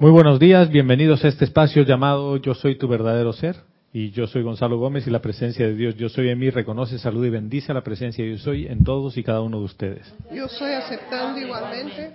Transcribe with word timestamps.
Muy 0.00 0.12
buenos 0.12 0.38
días, 0.38 0.70
bienvenidos 0.70 1.24
a 1.24 1.28
este 1.28 1.44
espacio 1.44 1.82
llamado 1.82 2.36
Yo 2.36 2.54
soy 2.54 2.78
tu 2.78 2.86
verdadero 2.86 3.32
ser. 3.32 3.56
Y 3.92 4.12
yo 4.12 4.28
soy 4.28 4.42
Gonzalo 4.42 4.78
Gómez 4.78 5.08
y 5.08 5.10
la 5.10 5.20
presencia 5.20 5.66
de 5.66 5.74
Dios 5.74 5.96
Yo 5.96 6.08
soy 6.08 6.28
en 6.28 6.38
mí 6.38 6.50
reconoce, 6.50 7.00
saluda 7.00 7.26
y 7.26 7.30
bendice 7.30 7.72
a 7.72 7.74
la 7.74 7.80
presencia 7.82 8.24
de 8.24 8.30
Yo 8.30 8.38
soy 8.38 8.68
en 8.68 8.84
todos 8.84 9.16
y 9.16 9.24
cada 9.24 9.40
uno 9.40 9.58
de 9.58 9.64
ustedes. 9.64 10.14
Yo 10.32 10.46
soy 10.46 10.70
aceptando 10.70 11.40
igualmente. 11.40 12.12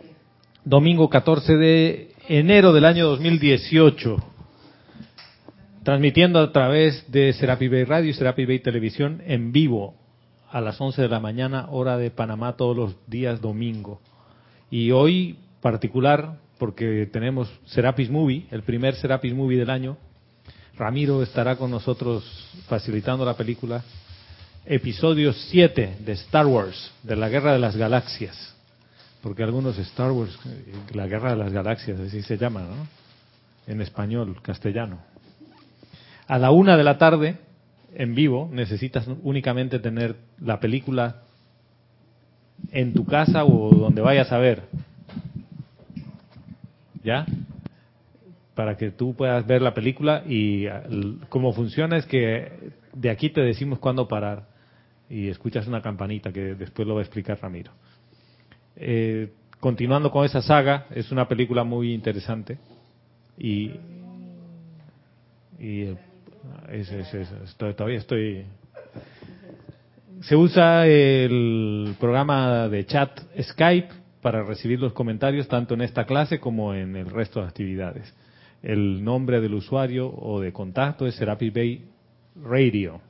Domingo 0.64 1.10
14 1.10 1.58
de 1.58 2.12
enero 2.30 2.72
del 2.72 2.86
año 2.86 3.06
2018. 3.06 4.16
Transmitiendo 5.84 6.40
a 6.40 6.54
través 6.54 7.12
de 7.12 7.34
Serapi 7.34 7.68
Bay 7.68 7.84
Radio 7.84 8.12
y 8.12 8.14
Serapi 8.14 8.46
Bay 8.46 8.60
Televisión 8.60 9.22
en 9.26 9.52
vivo 9.52 9.96
a 10.50 10.62
las 10.62 10.80
11 10.80 11.02
de 11.02 11.10
la 11.10 11.20
mañana, 11.20 11.68
hora 11.70 11.98
de 11.98 12.12
Panamá, 12.12 12.56
todos 12.56 12.78
los 12.78 12.96
días 13.08 13.42
domingo. 13.42 14.00
Y 14.72 14.92
hoy 14.92 15.36
particular, 15.60 16.38
porque 16.64 17.10
tenemos 17.12 17.52
Serapis 17.66 18.10
Movie, 18.10 18.46
el 18.50 18.64
primer 18.64 18.96
Serapis 18.96 19.34
Movie 19.34 19.60
del 19.60 19.70
año. 19.70 19.98
Ramiro 20.78 21.22
estará 21.22 21.58
con 21.58 21.70
nosotros 21.70 22.24
facilitando 22.70 23.26
la 23.26 23.34
película. 23.34 23.84
Episodio 24.66 25.34
7 25.34 25.98
de 26.00 26.12
Star 26.14 26.46
Wars, 26.46 26.94
de 27.04 27.18
la 27.18 27.28
Guerra 27.28 27.52
de 27.52 27.60
las 27.60 27.76
Galaxias. 27.76 28.56
Porque 29.22 29.44
algunos 29.44 29.78
Star 29.78 30.14
Wars, 30.14 30.40
la 30.94 31.06
Guerra 31.06 31.32
de 31.32 31.36
las 31.44 31.52
Galaxias, 31.52 32.00
así 32.00 32.22
se 32.22 32.38
llama, 32.38 32.62
¿no? 32.62 32.88
En 33.68 33.82
español, 33.82 34.38
castellano. 34.42 35.00
A 36.28 36.38
la 36.38 36.52
una 36.52 36.78
de 36.78 36.84
la 36.86 36.98
tarde, 36.98 37.40
en 37.94 38.16
vivo, 38.16 38.50
necesitas 38.50 39.06
únicamente 39.24 39.80
tener 39.80 40.16
la 40.40 40.62
película 40.62 41.24
en 42.72 42.94
tu 42.94 43.04
casa 43.06 43.44
o 43.44 43.70
donde 43.76 44.02
vayas 44.02 44.32
a 44.32 44.38
ver. 44.38 44.93
¿Ya? 47.04 47.26
Para 48.56 48.78
que 48.78 48.92
tú 48.92 49.16
puedas 49.16 49.46
ver 49.46 49.62
la 49.62 49.74
película 49.74 50.24
y 50.28 50.66
cómo 51.30 51.54
funciona 51.54 51.98
es 51.98 52.06
que 52.06 52.72
de 52.94 53.10
aquí 53.10 53.30
te 53.30 53.42
decimos 53.42 53.80
cuándo 53.80 54.08
parar 54.08 54.48
y 55.10 55.28
escuchas 55.28 55.68
una 55.68 55.82
campanita 55.82 56.32
que 56.32 56.56
después 56.56 56.88
lo 56.88 56.96
va 56.96 57.02
a 57.02 57.04
explicar 57.04 57.40
Ramiro. 57.42 57.72
Eh, 58.76 59.34
continuando 59.60 60.12
con 60.12 60.26
esa 60.26 60.42
saga, 60.42 60.88
es 60.92 61.12
una 61.12 61.28
película 61.28 61.64
muy 61.64 61.94
interesante 61.94 62.58
y, 63.38 63.72
y 65.60 65.96
es, 66.70 66.92
es, 66.92 67.14
es, 67.14 67.56
todavía 67.56 67.98
estoy... 67.98 68.46
Se 70.22 70.36
usa 70.36 70.88
el 70.88 71.96
programa 72.00 72.70
de 72.70 72.86
chat 72.86 73.20
Skype 73.42 74.03
para 74.24 74.42
recibir 74.42 74.80
los 74.80 74.94
comentarios 74.94 75.48
tanto 75.48 75.76
en 75.76 75.82
esta 75.82 76.06
clase 76.06 76.40
como 76.40 76.74
en 76.74 76.96
el 76.96 77.12
resto 77.12 77.42
de 77.42 77.48
actividades. 77.48 78.16
El 78.64 79.04
nombre 79.04 79.42
del 79.42 79.54
usuario 79.54 80.10
o 80.10 80.40
de 80.40 80.54
contacto 80.54 81.06
es 81.06 81.16
Serapis 81.16 81.54
Bay 81.54 81.86
Radio. 82.42 83.02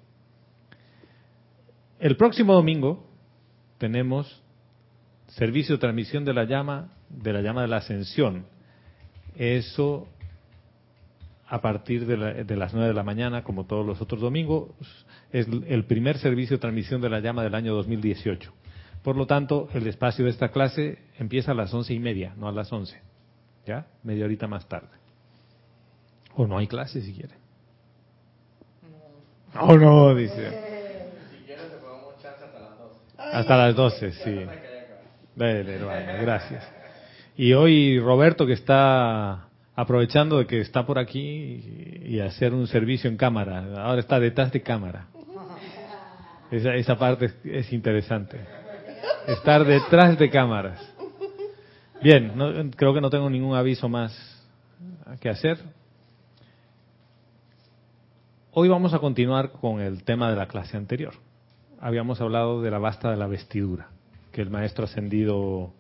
El 2.00 2.18
próximo 2.18 2.54
domingo 2.54 3.08
tenemos 3.78 4.42
servicio 5.28 5.76
de 5.76 5.80
transmisión 5.80 6.26
de 6.26 6.34
la 6.34 6.46
llama, 6.46 6.90
de 7.10 7.32
la 7.32 7.42
llama 7.42 7.62
de 7.62 7.68
la 7.68 7.78
ascensión. 7.78 8.46
Eso 9.38 10.08
a 11.48 11.62
partir 11.62 12.08
de, 12.08 12.18
la, 12.18 12.34
de, 12.34 12.56
las 12.56 12.74
9 12.74 12.88
de 12.88 12.94
la 12.96 13.04
mañana, 13.04 13.44
como 13.44 13.66
todos 13.66 13.86
los 13.86 14.02
otros 14.02 14.20
domingos, 14.20 14.72
es 15.32 15.48
el 15.68 15.86
primer 15.86 16.18
servicio 16.18 16.58
de 16.58 16.62
transmisión 16.62 17.00
de 17.02 17.10
la 17.10 17.20
llama 17.20 17.44
del 17.44 17.54
año 17.54 17.76
2018. 17.76 18.52
Por 19.04 19.18
lo 19.18 19.28
tanto, 19.28 19.68
el 19.74 19.86
espacio 19.88 20.26
de 20.26 20.32
esta 20.32 20.50
clase 20.50 21.00
empieza 21.20 21.52
a 21.52 21.56
las 21.56 21.74
once 21.74 21.94
y 21.94 22.00
media, 22.00 22.34
no 22.38 22.48
a 22.48 22.52
las 22.52 22.72
11. 22.72 23.00
¿Ya? 23.66 23.86
Media 24.04 24.26
horita 24.26 24.48
más 24.48 24.68
tarde. 24.68 24.90
O 26.36 26.48
no 26.48 26.58
hay 26.58 26.68
clase 26.68 27.02
si 27.02 27.14
quiere. 27.14 27.36
No, 29.54 29.62
oh, 29.62 29.78
no, 29.78 30.16
dice. 30.16 30.50
Si 31.32 31.46
quiere, 31.46 31.64
te 31.64 31.78
podemos 31.78 32.22
chance 32.22 32.44
hasta 32.44 32.60
las 32.60 32.78
12. 32.80 33.38
Hasta 33.38 33.58
las 33.58 33.76
12, 33.76 34.12
sí. 34.12 34.46
Dale, 35.36 35.76
hermano, 35.76 36.22
gracias. 36.22 36.72
Y 37.36 37.54
hoy 37.54 38.00
Roberto, 38.00 38.46
que 38.46 38.54
está 38.54 39.48
aprovechando 39.76 40.38
de 40.38 40.48
que 40.48 40.60
está 40.60 40.86
por 40.86 41.00
aquí 41.00 42.00
y 42.06 42.20
hacer 42.20 42.54
un 42.54 42.68
servicio 42.68 43.10
en 43.10 43.18
cámara. 43.18 43.84
Ahora 43.84 44.00
está 44.00 44.20
detrás 44.20 44.52
de 44.52 44.62
cámara. 44.62 45.08
Esa, 46.52 46.76
esa 46.76 46.96
parte 46.98 47.26
es, 47.26 47.36
es, 47.44 47.74
interesante. 47.74 48.40
Estar 49.28 49.66
detrás 49.66 50.18
de 50.18 50.30
cámaras. 50.30 50.80
Bien, 52.02 52.34
no, 52.36 52.52
creo 52.72 52.94
que 52.94 53.02
no 53.02 53.10
tengo 53.10 53.30
ningún 53.30 53.56
aviso 53.56 53.88
más 53.88 54.14
que 55.20 55.30
hacer. 55.30 55.58
Hoy 58.52 58.70
vamos 58.70 58.94
a 58.94 59.00
continuar 59.00 59.52
con 59.52 59.82
el 59.82 60.04
tema 60.04 60.30
de 60.30 60.36
la 60.36 60.48
clase 60.48 60.78
anterior. 60.78 61.14
Habíamos 61.80 62.22
hablado 62.22 62.62
de 62.62 62.70
la 62.72 62.80
basta 62.80 63.10
de 63.10 63.18
la 63.18 63.28
vestidura, 63.28 63.90
que 64.32 64.42
el 64.42 64.50
maestro 64.50 64.86
ascendido 64.86 65.74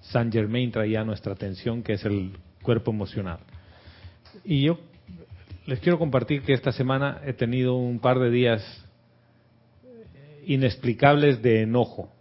Saint 0.00 0.32
Germain 0.32 0.72
traía 0.72 1.04
nuestra 1.04 1.34
atención, 1.34 1.82
que 1.82 1.94
es 1.94 2.04
el 2.04 2.36
cuerpo 2.62 2.90
emocional. 2.90 3.38
Y 4.44 4.66
yo 4.66 4.78
les 5.66 5.80
quiero 5.80 5.98
compartir 5.98 6.42
que 6.42 6.52
esta 6.52 6.72
semana 6.72 7.20
he 7.24 7.32
tenido 7.32 7.74
un 7.74 7.98
par 7.98 8.18
de 8.18 8.30
días 8.30 8.84
inexplicables 10.46 11.42
de 11.42 11.62
enojo. 11.62 12.15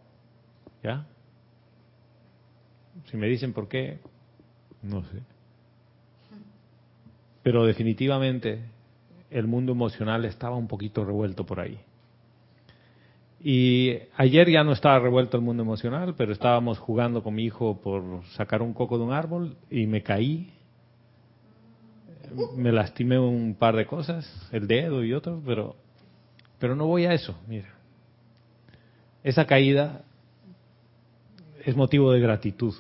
Si 3.06 3.18
me 3.18 3.28
dicen 3.28 3.54
por 3.54 3.68
qué, 3.68 4.00
no 4.82 5.04
sé. 5.04 5.22
Pero 7.44 7.66
definitivamente 7.66 8.64
el 9.30 9.48
mundo 9.48 9.74
emocional 9.74 10.26
estaba 10.26 10.56
un 10.56 10.68
poquito 10.68 11.04
revuelto 11.04 11.46
por 11.46 11.60
ahí. 11.60 11.80
Y 13.48 14.00
ayer 14.18 14.50
ya 14.50 14.64
no 14.64 14.72
estaba 14.72 14.98
revuelto 14.98 15.38
el 15.38 15.44
mundo 15.44 15.62
emocional, 15.62 16.16
pero 16.18 16.32
estábamos 16.32 16.80
jugando 16.80 17.22
con 17.22 17.36
mi 17.36 17.44
hijo 17.44 17.80
por 17.80 18.26
sacar 18.36 18.64
un 18.64 18.74
coco 18.74 18.98
de 18.98 19.04
un 19.04 19.14
árbol 19.14 19.58
y 19.70 19.86
me 19.86 20.02
caí. 20.02 20.52
Me 22.58 22.72
lastimé 22.72 23.20
un 23.20 23.54
par 23.54 23.76
de 23.76 23.86
cosas, 23.86 24.50
el 24.52 24.68
dedo 24.68 25.04
y 25.04 25.14
otro, 25.14 25.42
pero, 25.46 25.76
pero 26.58 26.76
no 26.76 26.88
voy 26.88 27.06
a 27.06 27.14
eso, 27.14 27.38
mira. 27.48 27.70
Esa 29.24 29.46
caída 29.46 30.04
es 31.66 31.76
motivo 31.76 32.12
de 32.12 32.20
gratitud. 32.20 32.74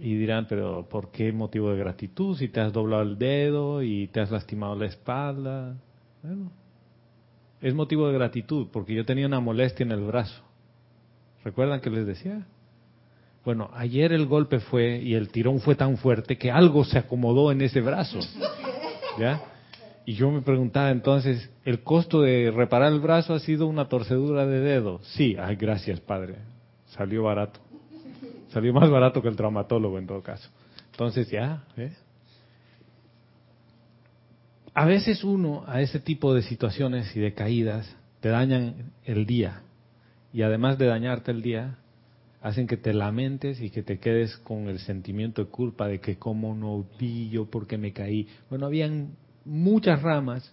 Y 0.00 0.14
dirán, 0.16 0.46
pero 0.48 0.86
¿por 0.88 1.10
qué 1.10 1.32
motivo 1.32 1.72
de 1.72 1.78
gratitud 1.78 2.36
si 2.36 2.48
te 2.48 2.60
has 2.60 2.72
doblado 2.72 3.02
el 3.02 3.18
dedo 3.18 3.82
y 3.82 4.06
te 4.08 4.20
has 4.20 4.30
lastimado 4.30 4.76
la 4.76 4.86
espalda? 4.86 5.76
Bueno, 6.22 6.52
es 7.60 7.74
motivo 7.74 8.06
de 8.06 8.14
gratitud 8.14 8.68
porque 8.70 8.94
yo 8.94 9.04
tenía 9.04 9.26
una 9.26 9.40
molestia 9.40 9.84
en 9.84 9.92
el 9.92 10.02
brazo. 10.02 10.42
¿Recuerdan 11.42 11.80
que 11.80 11.90
les 11.90 12.06
decía? 12.06 12.46
Bueno, 13.44 13.70
ayer 13.74 14.12
el 14.12 14.26
golpe 14.26 14.60
fue 14.60 14.98
y 14.98 15.14
el 15.14 15.30
tirón 15.30 15.60
fue 15.60 15.74
tan 15.74 15.96
fuerte 15.96 16.36
que 16.36 16.50
algo 16.50 16.84
se 16.84 16.98
acomodó 16.98 17.50
en 17.50 17.62
ese 17.62 17.80
brazo. 17.80 18.18
¿Ya? 19.18 19.40
Y 20.04 20.14
yo 20.14 20.30
me 20.30 20.42
preguntaba 20.42 20.90
entonces, 20.90 21.50
¿el 21.64 21.82
costo 21.82 22.20
de 22.20 22.50
reparar 22.50 22.92
el 22.92 23.00
brazo 23.00 23.34
ha 23.34 23.40
sido 23.40 23.66
una 23.66 23.88
torcedura 23.88 24.46
de 24.46 24.60
dedo? 24.60 25.00
Sí, 25.02 25.34
ay, 25.38 25.56
gracias, 25.56 25.98
padre. 26.00 26.36
Salió 26.88 27.24
barato. 27.24 27.60
Salió 28.48 28.72
más 28.72 28.90
barato 28.90 29.20
que 29.20 29.28
el 29.28 29.36
traumatólogo 29.36 29.98
en 29.98 30.06
todo 30.06 30.22
caso. 30.22 30.48
Entonces 30.92 31.30
ya, 31.30 31.64
¿eh? 31.76 31.92
A 34.74 34.84
veces 34.84 35.24
uno 35.24 35.64
a 35.66 35.80
ese 35.80 35.98
tipo 35.98 36.34
de 36.34 36.42
situaciones 36.42 37.14
y 37.16 37.20
de 37.20 37.34
caídas 37.34 37.96
te 38.20 38.28
dañan 38.28 38.92
el 39.04 39.26
día. 39.26 39.62
Y 40.32 40.42
además 40.42 40.78
de 40.78 40.86
dañarte 40.86 41.30
el 41.30 41.42
día, 41.42 41.78
hacen 42.42 42.66
que 42.66 42.76
te 42.76 42.92
lamentes 42.92 43.60
y 43.60 43.70
que 43.70 43.82
te 43.82 43.98
quedes 43.98 44.36
con 44.38 44.68
el 44.68 44.78
sentimiento 44.78 45.44
de 45.44 45.50
culpa 45.50 45.88
de 45.88 46.00
que 46.00 46.16
cómo 46.16 46.54
no 46.54 46.86
vi 46.98 47.28
yo 47.28 47.46
porque 47.46 47.78
me 47.78 47.92
caí. 47.92 48.28
Bueno, 48.48 48.66
habían 48.66 49.16
muchas 49.44 50.02
ramas, 50.02 50.52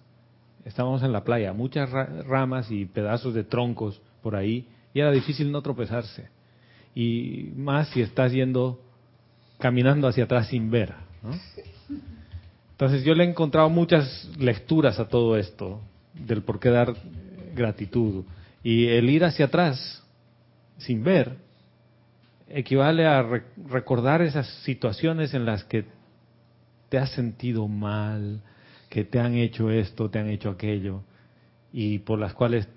estábamos 0.64 1.04
en 1.04 1.12
la 1.12 1.24
playa, 1.24 1.54
muchas 1.54 1.90
ramas 1.92 2.72
y 2.72 2.86
pedazos 2.86 3.34
de 3.34 3.44
troncos 3.44 4.02
por 4.22 4.36
ahí, 4.36 4.68
y 4.94 5.02
era 5.02 5.12
difícil 5.12 5.52
no 5.52 5.62
tropezarse. 5.62 6.30
Y 6.96 7.52
más 7.56 7.90
si 7.90 8.02
estás 8.02 8.32
yendo 8.32 8.82
caminando 9.60 10.08
hacia 10.08 10.24
atrás 10.24 10.48
sin 10.48 10.72
ver. 10.72 10.94
Entonces 12.72 13.04
yo 13.04 13.14
le 13.14 13.24
he 13.24 13.30
encontrado 13.30 13.70
muchas 13.70 14.30
lecturas 14.38 15.00
a 15.00 15.08
todo 15.08 15.38
esto, 15.38 15.82
del 16.14 16.42
por 16.42 16.60
qué 16.60 16.70
dar 16.70 16.96
gratitud. 17.54 18.24
Y 18.64 18.88
el 18.88 19.10
ir 19.10 19.24
hacia 19.24 19.46
atrás 19.46 20.04
sin 20.78 21.04
ver 21.04 21.38
equivale 22.48 23.06
a 23.06 23.22
re 23.24 23.44
recordar 23.68 24.22
esas 24.22 24.48
situaciones 24.64 25.34
en 25.34 25.46
las 25.46 25.64
que 25.64 25.86
te 26.90 26.98
has 26.98 27.12
sentido 27.12 27.68
mal, 27.68 28.42
que 28.90 29.04
te 29.04 29.20
han 29.20 29.36
hecho 29.36 29.72
esto, 29.72 30.10
te 30.10 30.20
han 30.20 30.30
hecho 30.30 30.50
aquello, 30.50 31.02
y 31.74 32.00
por 32.00 32.20
las 32.20 32.34
cuales, 32.34 32.68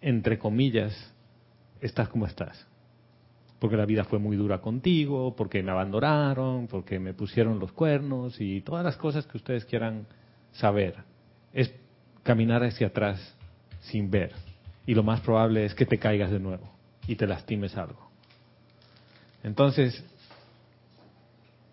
entre 0.00 0.38
comillas, 0.38 0.92
estás 1.80 2.08
como 2.08 2.26
estás. 2.26 2.66
Porque 3.62 3.76
la 3.76 3.86
vida 3.86 4.02
fue 4.02 4.18
muy 4.18 4.36
dura 4.36 4.60
contigo, 4.60 5.36
porque 5.36 5.62
me 5.62 5.70
abandonaron, 5.70 6.66
porque 6.66 6.98
me 6.98 7.14
pusieron 7.14 7.60
los 7.60 7.70
cuernos 7.70 8.40
y 8.40 8.60
todas 8.62 8.84
las 8.84 8.96
cosas 8.96 9.24
que 9.28 9.36
ustedes 9.36 9.64
quieran 9.66 10.08
saber. 10.50 10.96
Es 11.52 11.72
caminar 12.24 12.64
hacia 12.64 12.88
atrás 12.88 13.36
sin 13.82 14.10
ver. 14.10 14.32
Y 14.84 14.96
lo 14.96 15.04
más 15.04 15.20
probable 15.20 15.64
es 15.64 15.76
que 15.76 15.86
te 15.86 16.00
caigas 16.00 16.32
de 16.32 16.40
nuevo 16.40 16.68
y 17.06 17.14
te 17.14 17.24
lastimes 17.24 17.76
algo. 17.76 18.10
Entonces, 19.44 20.04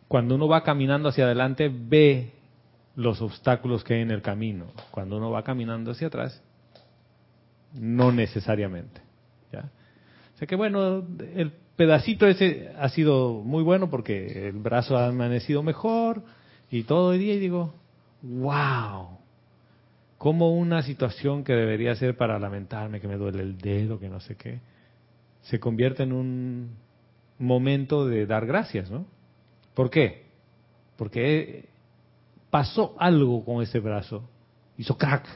cuando 0.07 0.35
uno 0.35 0.47
va 0.47 0.61
caminando 0.61 1.09
hacia 1.09 1.25
adelante, 1.25 1.71
ve 1.73 2.33
los 2.95 3.19
obstáculos 3.19 3.83
que 3.83 3.95
hay 3.95 4.01
en 4.01 4.11
el 4.11 4.21
camino. 4.21 4.67
Cuando 4.91 5.17
uno 5.17 5.31
va 5.31 5.41
caminando 5.41 5.89
hacia 5.89 6.05
atrás, 6.05 6.39
no 7.73 8.11
necesariamente. 8.11 9.08
Sea 10.39 10.47
que 10.47 10.55
bueno, 10.55 11.05
el 11.35 11.51
pedacito 11.75 12.25
ese 12.25 12.71
ha 12.79 12.87
sido 12.89 13.41
muy 13.43 13.61
bueno 13.61 13.89
porque 13.89 14.47
el 14.47 14.53
brazo 14.53 14.97
ha 14.97 15.07
amanecido 15.07 15.63
mejor 15.63 16.23
y 16.71 16.83
todo 16.83 17.13
el 17.13 17.19
día 17.19 17.33
y 17.33 17.39
digo, 17.39 17.73
wow, 18.21 19.17
como 20.17 20.55
una 20.55 20.81
situación 20.81 21.43
que 21.43 21.53
debería 21.53 21.93
ser 21.95 22.15
para 22.15 22.39
lamentarme, 22.39 23.01
que 23.01 23.07
me 23.09 23.17
duele 23.17 23.41
el 23.43 23.57
dedo, 23.57 23.99
que 23.99 24.07
no 24.07 24.21
sé 24.21 24.35
qué, 24.35 24.61
se 25.41 25.59
convierte 25.59 26.03
en 26.03 26.13
un 26.13 26.69
momento 27.37 28.07
de 28.07 28.25
dar 28.25 28.45
gracias, 28.45 28.89
¿no? 28.89 29.05
¿Por 29.73 29.89
qué? 29.89 30.25
Porque 30.95 31.67
pasó 32.49 32.95
algo 32.97 33.43
con 33.43 33.61
ese 33.61 33.79
brazo, 33.79 34.23
hizo 34.77 34.97
crack. 34.97 35.27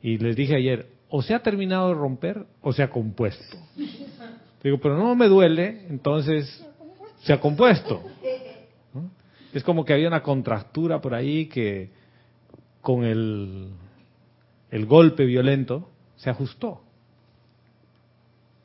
Y 0.00 0.18
les 0.18 0.36
dije 0.36 0.54
ayer, 0.54 0.93
o 1.16 1.22
se 1.22 1.32
ha 1.32 1.38
terminado 1.38 1.90
de 1.90 1.94
romper 1.94 2.44
o 2.60 2.72
se 2.72 2.82
ha 2.82 2.90
compuesto. 2.90 3.56
Digo, 4.64 4.78
pero 4.78 4.98
no 4.98 5.14
me 5.14 5.28
duele, 5.28 5.86
entonces 5.88 6.66
se 7.22 7.32
ha 7.32 7.38
compuesto. 7.38 8.02
Es 9.52 9.62
como 9.62 9.84
que 9.84 9.92
había 9.92 10.08
una 10.08 10.24
contractura 10.24 11.00
por 11.00 11.14
ahí 11.14 11.46
que 11.46 11.92
con 12.80 13.04
el, 13.04 13.70
el 14.72 14.86
golpe 14.86 15.24
violento 15.24 15.88
se 16.16 16.30
ajustó. 16.30 16.82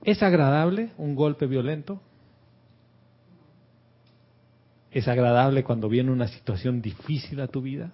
¿Es 0.04 0.24
agradable 0.24 0.90
un 0.98 1.13
golpe 1.13 1.45
violento? 1.45 2.02
¿Es 4.90 5.07
agradable 5.07 5.63
cuando 5.63 5.88
viene 5.88 6.10
una 6.10 6.30
situación 6.30 6.81
difícil 6.81 7.42
a 7.42 7.48
tu 7.48 7.62
vida? 7.62 7.92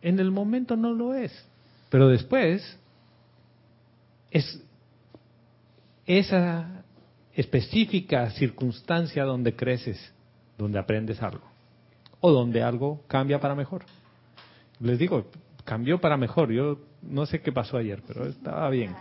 En 0.00 0.20
el 0.20 0.30
momento 0.30 0.74
no 0.74 0.94
lo 0.94 1.12
es, 1.12 1.32
pero 1.90 2.08
después 2.08 2.78
es 4.34 4.60
esa 6.06 6.84
específica 7.32 8.28
circunstancia 8.30 9.24
donde 9.24 9.54
creces, 9.54 10.12
donde 10.58 10.78
aprendes 10.78 11.22
algo, 11.22 11.44
o 12.20 12.32
donde 12.32 12.62
algo 12.62 13.02
cambia 13.06 13.40
para 13.40 13.54
mejor. 13.54 13.84
Les 14.80 14.98
digo, 14.98 15.24
cambió 15.64 16.00
para 16.00 16.16
mejor. 16.16 16.50
Yo 16.50 16.80
no 17.00 17.26
sé 17.26 17.40
qué 17.42 17.52
pasó 17.52 17.76
ayer, 17.76 18.02
pero 18.06 18.26
estaba 18.26 18.68
bien. 18.70 18.94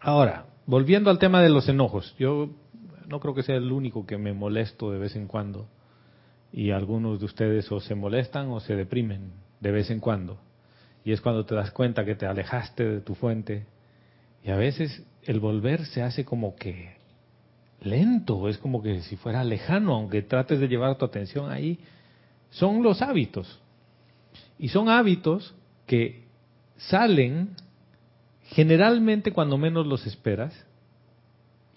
Ahora, 0.00 0.46
volviendo 0.66 1.08
al 1.08 1.20
tema 1.20 1.40
de 1.40 1.48
los 1.48 1.68
enojos, 1.68 2.14
yo 2.18 2.50
no 3.06 3.20
creo 3.20 3.34
que 3.34 3.44
sea 3.44 3.56
el 3.56 3.70
único 3.70 4.04
que 4.04 4.18
me 4.18 4.32
molesto 4.32 4.90
de 4.90 4.98
vez 4.98 5.14
en 5.14 5.28
cuando. 5.28 5.68
Y 6.52 6.72
algunos 6.72 7.20
de 7.20 7.26
ustedes 7.26 7.70
o 7.70 7.78
se 7.78 7.94
molestan 7.94 8.50
o 8.50 8.58
se 8.58 8.74
deprimen 8.74 9.30
de 9.60 9.70
vez 9.70 9.90
en 9.90 10.00
cuando. 10.00 10.38
Y 11.04 11.12
es 11.12 11.20
cuando 11.20 11.46
te 11.46 11.54
das 11.54 11.70
cuenta 11.70 12.04
que 12.04 12.16
te 12.16 12.26
alejaste 12.26 12.84
de 12.84 13.00
tu 13.00 13.14
fuente. 13.14 13.64
Y 14.44 14.50
a 14.50 14.56
veces 14.56 15.02
el 15.22 15.40
volver 15.40 15.86
se 15.86 16.02
hace 16.02 16.24
como 16.24 16.56
que 16.56 16.96
lento, 17.80 18.48
es 18.48 18.58
como 18.58 18.82
que 18.82 19.02
si 19.02 19.16
fuera 19.16 19.44
lejano, 19.44 19.94
aunque 19.94 20.22
trates 20.22 20.60
de 20.60 20.68
llevar 20.68 20.98
tu 20.98 21.04
atención 21.04 21.50
ahí. 21.50 21.78
Son 22.50 22.82
los 22.82 23.02
hábitos. 23.02 23.60
Y 24.58 24.68
son 24.68 24.88
hábitos 24.88 25.54
que 25.86 26.24
salen 26.76 27.56
generalmente 28.42 29.32
cuando 29.32 29.56
menos 29.56 29.86
los 29.86 30.06
esperas 30.06 30.52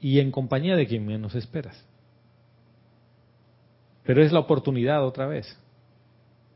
y 0.01 0.19
en 0.19 0.31
compañía 0.31 0.75
de 0.75 0.87
quien 0.87 1.05
menos 1.05 1.35
esperas. 1.35 1.83
Pero 4.03 4.21
es 4.21 4.31
la 4.31 4.39
oportunidad 4.39 5.05
otra 5.05 5.25
vez. 5.25 5.57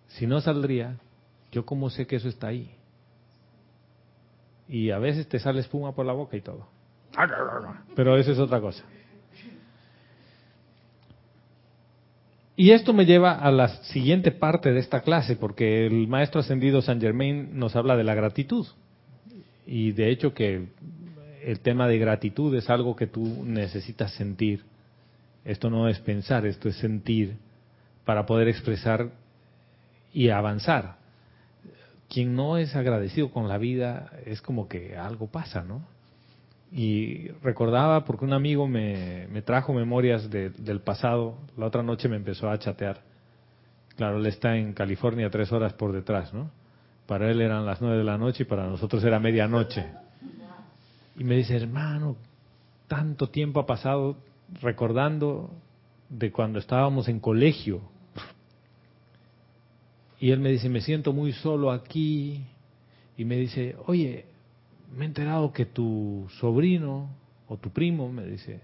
Si 0.08 0.28
no 0.28 0.42
saldría, 0.42 0.98
yo 1.52 1.66
como 1.66 1.90
sé 1.90 2.06
que 2.06 2.18
eso 2.18 2.30
está 2.30 2.48
ahí. 2.48 2.79
Y 4.70 4.92
a 4.92 5.00
veces 5.00 5.28
te 5.28 5.40
sale 5.40 5.60
espuma 5.60 5.94
por 5.94 6.06
la 6.06 6.14
boca 6.14 6.38
y 6.38 6.42
todo. 6.42 6.68
Pero 7.96 8.16
eso 8.18 8.32
es 8.32 8.40
otra 8.40 8.62
cosa. 8.62 8.84
Y 12.56 12.72
esto 12.72 12.94
me 12.94 13.06
lleva 13.06 13.32
a 13.32 13.52
la 13.52 13.70
siguiente 13.86 14.32
parte 14.32 14.72
de 14.72 14.80
esta 14.80 15.02
clase, 15.02 15.36
porque 15.38 15.88
el 15.88 16.08
maestro 16.08 16.42
ascendido 16.42 16.82
San 16.82 17.00
Germain 17.00 17.58
nos 17.58 17.76
habla 17.76 17.96
de 17.96 18.04
la 18.04 18.14
gratitud. 18.14 18.68
Y 19.66 19.94
de 19.94 20.10
hecho 20.10 20.34
que 20.34 20.68
el 21.44 21.60
tema 21.62 21.88
de 21.88 21.98
gratitud 21.98 22.54
es 22.56 22.70
algo 22.70 22.96
que 22.96 23.08
tú 23.08 23.44
necesitas 23.46 24.14
sentir. 24.14 24.66
Esto 25.46 25.70
no 25.70 25.88
es 25.88 26.00
pensar, 26.00 26.46
esto 26.46 26.70
es 26.70 26.76
sentir 26.76 27.38
para 28.06 28.26
poder 28.26 28.48
expresar 28.48 29.10
y 30.14 30.30
avanzar. 30.30 30.99
Quien 32.10 32.36
no 32.36 32.58
es 32.58 32.76
agradecido 32.76 33.32
con 33.32 33.48
la 33.48 33.58
vida 33.58 34.12
es 34.26 34.42
como 34.42 34.68
que 34.68 34.98
algo 34.98 35.28
pasa, 35.28 35.62
¿no? 35.64 35.84
y 36.72 37.30
recordaba 37.42 38.06
porque 38.06 38.26
un 38.26 38.34
amigo 38.34 38.68
me, 38.68 39.28
trajo 39.44 39.74
memorias 39.74 40.30
del 40.30 40.82
pasado, 40.82 41.38
la 41.58 41.66
otra 41.66 41.82
noche 41.84 42.08
me 42.08 42.18
empezó 42.18 42.50
a 42.50 42.60
chatear. 42.60 43.02
Claro, 43.96 44.18
él 44.18 44.26
está 44.28 44.56
en 44.56 44.74
California 44.74 45.30
tres 45.30 45.52
horas 45.52 45.74
por 45.74 45.92
detrás, 45.92 46.34
¿no? 46.34 46.52
Para 47.06 47.30
él 47.32 47.42
eran 47.42 47.66
las 47.66 47.82
nueve 47.82 47.98
de 47.98 48.04
la 48.04 48.18
noche 48.18 48.44
y 48.44 48.46
para 48.46 48.68
nosotros 48.68 49.04
era 49.04 49.20
medianoche. 49.20 49.86
Y 51.18 51.24
me 51.24 51.36
dice, 51.36 51.58
hermano, 51.58 52.16
tanto 52.88 53.30
tiempo 53.30 53.60
ha 53.60 53.66
pasado 53.66 54.18
recordando 54.62 55.50
de 56.08 56.32
cuando 56.32 56.60
estábamos 56.60 57.10
en 57.10 57.20
colegio. 57.20 57.82
Y 60.20 60.32
él 60.32 60.40
me 60.40 60.50
dice, 60.52 60.70
me 60.70 60.82
siento 60.82 61.14
muy 61.14 61.32
solo 61.34 61.72
aquí. 61.72 62.44
Y 63.18 63.26
me 63.26 63.38
dice, 63.38 63.76
oye, 63.86 64.26
me 64.96 65.06
he 65.06 65.08
enterado 65.08 65.54
que 65.54 65.66
tu 65.66 66.28
sobrino 66.40 67.10
o 67.48 67.58
tu 67.58 67.70
primo, 67.70 68.12
me 68.12 68.26
dice, 68.26 68.62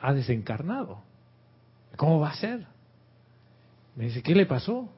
ha 0.00 0.12
desencarnado. 0.12 1.02
¿Cómo 1.96 2.20
va 2.20 2.30
a 2.30 2.36
ser? 2.36 2.66
Me 3.96 4.04
dice, 4.04 4.22
¿qué 4.22 4.34
le 4.34 4.46
pasó? 4.46 4.88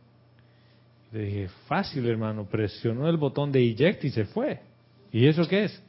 Le 1.12 1.24
dije, 1.24 1.48
fácil 1.66 2.06
hermano, 2.06 2.44
presionó 2.46 3.08
el 3.08 3.16
botón 3.16 3.50
de 3.52 3.70
eject 3.70 4.04
y 4.04 4.10
se 4.10 4.24
fue. 4.24 4.60
¿Y 5.12 5.26
eso 5.26 5.46
qué 5.48 5.64
es? 5.64 5.82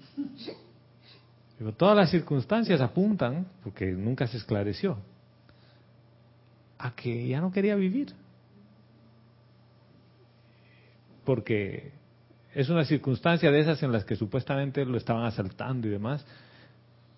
Digo, 1.59 1.71
todas 1.71 1.95
las 1.95 2.09
circunstancias 2.09 2.81
apuntan, 2.81 3.47
porque 3.63 3.85
nunca 3.91 4.27
se 4.27 4.37
esclareció, 4.37 4.97
a 6.77 6.93
que 6.95 7.27
ya 7.27 7.41
no 7.41 7.51
quería 7.51 7.75
vivir. 7.75 8.13
Porque 11.25 11.91
es 12.53 12.69
una 12.69 12.85
circunstancia 12.85 13.51
de 13.51 13.59
esas 13.59 13.83
en 13.83 13.91
las 13.91 14.05
que 14.05 14.15
supuestamente 14.15 14.85
lo 14.85 14.97
estaban 14.97 15.25
asaltando 15.25 15.87
y 15.87 15.91
demás, 15.91 16.25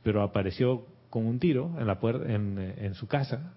pero 0.01 0.23
apareció 0.23 0.85
con 1.11 1.27
un 1.27 1.39
tiro 1.39 1.75
en 1.79 1.85
la 1.85 1.99
puerta, 1.99 2.25
en, 2.27 2.93
su 2.95 3.07
casa, 3.07 3.53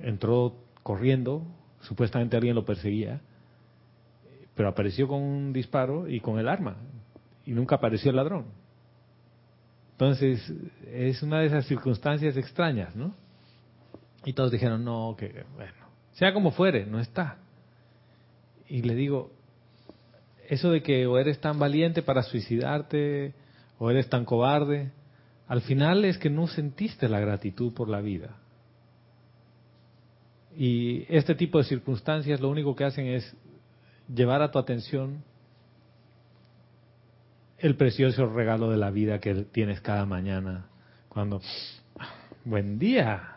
entró 0.00 0.56
corriendo, 0.82 1.42
supuestamente 1.82 2.36
alguien 2.36 2.54
lo 2.54 2.64
perseguía, 2.64 3.20
pero 4.54 4.68
apareció 4.68 5.08
con 5.08 5.20
un 5.20 5.52
disparo 5.52 6.08
y 6.08 6.20
con 6.20 6.38
el 6.38 6.48
arma, 6.48 6.76
y 7.44 7.52
nunca 7.52 7.76
apareció 7.76 8.10
el 8.10 8.16
ladrón. 8.16 8.46
Entonces, 9.92 10.52
es 10.90 11.22
una 11.22 11.40
de 11.40 11.46
esas 11.46 11.66
circunstancias 11.66 12.36
extrañas, 12.36 12.96
¿no? 12.96 13.14
Y 14.24 14.32
todos 14.32 14.50
dijeron, 14.50 14.84
no, 14.84 15.14
que 15.18 15.44
bueno, 15.54 15.72
sea 16.12 16.32
como 16.32 16.50
fuere, 16.50 16.86
no 16.86 16.98
está. 16.98 17.43
Y 18.68 18.82
le 18.82 18.94
digo, 18.94 19.30
eso 20.48 20.70
de 20.70 20.82
que 20.82 21.06
o 21.06 21.18
eres 21.18 21.40
tan 21.40 21.58
valiente 21.58 22.02
para 22.02 22.22
suicidarte 22.22 23.34
o 23.78 23.90
eres 23.90 24.08
tan 24.08 24.24
cobarde, 24.24 24.90
al 25.48 25.60
final 25.62 26.04
es 26.04 26.18
que 26.18 26.30
no 26.30 26.46
sentiste 26.46 27.08
la 27.08 27.20
gratitud 27.20 27.72
por 27.72 27.88
la 27.88 28.00
vida. 28.00 28.36
Y 30.56 31.04
este 31.08 31.34
tipo 31.34 31.58
de 31.58 31.64
circunstancias 31.64 32.40
lo 32.40 32.48
único 32.48 32.76
que 32.76 32.84
hacen 32.84 33.06
es 33.06 33.36
llevar 34.12 34.42
a 34.42 34.50
tu 34.50 34.58
atención 34.58 35.22
el 37.58 37.76
precioso 37.76 38.26
regalo 38.26 38.70
de 38.70 38.76
la 38.76 38.90
vida 38.90 39.20
que 39.20 39.34
tienes 39.44 39.80
cada 39.80 40.06
mañana. 40.06 40.66
Cuando, 41.08 41.40
buen 42.44 42.78
día, 42.78 43.36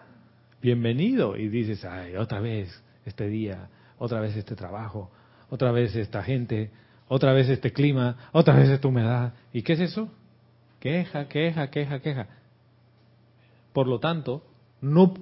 bienvenido, 0.62 1.38
y 1.38 1.48
dices, 1.48 1.86
ay, 1.86 2.16
otra 2.16 2.40
vez 2.40 2.84
este 3.06 3.28
día, 3.28 3.70
otra 3.98 4.20
vez 4.20 4.36
este 4.36 4.56
trabajo, 4.56 5.12
otra 5.50 5.72
vez 5.72 5.96
esta 5.96 6.24
gente, 6.24 6.72
otra 7.08 7.34
vez 7.34 7.50
este 7.50 7.72
clima, 7.72 8.30
otra 8.32 8.56
vez 8.56 8.70
esta 8.70 8.88
humedad. 8.88 9.34
¿Y 9.54 9.62
qué 9.62 9.74
es 9.74 9.80
eso? 9.80 10.10
Queja, 10.80 11.28
queja, 11.28 11.70
queja, 11.70 12.00
queja. 12.00 12.28
por 13.74 13.88
lo 13.88 14.00
tanto, 14.00 14.44
no 14.82 15.14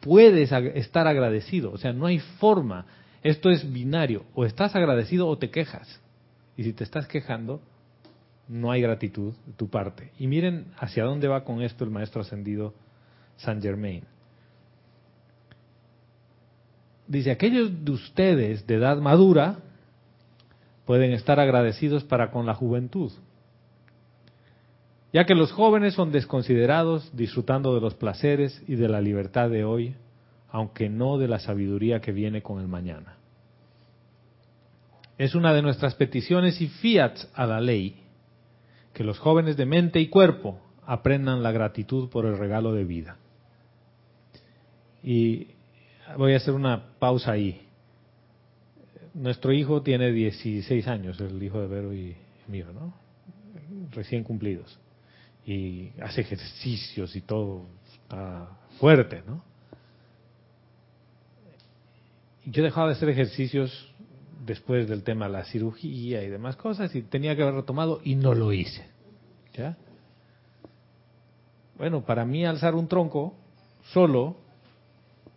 puedes 0.00 0.52
estar 0.52 1.06
agradecido. 1.06 1.72
O 1.72 1.78
sea, 1.78 1.92
no 1.92 2.06
hay 2.06 2.18
forma. 2.18 2.86
Esto 3.22 3.50
es 3.50 3.70
binario. 3.72 4.24
O 4.34 4.44
estás 4.44 4.76
agradecido 4.76 5.26
o 5.26 5.38
te 5.38 5.50
quejas. 5.50 6.00
Y 6.56 6.64
si 6.64 6.72
te 6.72 6.84
estás 6.84 7.06
quejando, 7.06 7.60
no 8.48 8.70
hay 8.70 8.80
gratitud 8.80 9.34
de 9.46 9.52
tu 9.54 9.68
parte. 9.68 10.12
Y 10.18 10.26
miren 10.26 10.66
hacia 10.78 11.04
dónde 11.04 11.28
va 11.28 11.44
con 11.44 11.62
esto 11.62 11.84
el 11.84 11.90
maestro 11.90 12.20
ascendido 12.20 12.74
Saint 13.36 13.62
Germain. 13.62 14.04
Dice, 17.08 17.30
aquellos 17.30 17.84
de 17.84 17.92
ustedes 17.92 18.66
de 18.66 18.74
edad 18.76 18.98
madura 18.98 19.58
pueden 20.84 21.12
estar 21.12 21.38
agradecidos 21.38 22.04
para 22.04 22.30
con 22.30 22.46
la 22.46 22.54
juventud, 22.54 23.12
ya 25.12 25.24
que 25.24 25.34
los 25.34 25.52
jóvenes 25.52 25.94
son 25.94 26.12
desconsiderados 26.12 27.14
disfrutando 27.16 27.74
de 27.74 27.80
los 27.80 27.94
placeres 27.94 28.62
y 28.66 28.74
de 28.74 28.88
la 28.88 29.00
libertad 29.00 29.50
de 29.50 29.64
hoy, 29.64 29.94
aunque 30.50 30.88
no 30.88 31.18
de 31.18 31.28
la 31.28 31.38
sabiduría 31.38 32.00
que 32.00 32.12
viene 32.12 32.42
con 32.42 32.60
el 32.60 32.68
mañana. 32.68 33.16
Es 35.18 35.34
una 35.34 35.54
de 35.54 35.62
nuestras 35.62 35.94
peticiones 35.94 36.60
y 36.60 36.68
fiats 36.68 37.28
a 37.34 37.46
la 37.46 37.60
ley 37.60 38.02
que 38.92 39.04
los 39.04 39.18
jóvenes 39.18 39.56
de 39.56 39.66
mente 39.66 40.00
y 40.00 40.08
cuerpo 40.08 40.60
aprendan 40.84 41.42
la 41.42 41.52
gratitud 41.52 42.08
por 42.08 42.26
el 42.26 42.38
regalo 42.38 42.72
de 42.72 42.84
vida. 42.84 43.16
Y 45.02 45.55
voy 46.16 46.34
a 46.34 46.36
hacer 46.36 46.54
una 46.54 46.98
pausa 46.98 47.32
ahí. 47.32 47.62
Nuestro 49.14 49.52
hijo 49.52 49.82
tiene 49.82 50.12
16 50.12 50.86
años, 50.88 51.20
el 51.20 51.42
hijo 51.42 51.60
de 51.60 51.66
Vero 51.66 51.94
y 51.94 52.16
mío, 52.48 52.66
¿no? 52.72 52.94
Recién 53.92 54.22
cumplidos. 54.22 54.78
Y 55.46 55.90
hace 56.02 56.20
ejercicios 56.20 57.16
y 57.16 57.22
todo, 57.22 57.66
está 57.92 58.48
fuerte, 58.78 59.22
¿no? 59.26 59.42
Yo 62.44 62.62
dejaba 62.62 62.88
de 62.88 62.92
hacer 62.94 63.08
ejercicios 63.08 63.92
después 64.44 64.88
del 64.88 65.02
tema 65.02 65.26
de 65.26 65.32
la 65.32 65.44
cirugía 65.44 66.22
y 66.22 66.28
demás 66.28 66.56
cosas 66.56 66.94
y 66.94 67.02
tenía 67.02 67.34
que 67.34 67.42
haber 67.42 67.54
retomado 67.54 68.00
y 68.04 68.14
no 68.14 68.34
lo 68.34 68.52
hice. 68.52 68.86
¿Ya? 69.54 69.76
Bueno, 71.76 72.04
para 72.04 72.24
mí 72.24 72.44
alzar 72.44 72.74
un 72.74 72.86
tronco 72.86 73.34
solo 73.92 74.36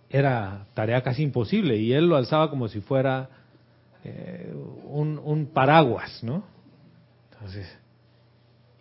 era 0.10 0.68
tarea 0.74 1.02
casi 1.02 1.24
imposible 1.24 1.78
y 1.78 1.94
él 1.94 2.08
lo 2.08 2.16
alzaba 2.16 2.50
como 2.50 2.68
si 2.68 2.82
fuera 2.82 3.30
eh, 4.04 4.54
un, 4.86 5.20
un, 5.24 5.48
paraguas, 5.48 6.24
¿no? 6.24 6.44
Entonces, 7.32 7.68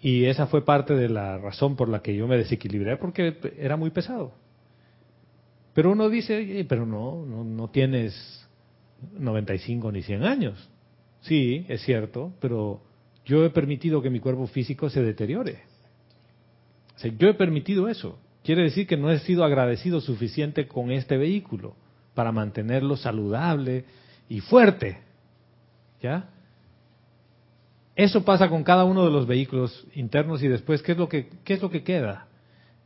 y 0.01 0.25
esa 0.25 0.47
fue 0.47 0.65
parte 0.65 0.95
de 0.95 1.09
la 1.09 1.39
razón 1.39 1.77
por 1.77 1.89
la 1.89 2.01
que 2.01 2.15
yo 2.15 2.27
me 2.27 2.37
desequilibré 2.37 2.97
porque 2.97 3.37
era 3.59 3.77
muy 3.77 3.91
pesado. 3.91 4.33
Pero 5.75 5.93
uno 5.93 6.09
dice, 6.09 6.65
pero 6.69 6.87
no, 6.87 7.25
no, 7.25 7.45
no 7.45 7.69
tienes 7.69 8.49
95 9.19 9.93
ni 9.93 10.03
100 10.03 10.25
años. 10.25 10.71
Sí, 11.21 11.67
es 11.69 11.83
cierto, 11.83 12.33
pero 12.41 12.81
yo 13.25 13.45
he 13.45 13.51
permitido 13.51 14.01
que 14.01 14.11
mi 14.11 14.21
cuerpo 14.21 14.47
físico 14.47 14.89
se 14.89 15.03
deteriore. 15.03 15.63
O 16.97 16.99
sea, 16.99 17.13
yo 17.17 17.29
he 17.29 17.35
permitido 17.35 17.89
eso. 17.89 18.19
Quiere 18.49 18.63
decir 18.63 18.87
que 18.87 18.97
no 18.97 19.11
he 19.11 19.19
sido 19.19 19.45
agradecido 19.45 20.01
suficiente 20.01 20.67
con 20.67 20.91
este 20.91 21.19
vehículo 21.19 21.77
para 22.15 22.33
mantenerlo 22.33 22.97
saludable 22.97 23.85
y 24.27 24.41
fuerte. 24.41 25.01
¿Ya? 26.01 26.31
Eso 27.95 28.25
pasa 28.25 28.49
con 28.49 28.65
cada 28.65 28.85
uno 28.87 29.05
de 29.05 29.11
los 29.11 29.27
vehículos 29.27 29.87
internos 29.95 30.43
y 30.43 30.49
después, 30.49 30.81
¿qué 30.81 30.93
es 30.93 30.99
lo 30.99 31.11
que, 31.11 31.29
qué 31.45 31.53
es 31.53 31.61
lo 31.61 31.69
que 31.69 31.83
queda? 31.83 32.27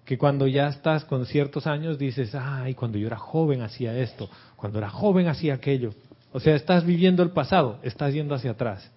Que 0.05 0.19
cuando 0.19 0.49
ya 0.49 0.67
estás 0.67 1.05
con 1.05 1.27
ciertos 1.27 1.69
años 1.69 1.97
dices, 1.97 2.35
ay, 2.35 2.75
cuando 2.75 2.99
yo 2.99 3.07
era 3.07 3.19
joven 3.19 3.63
hacía 3.63 3.97
esto, 3.97 4.29
cuando 4.57 4.81
era 4.81 4.91
joven 4.91 5.29
hacía 5.29 5.55
aquello. 5.55 5.95
O 6.33 6.41
sea, 6.41 6.57
estás 6.57 6.85
viviendo 6.85 7.23
el 7.23 7.31
pasado, 7.31 7.79
estás 7.85 8.13
yendo 8.13 8.35
hacia 8.35 8.51
atrás. 8.51 8.91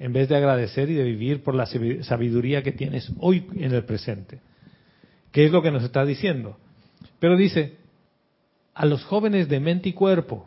En 0.00 0.12
vez 0.12 0.28
de 0.28 0.34
agradecer 0.34 0.90
y 0.90 0.94
de 0.94 1.04
vivir 1.04 1.44
por 1.44 1.54
la 1.54 1.66
sabiduría 1.66 2.64
que 2.64 2.72
tienes 2.72 3.12
hoy 3.20 3.46
en 3.54 3.72
el 3.72 3.84
presente. 3.84 4.40
¿Qué 5.32 5.46
es 5.46 5.52
lo 5.52 5.62
que 5.62 5.70
nos 5.70 5.84
está 5.84 6.04
diciendo? 6.04 6.56
Pero 7.18 7.36
dice, 7.36 7.76
a 8.74 8.86
los 8.86 9.04
jóvenes 9.04 9.48
de 9.48 9.60
mente 9.60 9.88
y 9.90 9.92
cuerpo, 9.92 10.46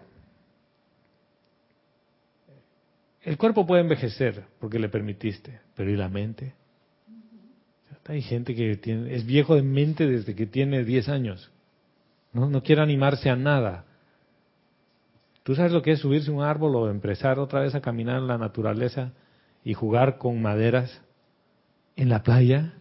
el 3.21 3.37
cuerpo 3.37 3.65
puede 3.65 3.81
envejecer 3.81 4.45
porque 4.59 4.79
le 4.79 4.89
permitiste, 4.89 5.61
pero 5.75 5.89
¿y 5.89 5.95
la 5.95 6.09
mente? 6.09 6.53
Hay 8.05 8.21
gente 8.21 8.53
que 8.53 8.75
tiene, 8.75 9.15
es 9.15 9.25
viejo 9.25 9.55
de 9.55 9.61
mente 9.61 10.05
desde 10.05 10.35
que 10.35 10.45
tiene 10.45 10.83
10 10.83 11.07
años. 11.07 11.51
¿no? 12.33 12.49
no 12.49 12.61
quiere 12.63 12.81
animarse 12.81 13.29
a 13.29 13.35
nada. 13.37 13.85
¿Tú 15.43 15.55
sabes 15.55 15.71
lo 15.71 15.81
que 15.81 15.91
es 15.91 15.99
subirse 15.99 16.31
un 16.31 16.41
árbol 16.41 16.75
o 16.75 16.89
empezar 16.89 17.39
otra 17.39 17.61
vez 17.61 17.75
a 17.75 17.81
caminar 17.81 18.17
en 18.17 18.27
la 18.27 18.37
naturaleza 18.37 19.13
y 19.63 19.73
jugar 19.73 20.17
con 20.17 20.41
maderas 20.41 21.01
en 21.95 22.09
la 22.09 22.23
playa? 22.23 22.73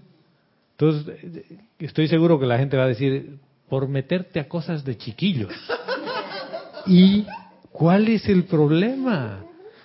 Entonces, 0.83 1.45
estoy 1.79 2.09
seguro 2.09 2.41
que 2.41 2.47
la 2.47 2.59
gente 2.59 2.77
va 2.77 2.85
a 2.85 2.89
decir, 2.89 3.39
por 3.69 3.87
meterte 3.87 4.41
a 4.41 4.49
cosas 4.49 4.85
de 4.85 4.97
chiquillos. 4.99 5.53
¿Y 6.89 7.25
cuál 7.71 8.09
es 8.09 8.29
el 8.29 8.45
problema? 8.45 9.45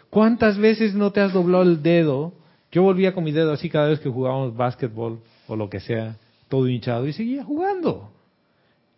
¿Cuántas 0.10 0.58
veces 0.58 0.96
no 0.96 1.12
te 1.12 1.22
has 1.22 1.34
doblado 1.34 1.64
el 1.64 1.84
dedo? 1.84 2.34
Yo 2.72 2.82
volvía 2.82 3.14
con 3.14 3.24
mi 3.24 3.32
dedo 3.32 3.52
así 3.52 3.70
cada 3.70 3.90
vez 3.90 4.00
que 4.00 4.10
jugábamos 4.10 4.58
básquetbol 4.58 5.20
o 5.48 5.56
lo 5.56 5.70
que 5.70 5.80
sea, 5.80 6.16
todo 6.50 6.68
hinchado, 6.68 7.08
y 7.08 7.14
seguía 7.14 7.44
jugando. 7.44 8.10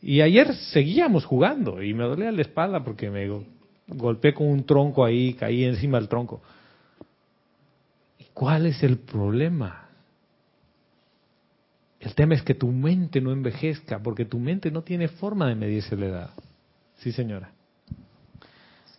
Y 0.01 0.21
ayer 0.21 0.53
seguíamos 0.71 1.25
jugando 1.25 1.83
y 1.83 1.93
me 1.93 2.05
dolía 2.05 2.31
la 2.31 2.41
espalda 2.41 2.81
porque 2.81 3.09
me 3.09 3.29
golpeé 3.87 4.33
con 4.33 4.47
un 4.47 4.63
tronco 4.63 5.03
ahí, 5.03 5.33
caí 5.33 5.65
encima 5.65 5.99
del 5.99 6.07
tronco. 6.07 6.39
¿Y 8.17 8.23
cuál 8.33 8.67
es 8.67 8.81
el 8.83 8.99
problema? 8.99 9.88
El 11.99 12.15
tema 12.15 12.35
es 12.35 12.43
que 12.43 12.53
tu 12.53 12.67
mente 12.67 13.19
no 13.19 13.31
envejezca, 13.31 13.99
porque 13.99 14.25
tu 14.25 14.39
mente 14.39 14.71
no 14.71 14.83
tiene 14.83 15.09
forma 15.09 15.47
de 15.47 15.55
medirse 15.55 15.97
la 15.97 16.05
edad. 16.05 16.29
Sí, 16.97 17.11
señora. 17.11 17.51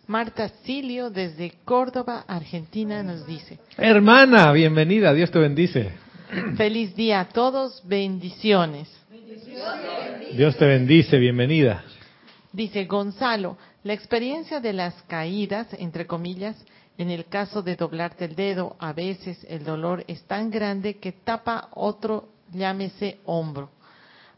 Marta 0.07 0.49
Silio 0.63 1.09
desde 1.09 1.53
Córdoba, 1.63 2.25
Argentina, 2.27 3.01
nos 3.01 3.25
dice. 3.25 3.59
Hermana, 3.77 4.51
bienvenida, 4.51 5.13
Dios 5.13 5.31
te 5.31 5.39
bendice. 5.39 5.93
Feliz 6.57 6.95
día 6.95 7.21
a 7.21 7.29
todos, 7.29 7.81
bendiciones. 7.87 8.87
Dios 10.35 10.57
te 10.57 10.65
bendice, 10.65 11.17
bienvenida. 11.17 11.83
Dice 12.53 12.85
Gonzalo, 12.85 13.57
la 13.83 13.93
experiencia 13.93 14.59
de 14.59 14.73
las 14.73 14.93
caídas, 15.03 15.67
entre 15.79 16.05
comillas, 16.05 16.55
en 16.97 17.09
el 17.09 17.25
caso 17.25 17.61
de 17.61 17.75
doblarte 17.75 18.25
el 18.25 18.35
dedo, 18.35 18.75
a 18.79 18.93
veces 18.93 19.45
el 19.49 19.63
dolor 19.63 20.03
es 20.07 20.23
tan 20.23 20.51
grande 20.51 20.97
que 20.97 21.13
tapa 21.13 21.69
otro 21.73 22.29
llámese 22.51 23.19
hombro. 23.25 23.69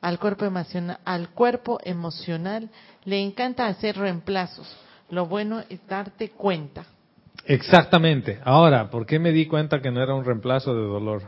Al 0.01 0.19
cuerpo, 0.19 0.45
emocional, 0.45 0.99
al 1.05 1.29
cuerpo 1.29 1.79
emocional 1.83 2.69
le 3.05 3.21
encanta 3.21 3.67
hacer 3.67 3.97
reemplazos. 3.97 4.67
Lo 5.09 5.27
bueno 5.27 5.63
es 5.69 5.79
darte 5.87 6.29
cuenta. 6.29 6.85
Exactamente. 7.45 8.39
Ahora, 8.43 8.89
¿por 8.89 9.05
qué 9.05 9.19
me 9.19 9.31
di 9.31 9.47
cuenta 9.47 9.81
que 9.81 9.91
no 9.91 10.01
era 10.01 10.13
un 10.13 10.25
reemplazo 10.25 10.73
de 10.73 10.81
dolor? 10.81 11.23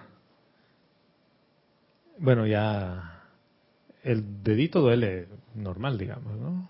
Bueno, 2.17 2.45
ya 2.47 3.23
el 4.03 4.43
dedito 4.43 4.81
duele 4.81 5.27
normal, 5.55 5.97
digamos, 5.97 6.35
¿no? 6.37 6.69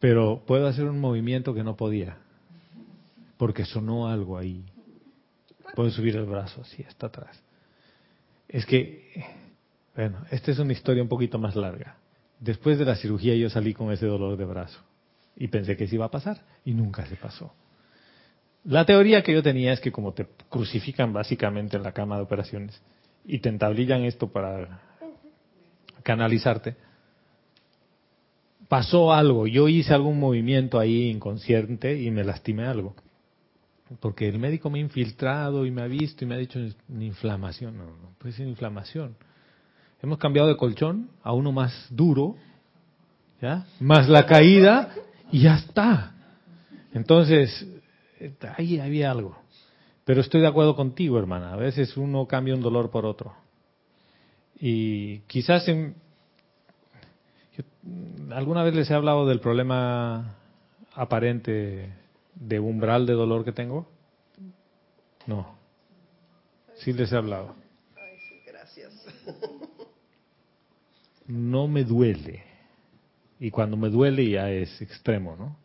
Pero 0.00 0.42
puedo 0.46 0.66
hacer 0.66 0.84
un 0.84 1.00
movimiento 1.00 1.54
que 1.54 1.62
no 1.62 1.76
podía, 1.76 2.18
porque 3.36 3.64
sonó 3.64 4.08
algo 4.08 4.36
ahí. 4.36 4.64
Puedo 5.74 5.90
subir 5.90 6.16
el 6.16 6.26
brazo 6.26 6.62
así 6.62 6.82
hasta 6.82 7.06
atrás. 7.06 7.40
Es 8.48 8.66
que, 8.66 9.24
bueno, 9.94 10.24
esta 10.30 10.50
es 10.50 10.58
una 10.58 10.72
historia 10.72 11.02
un 11.02 11.08
poquito 11.08 11.38
más 11.38 11.56
larga. 11.56 11.96
Después 12.40 12.78
de 12.78 12.84
la 12.84 12.96
cirugía 12.96 13.34
yo 13.36 13.48
salí 13.50 13.72
con 13.72 13.92
ese 13.92 14.06
dolor 14.06 14.36
de 14.36 14.44
brazo 14.44 14.80
y 15.36 15.48
pensé 15.48 15.76
que 15.76 15.86
se 15.86 15.94
iba 15.94 16.06
a 16.06 16.10
pasar 16.10 16.42
y 16.64 16.74
nunca 16.74 17.06
se 17.06 17.16
pasó. 17.16 17.54
La 18.64 18.84
teoría 18.84 19.22
que 19.22 19.32
yo 19.32 19.42
tenía 19.42 19.72
es 19.72 19.80
que 19.80 19.92
como 19.92 20.12
te 20.12 20.26
crucifican 20.48 21.12
básicamente 21.12 21.76
en 21.76 21.82
la 21.82 21.92
cama 21.92 22.16
de 22.16 22.22
operaciones 22.22 22.80
y 23.24 23.38
te 23.38 23.48
entablillan 23.48 24.04
esto 24.04 24.30
para 24.30 24.82
canalizarte, 26.02 26.76
pasó 28.68 29.12
algo, 29.12 29.46
yo 29.46 29.68
hice 29.68 29.94
algún 29.94 30.18
movimiento 30.18 30.78
ahí 30.78 31.10
inconsciente 31.10 32.00
y 32.00 32.10
me 32.10 32.24
lastimé 32.24 32.66
algo 32.66 32.94
porque 34.00 34.28
el 34.28 34.38
médico 34.38 34.70
me 34.70 34.78
ha 34.78 34.82
infiltrado 34.82 35.66
y 35.66 35.70
me 35.70 35.82
ha 35.82 35.86
visto 35.86 36.24
y 36.24 36.28
me 36.28 36.34
ha 36.34 36.38
dicho 36.38 36.58
inflamación. 36.88 37.76
No, 37.76 37.84
no 37.84 38.14
puede 38.18 38.34
ser 38.34 38.46
inflamación. 38.46 39.16
Hemos 40.02 40.18
cambiado 40.18 40.48
de 40.48 40.56
colchón 40.56 41.10
a 41.22 41.32
uno 41.32 41.52
más 41.52 41.86
duro, 41.90 42.36
¿ya? 43.40 43.66
Más 43.80 44.08
la 44.08 44.26
caída 44.26 44.94
y 45.30 45.42
ya 45.42 45.56
está. 45.56 46.14
Entonces, 46.92 47.66
ahí 48.56 48.78
había 48.78 49.10
algo. 49.10 49.38
Pero 50.04 50.20
estoy 50.20 50.40
de 50.40 50.48
acuerdo 50.48 50.74
contigo, 50.74 51.18
hermana. 51.18 51.52
A 51.52 51.56
veces 51.56 51.96
uno 51.96 52.26
cambia 52.26 52.54
un 52.54 52.60
dolor 52.60 52.90
por 52.90 53.06
otro. 53.06 53.34
Y 54.58 55.20
quizás 55.20 55.66
en 55.68 55.94
¿Alguna 58.30 58.62
vez 58.62 58.74
les 58.74 58.90
he 58.90 58.94
hablado 58.94 59.26
del 59.26 59.40
problema 59.40 60.36
aparente 60.94 61.92
de 62.46 62.60
umbral 62.60 63.06
de 63.06 63.12
dolor 63.12 63.44
que 63.44 63.52
tengo? 63.52 63.88
No. 65.26 65.56
Sí 66.76 66.92
les 66.92 67.12
he 67.12 67.16
hablado. 67.16 67.54
Ay, 67.96 68.18
sí, 68.28 68.40
gracias. 68.46 68.92
No 71.26 71.68
me 71.68 71.84
duele. 71.84 72.44
Y 73.38 73.50
cuando 73.50 73.76
me 73.76 73.88
duele 73.88 74.28
ya 74.28 74.50
es 74.50 74.80
extremo, 74.82 75.36
¿no? 75.36 75.56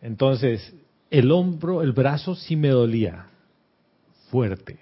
Entonces, 0.00 0.74
el 1.10 1.30
hombro, 1.32 1.82
el 1.82 1.92
brazo 1.92 2.34
sí 2.34 2.56
me 2.56 2.68
dolía 2.68 3.26
fuerte. 4.30 4.78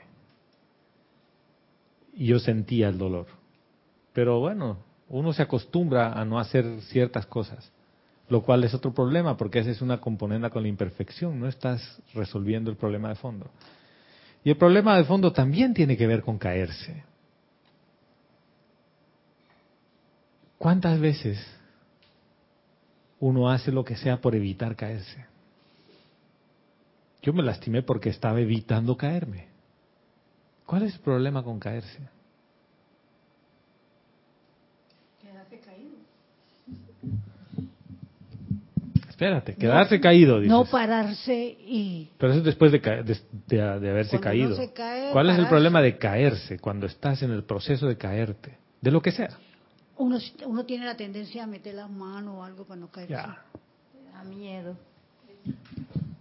Y 2.14 2.26
yo 2.26 2.38
sentía 2.38 2.88
el 2.88 2.98
dolor. 2.98 3.26
Pero 4.12 4.40
bueno, 4.40 4.78
uno 5.08 5.32
se 5.32 5.42
acostumbra 5.42 6.12
a 6.12 6.24
no 6.24 6.38
hacer 6.38 6.80
ciertas 6.82 7.26
cosas, 7.26 7.70
lo 8.28 8.42
cual 8.42 8.64
es 8.64 8.74
otro 8.74 8.92
problema 8.92 9.36
porque 9.36 9.60
esa 9.60 9.70
es 9.70 9.80
una 9.82 10.00
componente 10.00 10.50
con 10.50 10.62
la 10.62 10.68
imperfección, 10.68 11.38
no 11.38 11.46
estás 11.46 12.00
resolviendo 12.14 12.70
el 12.70 12.76
problema 12.76 13.08
de 13.08 13.14
fondo. 13.14 13.50
Y 14.44 14.50
el 14.50 14.56
problema 14.56 14.96
de 14.96 15.04
fondo 15.04 15.32
también 15.32 15.74
tiene 15.74 15.96
que 15.96 16.06
ver 16.06 16.22
con 16.22 16.38
caerse. 16.38 17.04
¿Cuántas 20.58 20.98
veces 21.00 21.44
uno 23.20 23.50
hace 23.50 23.70
lo 23.72 23.84
que 23.84 23.96
sea 23.96 24.20
por 24.20 24.34
evitar 24.34 24.76
caerse? 24.76 25.26
Yo 27.22 27.32
me 27.32 27.42
lastimé 27.42 27.82
porque 27.82 28.08
estaba 28.08 28.40
evitando 28.40 28.96
caerme. 28.96 29.48
¿Cuál 30.64 30.84
es 30.84 30.94
el 30.94 31.00
problema 31.00 31.42
con 31.42 31.58
caerse? 31.58 32.15
Espérate, 39.16 39.54
quedarse 39.56 39.98
caído, 39.98 40.36
dices. 40.40 40.50
No 40.50 40.66
pararse 40.66 41.34
y 41.66 42.10
Pero 42.18 42.32
eso 42.32 42.40
es 42.40 42.44
después 42.44 42.70
de, 42.70 42.80
de- 42.80 43.02
de- 43.46 43.80
de 43.80 43.90
haberse 43.90 44.10
Cuando 44.18 44.20
caído. 44.20 44.46
uno 44.48 44.56
se 44.56 44.72
cae, 44.74 45.10
¿Cuál 45.10 45.30
es 45.30 45.38
el 45.38 45.46
problema 45.46 45.80
de 45.80 45.96
caerse 45.96 46.58
cuando 46.58 46.84
estás 46.84 47.22
en 47.22 47.30
el 47.30 47.42
proceso 47.44 47.86
de 47.86 47.96
caerte? 47.96 48.58
De 48.82 48.90
lo 48.90 49.00
que 49.00 49.12
sea. 49.12 49.30
uno, 49.96 50.18
uno 50.44 50.66
tiene 50.66 50.84
la 50.84 50.98
tendencia 50.98 51.44
a 51.44 51.46
meter 51.46 51.74
la 51.76 51.88
mano 51.88 52.40
o 52.40 52.44
algo 52.44 52.64
para 52.66 52.78
no 52.78 52.88
caerse. 52.88 53.14
Ya. 53.14 53.38
Te 53.94 54.12
da 54.12 54.22
miedo. 54.24 54.76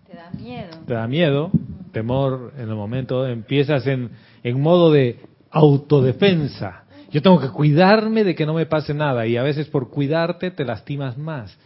Te 0.08 0.16
da 0.16 0.30
miedo. 0.32 0.78
Te 0.88 0.94
da 0.94 1.08
miedo, 1.10 1.52
temor 1.92 2.54
en 2.56 2.70
el 2.70 2.76
momento, 2.76 3.28
empiezas 3.28 3.86
en, 3.88 4.12
en 4.42 4.62
modo 4.62 4.90
de 4.94 5.20
autodefensa. 5.52 6.84
Yo 7.12 7.22
tengo 7.22 7.42
que 7.42 7.50
cuidarme 7.50 8.24
de 8.24 8.36
que 8.36 8.46
no 8.46 8.54
me 8.54 8.66
pase 8.66 8.94
nada 8.94 9.28
y 9.28 9.36
a 9.36 9.44
veces 9.44 9.68
por 9.68 9.90
cuidarte 9.90 10.52
te 10.52 10.64
lastimas 10.64 11.18
más. 11.18 11.58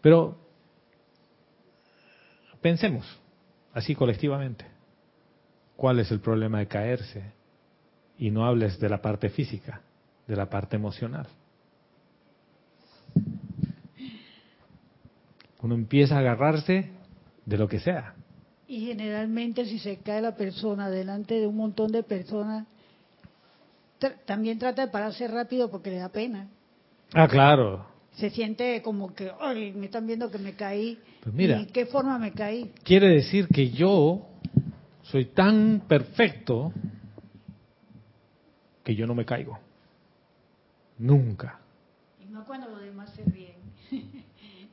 Pero 0.00 0.45
pensemos, 2.60 3.04
así 3.72 3.94
colectivamente, 3.94 4.64
¿cuál 5.76 6.00
es 6.00 6.10
el 6.10 6.20
problema 6.20 6.58
de 6.58 6.66
caerse? 6.68 7.32
Y 8.18 8.30
no 8.30 8.46
hables 8.46 8.78
de 8.80 8.88
la 8.88 9.02
parte 9.02 9.28
física, 9.28 9.82
de 10.26 10.36
la 10.36 10.48
parte 10.48 10.76
emocional. 10.76 11.26
Uno 15.62 15.74
empieza 15.74 16.16
a 16.16 16.20
agarrarse 16.20 16.90
de 17.44 17.56
lo 17.58 17.68
que 17.68 17.80
sea. 17.80 18.14
Y 18.68 18.86
generalmente 18.86 19.64
si 19.64 19.78
se 19.78 19.98
cae 19.98 20.20
la 20.20 20.34
persona 20.36 20.90
delante 20.90 21.34
de 21.34 21.46
un 21.46 21.56
montón 21.56 21.92
de 21.92 22.02
personas, 22.02 22.66
tr- 24.00 24.16
también 24.24 24.58
trata 24.58 24.86
de 24.86 24.92
pararse 24.92 25.28
rápido 25.28 25.70
porque 25.70 25.90
le 25.90 25.98
da 25.98 26.08
pena. 26.08 26.48
Ah, 27.14 27.28
claro. 27.28 27.86
Se 28.16 28.30
siente 28.30 28.82
como 28.82 29.14
que, 29.14 29.30
ay, 29.40 29.72
me 29.72 29.86
están 29.86 30.06
viendo 30.06 30.30
que 30.30 30.38
me 30.38 30.54
caí. 30.54 30.98
Pues 31.22 31.34
mira. 31.34 31.60
¿Y 31.60 31.66
qué 31.66 31.86
forma 31.86 32.18
me 32.18 32.32
caí? 32.32 32.72
Quiere 32.82 33.08
decir 33.08 33.46
que 33.48 33.70
yo 33.70 34.26
soy 35.02 35.26
tan 35.26 35.82
perfecto 35.86 36.72
que 38.82 38.94
yo 38.94 39.06
no 39.06 39.14
me 39.14 39.24
caigo. 39.24 39.58
Nunca. 40.98 41.60
Y 42.20 42.32
no 42.32 42.44
cuando 42.46 42.68
los 42.70 42.80
demás 42.80 43.12
se 43.14 43.24
ríen. 43.24 43.56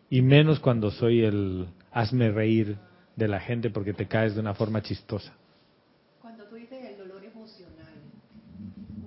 Y 0.10 0.22
menos 0.22 0.60
cuando 0.60 0.92
soy 0.92 1.24
el 1.24 1.68
hazme 1.92 2.32
reír 2.32 2.78
de 3.16 3.28
la 3.28 3.40
gente 3.40 3.70
porque 3.72 3.94
te 3.94 4.08
caes 4.08 4.36
de 4.36 4.42
una 4.42 4.54
forma 4.54 4.82
chistosa. 4.82 5.34
Cuando 6.22 6.46
tú 6.46 6.56
dices 6.56 6.86
el 6.86 6.98
dolor 6.98 7.26
emocional, 7.26 7.94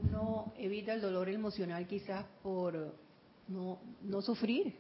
uno 0.03 0.53
evita 0.59 0.93
el 0.93 1.01
dolor 1.01 1.29
emocional 1.29 1.87
quizás 1.87 2.25
por 2.43 3.06
no, 3.49 3.79
no 4.03 4.23
sufrir. 4.23 4.75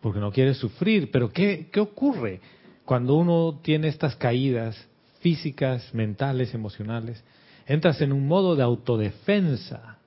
Porque 0.00 0.20
no 0.20 0.32
quieres 0.32 0.58
sufrir. 0.58 1.10
Pero 1.10 1.30
¿qué, 1.30 1.68
¿qué 1.72 1.80
ocurre 1.80 2.40
cuando 2.84 3.16
uno 3.16 3.58
tiene 3.62 3.88
estas 3.88 4.16
caídas 4.16 4.76
físicas, 5.20 5.92
mentales, 5.94 6.54
emocionales? 6.54 7.22
Entras 7.66 8.00
en 8.00 8.12
un 8.12 8.26
modo 8.26 8.56
de 8.56 8.62
autodefensa. 8.62 9.98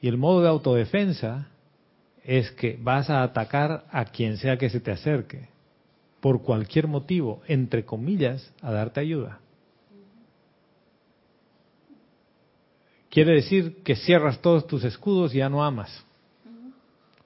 Y 0.00 0.08
el 0.08 0.18
modo 0.18 0.42
de 0.42 0.48
autodefensa 0.48 1.48
es 2.24 2.50
que 2.52 2.78
vas 2.80 3.10
a 3.10 3.22
atacar 3.22 3.84
a 3.90 4.06
quien 4.06 4.38
sea 4.38 4.56
que 4.56 4.70
se 4.70 4.80
te 4.80 4.90
acerque, 4.90 5.48
por 6.20 6.42
cualquier 6.42 6.86
motivo, 6.86 7.42
entre 7.46 7.84
comillas, 7.84 8.52
a 8.62 8.72
darte 8.72 9.00
ayuda. 9.00 9.40
Quiere 13.14 13.34
decir 13.34 13.76
que 13.84 13.94
cierras 13.94 14.40
todos 14.40 14.66
tus 14.66 14.82
escudos 14.82 15.32
y 15.32 15.38
ya 15.38 15.48
no 15.48 15.62
amas, 15.62 16.04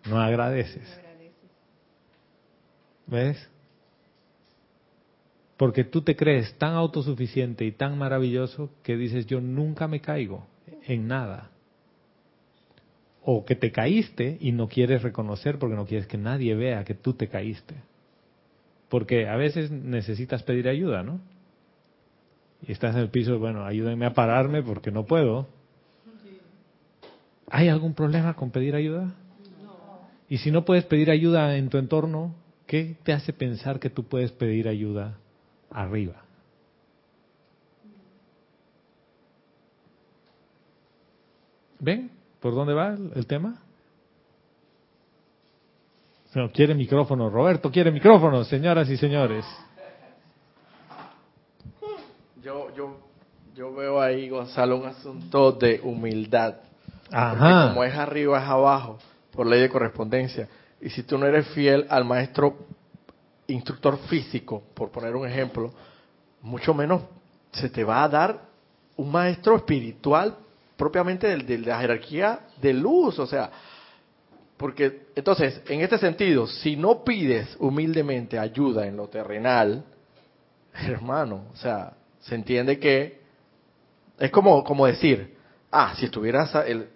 no 0.06 0.20
agradeces. 0.20 0.86
¿Ves? 3.06 3.48
Porque 5.56 5.84
tú 5.84 6.02
te 6.02 6.14
crees 6.14 6.52
tan 6.58 6.74
autosuficiente 6.74 7.64
y 7.64 7.72
tan 7.72 7.96
maravilloso 7.96 8.68
que 8.82 8.98
dices 8.98 9.24
yo 9.24 9.40
nunca 9.40 9.88
me 9.88 10.00
caigo 10.00 10.46
en 10.86 11.08
nada. 11.08 11.48
O 13.22 13.46
que 13.46 13.56
te 13.56 13.72
caíste 13.72 14.36
y 14.42 14.52
no 14.52 14.68
quieres 14.68 15.00
reconocer 15.00 15.58
porque 15.58 15.74
no 15.74 15.86
quieres 15.86 16.06
que 16.06 16.18
nadie 16.18 16.54
vea 16.54 16.84
que 16.84 16.92
tú 16.92 17.14
te 17.14 17.28
caíste. 17.28 17.76
Porque 18.90 19.26
a 19.26 19.36
veces 19.36 19.70
necesitas 19.70 20.42
pedir 20.42 20.68
ayuda, 20.68 21.02
¿no? 21.02 21.18
Y 22.66 22.72
estás 22.72 22.94
en 22.94 23.00
el 23.00 23.08
piso, 23.08 23.38
bueno, 23.38 23.64
ayúdenme 23.64 24.04
a 24.04 24.12
pararme 24.12 24.62
porque 24.62 24.90
no 24.90 25.06
puedo. 25.06 25.56
¿Hay 27.50 27.68
algún 27.68 27.94
problema 27.94 28.34
con 28.34 28.50
pedir 28.50 28.74
ayuda? 28.74 29.14
Y 30.28 30.38
si 30.38 30.50
no 30.50 30.64
puedes 30.64 30.84
pedir 30.84 31.10
ayuda 31.10 31.56
en 31.56 31.70
tu 31.70 31.78
entorno, 31.78 32.34
¿qué 32.66 32.96
te 33.02 33.12
hace 33.12 33.32
pensar 33.32 33.80
que 33.80 33.88
tú 33.88 34.04
puedes 34.04 34.30
pedir 34.32 34.68
ayuda 34.68 35.16
arriba? 35.70 36.22
¿Ven 41.80 42.10
por 42.40 42.54
dónde 42.54 42.74
va 42.74 42.88
el, 43.14 43.26
tema? 43.26 43.62
No, 46.34 46.50
quiere 46.50 46.74
micrófono. 46.74 47.30
Roberto 47.30 47.70
quiere 47.70 47.90
micrófono, 47.90 48.44
señoras 48.44 48.90
y 48.90 48.96
señores. 48.96 49.44
Yo, 52.42 52.74
yo, 52.76 52.98
yo 53.54 53.74
veo 53.74 54.00
ahí, 54.00 54.28
Gonzalo, 54.28 54.76
un 54.76 54.86
asunto 54.86 55.52
de 55.52 55.80
humildad. 55.82 56.67
Porque 57.30 57.44
como 57.68 57.84
es 57.84 57.94
arriba, 57.94 58.38
es 58.42 58.48
abajo, 58.48 58.98
por 59.32 59.46
ley 59.46 59.60
de 59.60 59.68
correspondencia. 59.68 60.48
Y 60.80 60.90
si 60.90 61.02
tú 61.02 61.18
no 61.18 61.26
eres 61.26 61.46
fiel 61.48 61.86
al 61.88 62.04
maestro 62.04 62.56
instructor 63.46 63.98
físico, 64.08 64.62
por 64.74 64.90
poner 64.90 65.16
un 65.16 65.26
ejemplo, 65.26 65.72
mucho 66.42 66.74
menos 66.74 67.02
se 67.52 67.68
te 67.70 67.82
va 67.82 68.04
a 68.04 68.08
dar 68.08 68.40
un 68.96 69.10
maestro 69.10 69.56
espiritual 69.56 70.36
propiamente 70.76 71.26
del- 71.28 71.46
de, 71.46 71.58
la 71.58 71.80
jerarquía 71.80 72.40
de 72.60 72.74
luz. 72.74 73.18
O 73.18 73.26
sea, 73.26 73.50
porque 74.56 75.06
entonces, 75.16 75.62
en 75.68 75.80
este 75.80 75.98
sentido, 75.98 76.46
si 76.46 76.76
no 76.76 77.04
pides 77.04 77.56
humildemente 77.58 78.38
ayuda 78.38 78.86
en 78.86 78.96
lo 78.96 79.08
terrenal, 79.08 79.84
hermano, 80.74 81.46
o 81.52 81.56
sea, 81.56 81.94
se 82.20 82.34
entiende 82.34 82.78
que 82.78 83.20
es 84.18 84.30
como, 84.30 84.62
como 84.64 84.86
decir, 84.86 85.37
ah, 85.70 85.94
si 85.96 86.06
estuviera, 86.06 86.46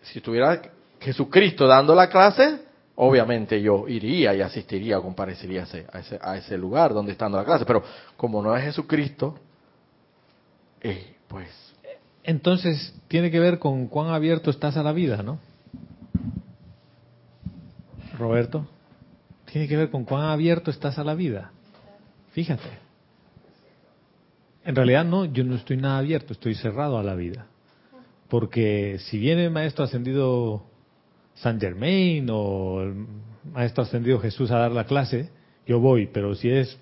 si 0.02 0.18
estuviera 0.18 0.62
Jesucristo 1.00 1.66
dando 1.66 1.94
la 1.94 2.08
clase, 2.08 2.60
obviamente 2.96 3.60
yo 3.60 3.88
iría 3.88 4.34
y 4.34 4.40
asistiría 4.40 4.98
o 4.98 5.02
comparecería 5.02 5.62
a 5.62 5.98
ese, 5.98 6.18
a 6.20 6.36
ese 6.36 6.56
lugar 6.56 6.92
donde 6.94 7.12
está 7.12 7.24
dando 7.24 7.38
la 7.38 7.44
clase, 7.44 7.64
pero 7.64 7.82
como 8.16 8.42
no 8.42 8.56
es 8.56 8.64
Jesucristo, 8.64 9.38
eh, 10.80 11.16
pues 11.28 11.48
Entonces, 12.24 12.94
tiene 13.08 13.30
que 13.30 13.40
ver 13.40 13.58
con 13.58 13.86
cuán 13.88 14.08
abierto 14.08 14.50
estás 14.50 14.76
a 14.76 14.82
la 14.82 14.92
vida, 14.92 15.22
¿no? 15.22 15.38
Roberto, 18.18 18.66
tiene 19.50 19.66
que 19.66 19.76
ver 19.76 19.90
con 19.90 20.04
cuán 20.04 20.24
abierto 20.24 20.70
estás 20.70 20.98
a 20.98 21.04
la 21.04 21.14
vida. 21.14 21.50
Fíjate. 22.32 22.68
En 24.64 24.76
realidad 24.76 25.04
no, 25.04 25.24
yo 25.24 25.42
no 25.44 25.56
estoy 25.56 25.76
nada 25.76 25.98
abierto, 25.98 26.32
estoy 26.32 26.54
cerrado 26.54 26.98
a 26.98 27.02
la 27.02 27.14
vida. 27.14 27.46
Porque 28.32 28.96
si 28.98 29.18
viene 29.18 29.44
el 29.44 29.50
maestro 29.50 29.84
ascendido 29.84 30.64
San 31.34 31.60
Germain 31.60 32.26
o 32.30 32.80
el 32.80 33.06
maestro 33.52 33.82
ascendido 33.82 34.20
Jesús 34.20 34.50
a 34.50 34.56
dar 34.56 34.72
la 34.72 34.86
clase, 34.86 35.28
yo 35.66 35.80
voy, 35.80 36.06
pero 36.06 36.34
si 36.34 36.48
es 36.48 36.80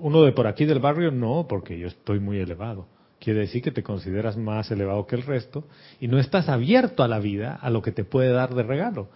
uno 0.00 0.22
de 0.22 0.30
por 0.30 0.46
aquí 0.46 0.64
del 0.64 0.78
barrio, 0.78 1.10
no, 1.10 1.46
porque 1.48 1.76
yo 1.76 1.88
estoy 1.88 2.20
muy 2.20 2.38
elevado. 2.38 2.86
Quiere 3.18 3.40
decir 3.40 3.62
que 3.62 3.72
te 3.72 3.82
consideras 3.82 4.36
más 4.36 4.70
elevado 4.70 5.08
que 5.08 5.16
el 5.16 5.22
resto 5.22 5.64
y 5.98 6.06
no 6.06 6.20
estás 6.20 6.48
abierto 6.48 7.02
a 7.02 7.08
la 7.08 7.18
vida, 7.18 7.58
a 7.60 7.68
lo 7.68 7.82
que 7.82 7.90
te 7.90 8.04
puede 8.04 8.30
dar 8.30 8.54
de 8.54 8.62
regalo. 8.62 9.08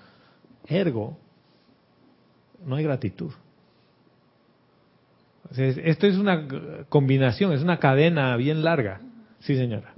Ergo, 0.66 1.18
no 2.66 2.74
hay 2.74 2.82
gratitud. 2.82 3.30
Esto 5.56 6.08
es 6.08 6.16
una 6.16 6.48
combinación, 6.88 7.52
es 7.52 7.62
una 7.62 7.78
cadena 7.78 8.37
bien 8.37 8.64
larga. 8.64 9.02
Sí, 9.38 9.54
señora. 9.54 9.94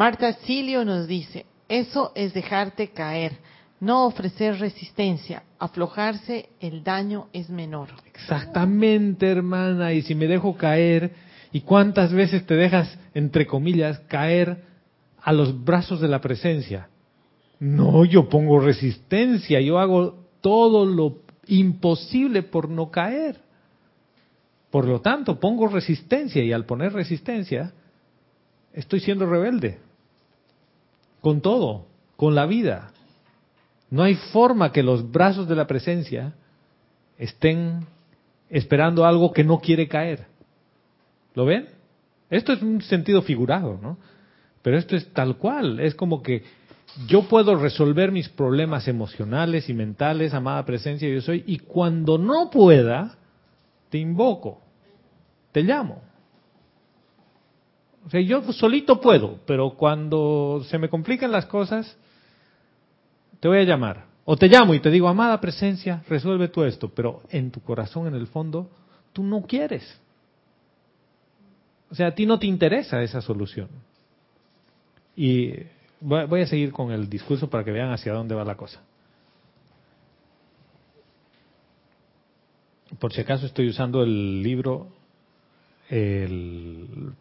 Marta 0.00 0.32
Silio 0.32 0.82
nos 0.82 1.06
dice, 1.06 1.44
eso 1.68 2.12
es 2.14 2.32
dejarte 2.32 2.88
caer, 2.88 3.32
no 3.80 4.06
ofrecer 4.06 4.58
resistencia, 4.58 5.42
aflojarse, 5.58 6.48
el 6.58 6.82
daño 6.82 7.28
es 7.34 7.50
menor. 7.50 7.90
Exactamente, 8.06 9.28
hermana. 9.28 9.92
Y 9.92 10.00
si 10.00 10.14
me 10.14 10.26
dejo 10.26 10.56
caer, 10.56 11.12
¿y 11.52 11.60
cuántas 11.60 12.14
veces 12.14 12.46
te 12.46 12.54
dejas, 12.54 12.98
entre 13.12 13.46
comillas, 13.46 13.98
caer 14.08 14.64
a 15.20 15.34
los 15.34 15.66
brazos 15.66 16.00
de 16.00 16.08
la 16.08 16.22
presencia? 16.22 16.88
No, 17.58 18.06
yo 18.06 18.30
pongo 18.30 18.58
resistencia, 18.58 19.60
yo 19.60 19.78
hago 19.78 20.14
todo 20.40 20.86
lo 20.86 21.18
imposible 21.46 22.42
por 22.42 22.70
no 22.70 22.90
caer. 22.90 23.42
Por 24.70 24.86
lo 24.86 25.02
tanto, 25.02 25.38
pongo 25.38 25.68
resistencia 25.68 26.42
y 26.42 26.54
al 26.54 26.64
poner 26.64 26.94
resistencia, 26.94 27.74
estoy 28.72 29.00
siendo 29.00 29.26
rebelde. 29.26 29.89
Con 31.20 31.40
todo, 31.40 31.86
con 32.16 32.34
la 32.34 32.46
vida. 32.46 32.92
No 33.90 34.02
hay 34.02 34.14
forma 34.14 34.72
que 34.72 34.82
los 34.82 35.10
brazos 35.10 35.48
de 35.48 35.56
la 35.56 35.66
presencia 35.66 36.34
estén 37.18 37.86
esperando 38.48 39.04
algo 39.04 39.32
que 39.32 39.44
no 39.44 39.60
quiere 39.60 39.88
caer. 39.88 40.26
¿Lo 41.34 41.44
ven? 41.44 41.68
Esto 42.30 42.52
es 42.52 42.62
un 42.62 42.80
sentido 42.82 43.22
figurado, 43.22 43.78
¿no? 43.80 43.98
Pero 44.62 44.78
esto 44.78 44.96
es 44.96 45.12
tal 45.12 45.36
cual. 45.36 45.80
Es 45.80 45.94
como 45.94 46.22
que 46.22 46.42
yo 47.06 47.22
puedo 47.22 47.56
resolver 47.56 48.12
mis 48.12 48.28
problemas 48.28 48.88
emocionales 48.88 49.68
y 49.68 49.74
mentales, 49.74 50.34
amada 50.34 50.64
presencia, 50.64 51.08
yo 51.08 51.20
soy, 51.20 51.44
y 51.46 51.58
cuando 51.58 52.18
no 52.18 52.50
pueda, 52.50 53.16
te 53.90 53.98
invoco, 53.98 54.60
te 55.52 55.62
llamo. 55.62 56.02
O 58.06 58.10
sea, 58.10 58.20
yo 58.20 58.42
solito 58.52 59.00
puedo, 59.00 59.38
pero 59.46 59.70
cuando 59.70 60.64
se 60.68 60.78
me 60.78 60.88
complican 60.88 61.30
las 61.30 61.46
cosas, 61.46 61.96
te 63.40 63.48
voy 63.48 63.58
a 63.58 63.64
llamar. 63.64 64.06
O 64.24 64.36
te 64.36 64.48
llamo 64.48 64.74
y 64.74 64.80
te 64.80 64.90
digo, 64.90 65.08
amada 65.08 65.40
presencia, 65.40 66.02
resuelve 66.08 66.48
tú 66.48 66.62
esto, 66.62 66.88
pero 66.88 67.22
en 67.30 67.50
tu 67.50 67.60
corazón, 67.60 68.06
en 68.06 68.14
el 68.14 68.26
fondo, 68.26 68.70
tú 69.12 69.22
no 69.22 69.42
quieres. 69.42 70.00
O 71.90 71.94
sea, 71.94 72.08
a 72.08 72.14
ti 72.14 72.26
no 72.26 72.38
te 72.38 72.46
interesa 72.46 73.02
esa 73.02 73.20
solución. 73.20 73.68
Y 75.16 75.52
voy 76.00 76.42
a 76.42 76.46
seguir 76.46 76.72
con 76.72 76.92
el 76.92 77.08
discurso 77.08 77.50
para 77.50 77.64
que 77.64 77.72
vean 77.72 77.90
hacia 77.90 78.12
dónde 78.12 78.34
va 78.34 78.44
la 78.44 78.56
cosa. 78.56 78.80
Por 82.98 83.12
si 83.12 83.20
acaso 83.20 83.46
estoy 83.46 83.68
usando 83.68 84.02
el 84.02 84.42
libro, 84.42 84.88
el 85.88 87.12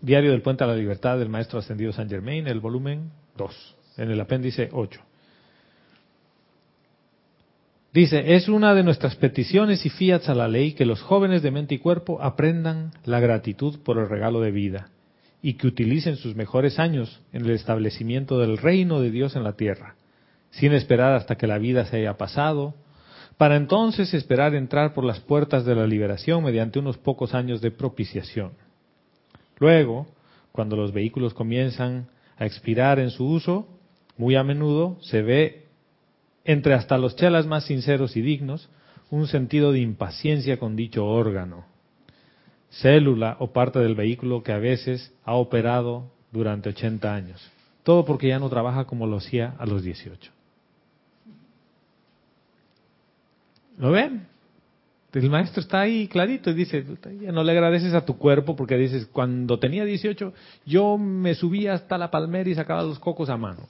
Diario 0.00 0.32
del 0.32 0.42
Puente 0.42 0.64
a 0.64 0.66
la 0.66 0.76
Libertad 0.76 1.18
del 1.18 1.28
Maestro 1.28 1.58
Ascendido 1.58 1.92
San 1.92 2.08
Germain, 2.08 2.46
el 2.46 2.60
volumen 2.60 3.10
2, 3.36 3.76
en 3.96 4.10
el 4.10 4.20
apéndice 4.20 4.68
8. 4.72 5.00
Dice, 7.92 8.34
es 8.34 8.48
una 8.48 8.74
de 8.74 8.82
nuestras 8.82 9.16
peticiones 9.16 9.86
y 9.86 9.88
fiats 9.88 10.28
a 10.28 10.34
la 10.34 10.48
ley 10.48 10.72
que 10.72 10.84
los 10.84 11.00
jóvenes 11.00 11.42
de 11.42 11.50
mente 11.50 11.76
y 11.76 11.78
cuerpo 11.78 12.20
aprendan 12.20 12.92
la 13.06 13.20
gratitud 13.20 13.78
por 13.82 13.96
el 13.96 14.08
regalo 14.08 14.42
de 14.42 14.50
vida 14.50 14.90
y 15.40 15.54
que 15.54 15.66
utilicen 15.66 16.16
sus 16.16 16.36
mejores 16.36 16.78
años 16.78 17.22
en 17.32 17.46
el 17.46 17.52
establecimiento 17.52 18.38
del 18.38 18.58
reino 18.58 19.00
de 19.00 19.10
Dios 19.10 19.34
en 19.34 19.44
la 19.44 19.54
tierra, 19.54 19.94
sin 20.50 20.72
esperar 20.72 21.14
hasta 21.14 21.36
que 21.36 21.46
la 21.46 21.56
vida 21.56 21.86
se 21.86 21.96
haya 21.96 22.18
pasado, 22.18 22.74
para 23.38 23.56
entonces 23.56 24.12
esperar 24.12 24.54
entrar 24.54 24.92
por 24.92 25.04
las 25.04 25.20
puertas 25.20 25.64
de 25.64 25.74
la 25.74 25.86
liberación 25.86 26.44
mediante 26.44 26.78
unos 26.78 26.98
pocos 26.98 27.32
años 27.32 27.62
de 27.62 27.70
propiciación. 27.70 28.52
Luego, 29.58 30.06
cuando 30.52 30.76
los 30.76 30.92
vehículos 30.92 31.34
comienzan 31.34 32.08
a 32.36 32.46
expirar 32.46 32.98
en 32.98 33.10
su 33.10 33.26
uso, 33.26 33.66
muy 34.16 34.36
a 34.36 34.44
menudo 34.44 34.98
se 35.00 35.22
ve 35.22 35.66
entre 36.44 36.74
hasta 36.74 36.98
los 36.98 37.16
chelas 37.16 37.46
más 37.46 37.64
sinceros 37.64 38.16
y 38.16 38.22
dignos 38.22 38.68
un 39.10 39.26
sentido 39.26 39.72
de 39.72 39.80
impaciencia 39.80 40.58
con 40.58 40.76
dicho 40.76 41.06
órgano, 41.06 41.64
célula 42.70 43.36
o 43.40 43.52
parte 43.52 43.78
del 43.78 43.94
vehículo 43.94 44.42
que 44.42 44.52
a 44.52 44.58
veces 44.58 45.12
ha 45.24 45.34
operado 45.34 46.10
durante 46.32 46.70
80 46.70 47.14
años. 47.14 47.50
Todo 47.82 48.04
porque 48.04 48.28
ya 48.28 48.38
no 48.38 48.50
trabaja 48.50 48.84
como 48.84 49.06
lo 49.06 49.18
hacía 49.18 49.54
a 49.58 49.66
los 49.66 49.82
18. 49.82 50.32
¿Lo 53.78 53.90
ven? 53.90 54.26
El 55.12 55.30
maestro 55.30 55.62
está 55.62 55.80
ahí 55.80 56.08
clarito 56.08 56.50
y 56.50 56.54
dice, 56.54 56.84
no 57.32 57.42
le 57.42 57.52
agradeces 57.52 57.94
a 57.94 58.04
tu 58.04 58.18
cuerpo 58.18 58.54
porque 58.54 58.76
dices, 58.76 59.06
cuando 59.06 59.58
tenía 59.58 59.84
18 59.84 60.34
yo 60.66 60.98
me 60.98 61.34
subía 61.34 61.72
hasta 61.72 61.96
la 61.96 62.10
palmera 62.10 62.50
y 62.50 62.54
sacaba 62.54 62.82
los 62.82 62.98
cocos 62.98 63.30
a 63.30 63.36
mano. 63.36 63.66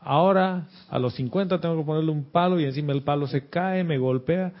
Ahora 0.00 0.66
a 0.90 0.98
los 0.98 1.14
50 1.14 1.60
tengo 1.60 1.76
que 1.78 1.84
ponerle 1.84 2.10
un 2.10 2.24
palo 2.24 2.58
y 2.58 2.64
encima 2.64 2.92
el 2.92 3.02
palo 3.02 3.28
se 3.28 3.46
cae, 3.46 3.84
me 3.84 3.98
golpea. 3.98 4.52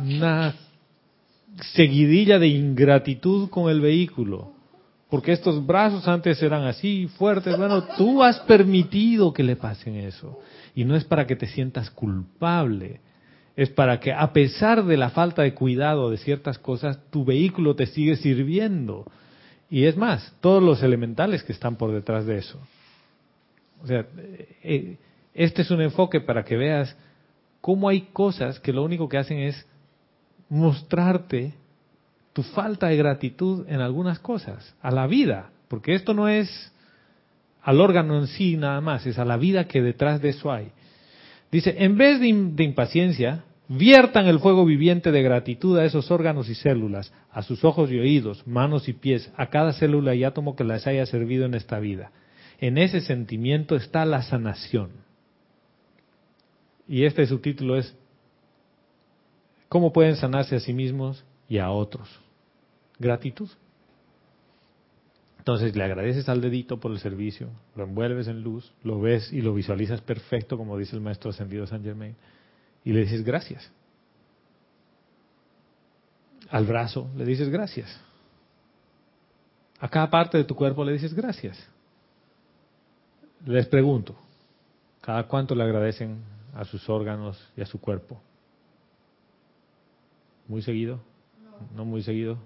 Una 0.00 0.54
seguidilla 1.74 2.38
de 2.38 2.48
ingratitud 2.48 3.48
con 3.50 3.70
el 3.70 3.80
vehículo. 3.80 4.52
Porque 5.10 5.32
estos 5.32 5.66
brazos 5.66 6.08
antes 6.08 6.42
eran 6.42 6.64
así, 6.64 7.08
fuertes. 7.18 7.58
Bueno, 7.58 7.82
tú 7.98 8.22
has 8.22 8.38
permitido 8.40 9.32
que 9.32 9.42
le 9.42 9.56
pasen 9.56 9.96
eso. 9.96 10.38
Y 10.74 10.84
no 10.84 10.96
es 10.96 11.04
para 11.04 11.26
que 11.26 11.36
te 11.36 11.48
sientas 11.48 11.90
culpable. 11.90 13.00
Es 13.56 13.68
para 13.70 14.00
que 14.00 14.12
a 14.12 14.32
pesar 14.32 14.84
de 14.84 14.96
la 14.96 15.10
falta 15.10 15.42
de 15.42 15.54
cuidado 15.54 16.10
de 16.10 16.16
ciertas 16.16 16.58
cosas, 16.58 16.98
tu 17.10 17.24
vehículo 17.24 17.76
te 17.76 17.86
sigue 17.86 18.16
sirviendo. 18.16 19.06
Y 19.70 19.84
es 19.84 19.96
más, 19.96 20.34
todos 20.40 20.62
los 20.62 20.82
elementales 20.82 21.42
que 21.42 21.52
están 21.52 21.76
por 21.76 21.92
detrás 21.92 22.26
de 22.26 22.38
eso. 22.38 22.58
O 23.82 23.86
sea, 23.86 24.06
eh, 24.62 24.96
este 25.34 25.62
es 25.62 25.70
un 25.70 25.80
enfoque 25.80 26.20
para 26.20 26.44
que 26.44 26.56
veas 26.56 26.96
cómo 27.60 27.88
hay 27.88 28.02
cosas 28.12 28.60
que 28.60 28.72
lo 28.72 28.84
único 28.84 29.08
que 29.08 29.18
hacen 29.18 29.38
es 29.38 29.66
mostrarte 30.48 31.54
tu 32.32 32.42
falta 32.42 32.88
de 32.88 32.96
gratitud 32.96 33.66
en 33.68 33.80
algunas 33.80 34.18
cosas, 34.18 34.74
a 34.82 34.90
la 34.90 35.06
vida, 35.06 35.50
porque 35.68 35.94
esto 35.94 36.14
no 36.14 36.28
es 36.28 36.72
al 37.62 37.80
órgano 37.80 38.18
en 38.18 38.26
sí 38.26 38.56
nada 38.56 38.80
más, 38.80 39.06
es 39.06 39.18
a 39.18 39.24
la 39.24 39.36
vida 39.36 39.66
que 39.66 39.82
detrás 39.82 40.20
de 40.20 40.30
eso 40.30 40.52
hay. 40.52 40.72
Dice, 41.52 41.76
en 41.78 41.98
vez 41.98 42.18
de, 42.18 42.28
impaciencia, 42.64 43.44
viertan 43.68 44.26
el 44.26 44.40
fuego 44.40 44.64
viviente 44.64 45.12
de 45.12 45.22
gratitud 45.22 45.78
a 45.78 45.84
esos 45.84 46.10
órganos 46.10 46.48
y 46.48 46.54
células, 46.54 47.12
a 47.30 47.42
sus 47.42 47.62
ojos 47.62 47.90
y 47.90 47.98
oídos, 47.98 48.46
manos 48.46 48.88
y 48.88 48.94
pies, 48.94 49.30
a 49.36 49.50
cada 49.50 49.74
célula 49.74 50.14
y 50.14 50.24
átomo 50.24 50.56
que 50.56 50.64
les 50.64 50.86
haya 50.86 51.04
servido 51.04 51.44
en 51.44 51.54
esta 51.54 51.78
vida. 51.78 52.10
En 52.58 52.78
ese 52.78 53.02
sentimiento 53.02 53.76
está 53.76 54.06
la 54.06 54.22
sanación. 54.22 54.90
Y 56.88 57.04
este 57.04 57.26
subtítulo 57.26 57.76
es 57.76 57.94
¿Cómo 59.68 59.90
pueden 59.90 60.16
sanarse 60.16 60.56
a 60.56 60.60
sí 60.60 60.74
mismos 60.74 61.24
y 61.48 61.56
a 61.56 61.70
otros? 61.70 62.06
Gratitud. 62.98 63.48
Entonces 65.42 65.74
le 65.74 65.82
agradeces 65.82 66.28
al 66.28 66.40
dedito 66.40 66.78
por 66.78 66.92
el 66.92 67.00
servicio, 67.00 67.48
lo 67.74 67.82
envuelves 67.82 68.28
en 68.28 68.44
luz, 68.44 68.72
lo 68.84 69.00
ves 69.00 69.32
y 69.32 69.40
lo 69.40 69.52
visualizas 69.52 70.00
perfecto, 70.00 70.56
como 70.56 70.78
dice 70.78 70.94
el 70.94 71.02
maestro 71.02 71.30
ascendido 71.30 71.66
San 71.66 71.82
Germain, 71.82 72.14
y 72.84 72.92
le 72.92 73.00
dices 73.00 73.24
gracias. 73.24 73.68
Al 76.48 76.64
brazo 76.64 77.10
le 77.16 77.24
dices 77.24 77.48
gracias. 77.48 78.00
A 79.80 79.88
cada 79.88 80.08
parte 80.08 80.38
de 80.38 80.44
tu 80.44 80.54
cuerpo 80.54 80.84
le 80.84 80.92
dices 80.92 81.12
gracias. 81.12 81.58
Les 83.44 83.66
pregunto, 83.66 84.14
¿cada 85.00 85.26
cuánto 85.26 85.56
le 85.56 85.64
agradecen 85.64 86.22
a 86.54 86.64
sus 86.64 86.88
órganos 86.88 87.50
y 87.56 87.62
a 87.62 87.66
su 87.66 87.80
cuerpo? 87.80 88.22
¿Muy 90.46 90.62
seguido? 90.62 91.00
No, 91.74 91.84
muy 91.84 92.04
seguido. 92.04 92.38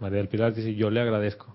María 0.00 0.18
del 0.18 0.28
Pilar 0.28 0.54
dice, 0.54 0.74
yo 0.74 0.90
le 0.90 1.00
agradezco. 1.00 1.54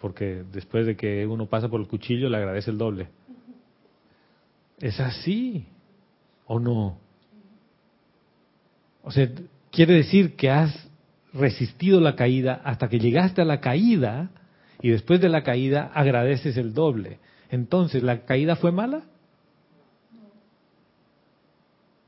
Porque 0.00 0.44
después 0.52 0.86
de 0.86 0.96
que 0.96 1.26
uno 1.26 1.46
pasa 1.46 1.68
por 1.68 1.80
el 1.80 1.88
cuchillo, 1.88 2.28
le 2.28 2.36
agradece 2.36 2.70
el 2.70 2.78
doble. 2.78 3.08
¿Es 4.80 5.00
así 5.00 5.66
o 6.46 6.60
no? 6.60 6.98
O 9.02 9.10
sea, 9.10 9.28
quiere 9.70 9.94
decir 9.94 10.36
que 10.36 10.50
has 10.50 10.88
resistido 11.32 12.00
la 12.00 12.16
caída 12.16 12.60
hasta 12.64 12.88
que 12.88 12.98
llegaste 12.98 13.42
a 13.42 13.44
la 13.44 13.60
caída 13.60 14.30
y 14.82 14.90
después 14.90 15.20
de 15.20 15.28
la 15.28 15.44
caída 15.44 15.90
agradeces 15.94 16.56
el 16.56 16.74
doble. 16.74 17.18
Entonces, 17.50 18.02
¿la 18.02 18.24
caída 18.24 18.56
fue 18.56 18.72
mala? 18.72 19.02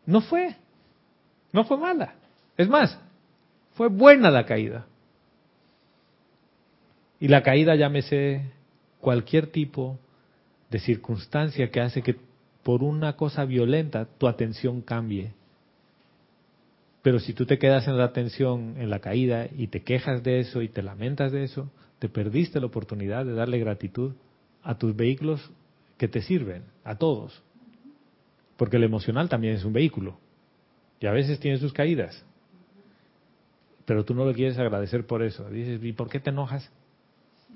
No 0.04 0.20
fue. 0.20 0.56
No 1.52 1.64
fue 1.64 1.76
mala. 1.76 2.14
Es 2.56 2.68
más, 2.68 2.98
fue 3.74 3.88
buena 3.88 4.30
la 4.30 4.44
caída. 4.44 4.86
Y 7.20 7.28
la 7.28 7.42
caída, 7.42 7.74
llámese 7.74 8.52
cualquier 9.00 9.48
tipo 9.48 9.98
de 10.70 10.78
circunstancia 10.78 11.70
que 11.70 11.80
hace 11.80 12.02
que 12.02 12.16
por 12.62 12.82
una 12.82 13.14
cosa 13.14 13.44
violenta 13.44 14.06
tu 14.18 14.28
atención 14.28 14.82
cambie. 14.82 15.32
Pero 17.02 17.20
si 17.20 17.32
tú 17.32 17.46
te 17.46 17.58
quedas 17.58 17.88
en 17.88 17.96
la 17.96 18.04
atención, 18.04 18.74
en 18.78 18.90
la 18.90 18.98
caída, 18.98 19.46
y 19.56 19.68
te 19.68 19.82
quejas 19.82 20.22
de 20.22 20.40
eso 20.40 20.62
y 20.62 20.68
te 20.68 20.82
lamentas 20.82 21.32
de 21.32 21.44
eso, 21.44 21.70
te 21.98 22.08
perdiste 22.08 22.60
la 22.60 22.66
oportunidad 22.66 23.24
de 23.24 23.32
darle 23.32 23.58
gratitud 23.58 24.12
a 24.62 24.76
tus 24.76 24.94
vehículos 24.94 25.50
que 25.96 26.08
te 26.08 26.20
sirven, 26.20 26.64
a 26.84 26.96
todos. 26.96 27.42
Porque 28.56 28.76
el 28.76 28.84
emocional 28.84 29.28
también 29.28 29.54
es 29.54 29.64
un 29.64 29.72
vehículo. 29.72 30.18
Y 31.00 31.06
a 31.06 31.12
veces 31.12 31.40
tiene 31.40 31.58
sus 31.58 31.72
caídas. 31.72 32.24
Pero 33.84 34.04
tú 34.04 34.14
no 34.14 34.24
lo 34.24 34.34
quieres 34.34 34.58
agradecer 34.58 35.06
por 35.06 35.22
eso. 35.22 35.48
Dices, 35.48 35.82
¿y 35.82 35.92
por 35.92 36.10
qué 36.10 36.20
te 36.20 36.30
enojas? 36.30 36.70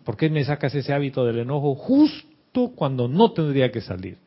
¿Por 0.04 0.16
qué 0.16 0.28
me 0.30 0.44
sacas 0.44 0.74
ese 0.74 0.92
hábito 0.92 1.24
del 1.24 1.40
enojo 1.40 1.74
justo 1.74 2.72
cuando 2.74 3.08
no 3.08 3.32
tendría 3.32 3.70
que 3.70 3.80
salir? 3.80 4.18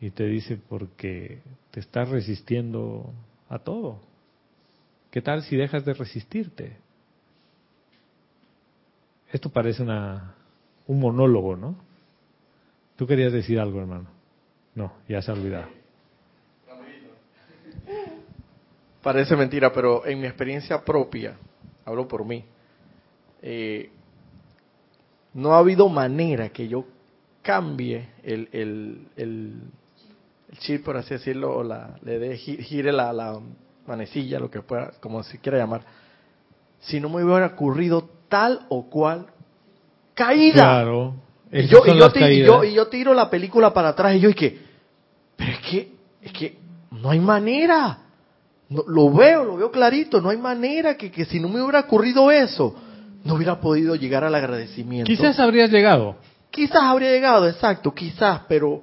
Y 0.00 0.10
te 0.10 0.24
dice, 0.24 0.58
porque 0.68 1.42
te 1.70 1.80
estás 1.80 2.08
resistiendo 2.08 3.12
a 3.48 3.58
todo. 3.58 4.00
¿Qué 5.10 5.20
tal 5.20 5.42
si 5.42 5.56
dejas 5.56 5.84
de 5.84 5.94
resistirte? 5.94 6.76
Esto 9.32 9.50
parece 9.50 9.82
una, 9.82 10.34
un 10.86 11.00
monólogo, 11.00 11.56
¿no? 11.56 11.76
Tú 12.96 13.06
querías 13.06 13.32
decir 13.32 13.58
algo, 13.58 13.80
hermano. 13.80 14.08
No, 14.74 14.92
ya 15.08 15.22
se 15.22 15.30
ha 15.30 15.34
olvidado. 15.34 15.68
Parece 19.02 19.34
mentira, 19.34 19.72
pero 19.72 20.06
en 20.06 20.20
mi 20.20 20.26
experiencia 20.26 20.84
propia, 20.84 21.36
hablo 21.86 22.06
por 22.06 22.24
mí, 22.24 22.44
eh, 23.40 23.90
no 25.34 25.54
ha 25.54 25.58
habido 25.58 25.88
manera 25.88 26.48
que 26.50 26.68
yo 26.68 26.84
cambie 27.42 28.08
el, 28.22 28.48
el, 28.52 29.06
el, 29.16 29.60
el 30.50 30.58
chip, 30.58 30.84
por 30.84 30.96
así 30.96 31.14
decirlo, 31.14 31.56
o 31.56 31.62
la, 31.62 31.96
le 32.02 32.18
dé, 32.18 32.36
gi- 32.36 32.58
gire 32.62 32.92
la, 32.92 33.12
la 33.12 33.38
manecilla, 33.86 34.38
lo 34.38 34.50
que 34.50 34.60
pueda, 34.62 34.92
como 35.00 35.22
se 35.22 35.38
quiera 35.38 35.58
llamar, 35.58 35.82
si 36.80 37.00
no 37.00 37.08
me 37.08 37.22
hubiera 37.24 37.46
ocurrido 37.46 38.08
tal 38.28 38.66
o 38.68 38.88
cual 38.90 39.26
caída. 40.14 40.54
Claro. 40.54 41.14
Y 41.52 41.66
yo, 41.66 41.78
y, 41.84 41.88
yo 41.88 41.94
las 41.94 42.12
ti- 42.12 42.20
y 42.24 42.44
yo- 42.44 42.64
y 42.64 42.74
yo 42.74 42.86
tiro 42.88 43.14
la 43.14 43.28
película 43.30 43.72
para 43.72 43.88
atrás 43.90 44.14
y 44.16 44.20
yo 44.20 44.28
y 44.28 44.34
que, 44.34 44.58
pero 45.36 45.52
es 45.52 45.58
que, 45.60 45.92
es 46.22 46.32
que 46.32 46.58
no 46.90 47.10
hay 47.10 47.20
manera. 47.20 47.98
No- 48.68 48.84
lo 48.86 49.10
veo, 49.12 49.44
lo 49.44 49.56
veo 49.56 49.70
clarito, 49.70 50.20
no 50.20 50.28
hay 50.30 50.36
manera 50.36 50.96
que, 50.96 51.10
que 51.10 51.24
si 51.24 51.40
no 51.40 51.48
me 51.48 51.60
hubiera 51.60 51.80
ocurrido 51.80 52.30
eso, 52.30 52.74
no 53.24 53.34
hubiera 53.34 53.60
podido 53.60 53.94
llegar 53.94 54.24
al 54.24 54.34
agradecimiento. 54.34 55.06
Quizás 55.06 55.38
habrías 55.38 55.70
llegado. 55.70 56.16
Quizás 56.50 56.82
habría 56.82 57.10
llegado, 57.10 57.48
exacto, 57.48 57.94
quizás, 57.94 58.42
pero 58.48 58.82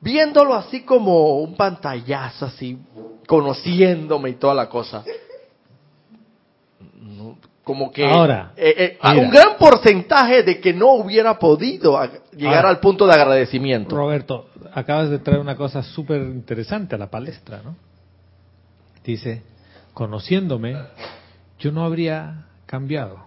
viéndolo 0.00 0.54
así 0.54 0.82
como 0.82 1.38
un 1.38 1.54
pantallazo, 1.54 2.46
así, 2.46 2.78
conociéndome 3.26 4.30
y 4.30 4.34
toda 4.34 4.54
la 4.54 4.68
cosa. 4.68 5.04
no, 7.00 7.38
como 7.62 7.90
que 7.90 8.04
Ahora, 8.04 8.52
eh, 8.56 8.74
eh, 8.78 8.98
a 9.00 9.14
un 9.14 9.28
gran 9.28 9.56
porcentaje 9.58 10.44
de 10.44 10.60
que 10.60 10.72
no 10.72 10.92
hubiera 10.92 11.36
podido 11.38 12.00
llegar 12.32 12.56
Ahora. 12.58 12.68
al 12.68 12.78
punto 12.80 13.06
de 13.06 13.14
agradecimiento. 13.14 13.96
Roberto, 13.96 14.50
acabas 14.72 15.10
de 15.10 15.18
traer 15.18 15.40
una 15.40 15.56
cosa 15.56 15.82
súper 15.82 16.22
interesante 16.22 16.94
a 16.94 16.98
la 16.98 17.10
palestra, 17.10 17.62
¿no? 17.64 17.76
Dice, 19.04 19.42
conociéndome, 19.94 20.76
yo 21.58 21.72
no 21.72 21.84
habría 21.84 22.46
cambiado. 22.66 23.25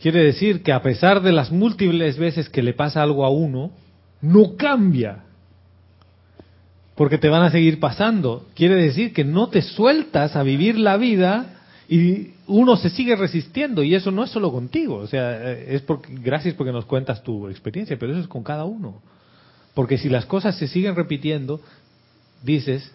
Quiere 0.00 0.22
decir 0.22 0.62
que 0.62 0.72
a 0.72 0.82
pesar 0.82 1.22
de 1.22 1.32
las 1.32 1.50
múltiples 1.50 2.18
veces 2.18 2.48
que 2.50 2.62
le 2.62 2.74
pasa 2.74 3.02
algo 3.02 3.24
a 3.24 3.30
uno, 3.30 3.70
no 4.20 4.56
cambia. 4.56 5.24
Porque 6.94 7.18
te 7.18 7.28
van 7.28 7.42
a 7.42 7.50
seguir 7.50 7.80
pasando. 7.80 8.46
Quiere 8.54 8.76
decir 8.76 9.12
que 9.12 9.24
no 9.24 9.48
te 9.48 9.62
sueltas 9.62 10.36
a 10.36 10.42
vivir 10.42 10.78
la 10.78 10.96
vida 10.96 11.60
y 11.88 12.32
uno 12.46 12.76
se 12.76 12.90
sigue 12.90 13.16
resistiendo. 13.16 13.82
Y 13.82 13.94
eso 13.94 14.10
no 14.10 14.24
es 14.24 14.30
solo 14.30 14.52
contigo. 14.52 14.96
O 14.96 15.06
sea, 15.06 15.52
eh, 15.52 15.74
es 15.74 15.82
porque, 15.82 16.14
gracias 16.14 16.54
porque 16.54 16.72
nos 16.72 16.84
cuentas 16.84 17.22
tu 17.22 17.48
experiencia, 17.48 17.98
pero 17.98 18.12
eso 18.12 18.20
es 18.20 18.28
con 18.28 18.42
cada 18.42 18.64
uno. 18.64 19.00
Porque 19.74 19.98
si 19.98 20.08
las 20.08 20.26
cosas 20.26 20.56
se 20.56 20.68
siguen 20.68 20.94
repitiendo, 20.94 21.60
dices, 22.42 22.92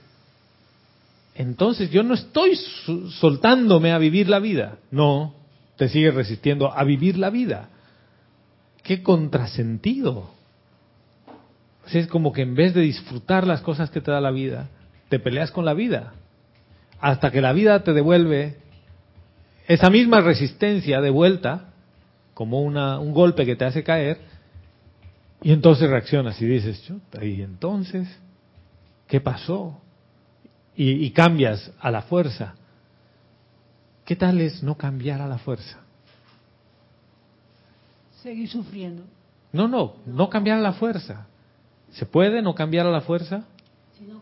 entonces 1.36 1.92
yo 1.92 2.04
no 2.04 2.16
estoy 2.16 2.56
soltándome 3.20 3.92
a 3.92 3.98
vivir 3.98 4.30
la 4.30 4.40
vida. 4.40 4.78
No, 4.90 5.36
te 5.82 5.90
sigues 5.90 6.14
resistiendo 6.14 6.72
a 6.72 6.84
vivir 6.84 7.18
la 7.18 7.32
vida. 7.32 7.70
Qué 8.84 9.02
contrasentido. 9.02 10.30
Sea, 11.88 12.02
es 12.02 12.06
como 12.06 12.34
que 12.34 12.44
en 12.44 12.54
vez 12.54 12.76
de 12.76 12.82
disfrutar 12.82 13.48
las 13.48 13.62
cosas 13.62 13.90
que 13.90 14.00
te 14.00 14.12
da 14.12 14.22
la 14.22 14.30
vida, 14.30 14.70
te 15.10 15.18
peleas 15.18 15.50
con 15.50 15.66
la 15.66 15.74
vida. 15.74 16.14
Hasta 17.00 17.32
que 17.32 17.42
la 17.42 17.52
vida 17.52 17.84
te 17.84 17.94
devuelve 17.94 18.58
esa 19.68 19.90
misma 19.90 20.22
resistencia 20.22 21.02
de 21.02 21.10
vuelta, 21.10 21.74
como 22.36 22.62
una, 22.62 23.00
un 23.00 23.12
golpe 23.12 23.48
que 23.48 23.56
te 23.56 23.66
hace 23.66 23.84
caer, 23.84 24.20
y 25.42 25.52
entonces 25.52 25.90
reaccionas 25.90 26.40
y 26.44 26.46
dices, 26.46 26.92
¿y 27.24 27.42
entonces 27.42 28.08
qué 29.08 29.20
pasó? 29.20 29.82
Y 30.76 31.10
cambias 31.10 31.72
a 31.80 31.90
la 31.90 32.04
fuerza. 32.04 32.54
¿Qué 34.12 34.18
tal 34.18 34.42
es 34.42 34.62
no 34.62 34.76
cambiar 34.76 35.22
a 35.22 35.26
la 35.26 35.38
fuerza? 35.38 35.80
Seguir 38.22 38.50
sufriendo. 38.50 39.04
No, 39.54 39.70
no, 39.70 39.94
no 40.06 40.30
cambiar 40.30 40.58
a 40.58 40.62
la 40.62 40.74
fuerza. 40.74 41.28
¿Se 41.92 42.06
puede 42.06 42.42
no 42.42 42.54
cambiar 42.54 42.86
a 42.86 42.92
la 42.92 43.00
fuerza? 43.00 43.46
Sino, 43.98 44.22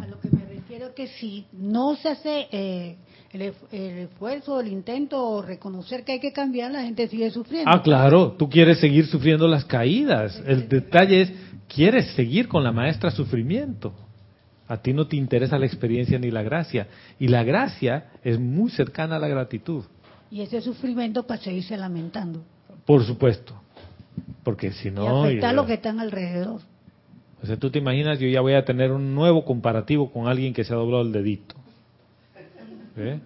a 0.00 0.06
lo 0.06 0.20
que 0.20 0.30
me 0.30 0.44
refiero 0.44 0.86
es 0.86 0.92
que 0.92 1.08
si 1.08 1.44
no 1.52 1.96
se 1.96 2.08
hace 2.08 2.46
eh, 2.52 2.96
el, 3.32 3.52
el 3.72 3.98
esfuerzo, 3.98 4.60
el 4.60 4.68
intento 4.68 5.20
o 5.20 5.42
reconocer 5.42 6.04
que 6.04 6.12
hay 6.12 6.20
que 6.20 6.32
cambiar, 6.32 6.70
la 6.70 6.84
gente 6.84 7.08
sigue 7.08 7.32
sufriendo. 7.32 7.68
Ah, 7.68 7.82
claro, 7.82 8.36
tú 8.38 8.48
quieres 8.48 8.78
seguir 8.78 9.08
sufriendo 9.08 9.48
las 9.48 9.64
caídas. 9.64 10.40
El 10.46 10.68
detalle 10.68 11.22
es, 11.22 11.32
quieres 11.66 12.12
seguir 12.14 12.46
con 12.46 12.62
la 12.62 12.70
maestra 12.70 13.10
sufrimiento. 13.10 13.92
A 14.66 14.78
ti 14.78 14.92
no 14.94 15.06
te 15.06 15.16
interesa 15.16 15.58
la 15.58 15.66
experiencia 15.66 16.18
ni 16.18 16.30
la 16.30 16.42
gracia. 16.42 16.86
Y 17.18 17.28
la 17.28 17.42
gracia 17.44 18.06
es 18.24 18.38
muy 18.38 18.70
cercana 18.70 19.16
a 19.16 19.18
la 19.18 19.28
gratitud, 19.28 19.84
Y 20.30 20.40
ese 20.40 20.60
sufrimiento 20.60 21.22
para 21.26 21.40
seguirse 21.40 21.76
lamentando. 21.76 22.42
por 22.86 23.04
supuesto. 23.04 23.54
Porque 24.42 24.72
si 24.72 24.88
y 24.88 24.90
no... 24.90 25.24
a 25.24 25.32
y- 25.32 25.40
los 25.40 25.66
que 25.66 25.74
están 25.74 26.00
alrededor. 26.00 26.60
O 27.42 27.46
sea, 27.46 27.58
tú 27.58 27.70
te 27.70 27.78
imaginas, 27.78 28.18
yo 28.18 28.26
ya 28.28 28.40
voy 28.40 28.54
a 28.54 28.64
tener 28.64 28.90
un 28.90 29.14
nuevo 29.14 29.44
comparativo 29.44 30.10
con 30.10 30.28
alguien 30.28 30.54
que 30.54 30.64
se 30.64 30.72
ha 30.72 30.76
doblado 30.76 31.02
el 31.02 31.12
dedito. 31.12 31.54
¿Eh? 32.96 33.20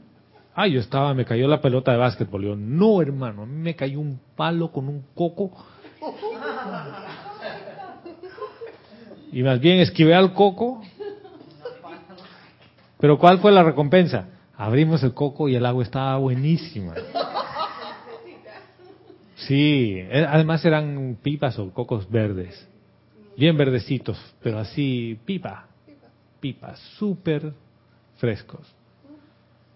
Ah, 0.57 0.67
yo 0.67 0.81
estaba, 0.81 1.15
me 1.15 1.25
cayó 1.25 1.47
la 1.47 1.61
pelota 1.61 1.93
de 1.93 1.99
básquetbol. 1.99 2.43
Yo, 2.43 2.57
no, 2.57 3.01
hermano, 3.01 3.43
a 3.43 3.47
mí 3.47 3.55
me 3.63 3.77
cayó 3.77 4.01
un 4.01 4.19
palo 4.35 4.73
con 4.73 4.89
un 4.89 5.05
coco. 5.15 5.53
Y 9.33 9.43
más 9.43 9.61
bien 9.61 9.79
esquivé 9.79 10.15
al 10.15 10.33
coco. 10.33 10.83
Pero 12.99 13.19
¿cuál 13.19 13.39
fue 13.39 13.53
la 13.53 13.63
recompensa? 13.63 14.29
Abrimos 14.57 15.03
el 15.03 15.15
coco 15.15 15.49
y 15.49 15.55
el 15.55 15.65
agua 15.67 15.83
estaba 15.83 16.17
buenísima. 16.17 16.95
Sí, 19.37 19.95
eh, 19.97 20.27
además 20.29 20.65
eran 20.65 21.17
pipas 21.23 21.59
o 21.59 21.71
cocos 21.73 22.11
verdes 22.11 22.69
bien 23.39 23.57
verdecitos, 23.57 24.19
pero 24.43 24.59
así 24.59 25.19
pipa, 25.25 25.69
pipa, 26.41 26.75
súper 26.99 27.53
frescos. 28.17 28.67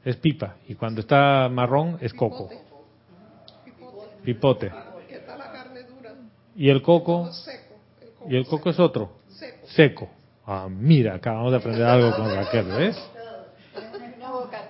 Es 0.05 0.17
pipa, 0.17 0.57
y 0.67 0.75
cuando 0.75 1.01
está 1.01 1.49
marrón 1.49 1.97
es 2.01 2.13
coco, 2.13 2.51
pipote. 4.25 4.73
Y 6.57 6.69
el 6.69 6.83
coco, 6.83 7.31
y 8.29 8.37
el 8.37 8.47
coco 8.47 8.71
es 8.71 8.81
otro, 8.81 9.13
seco. 9.29 9.67
seco. 9.69 10.11
Ah, 10.45 10.69
mira, 10.69 11.15
acabamos 11.15 11.53
de 11.53 11.59
aprender 11.59 11.85
algo 11.85 12.17
con 12.17 12.35
Raquel, 12.35 12.67
¿ves? 12.67 13.12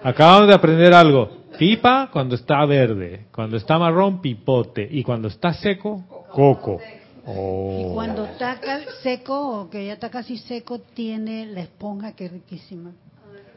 Acabamos 0.05 0.49
de 0.49 0.55
aprender 0.55 0.93
algo. 0.93 1.43
Pipa 1.59 2.09
cuando 2.12 2.35
está 2.35 2.65
verde, 2.67 3.27
cuando 3.33 3.57
está 3.57 3.79
marrón, 3.79 4.21
pipote, 4.21 4.88
y 4.91 5.03
cuando 5.03 5.29
está 5.29 5.53
seco, 5.53 6.05
coco. 6.33 6.81
Oh. 7.25 7.91
Y 7.91 7.95
cuando 7.95 8.25
está 8.25 8.59
seco, 9.03 9.61
o 9.61 9.71
que 9.71 9.87
ya 9.87 9.93
está 9.93 10.11
casi 10.11 10.38
seco, 10.38 10.81
tiene 10.81 11.47
la 11.47 11.61
esponja 11.61 12.17
que 12.17 12.27
es 12.27 12.33
riquísima. 12.33 12.93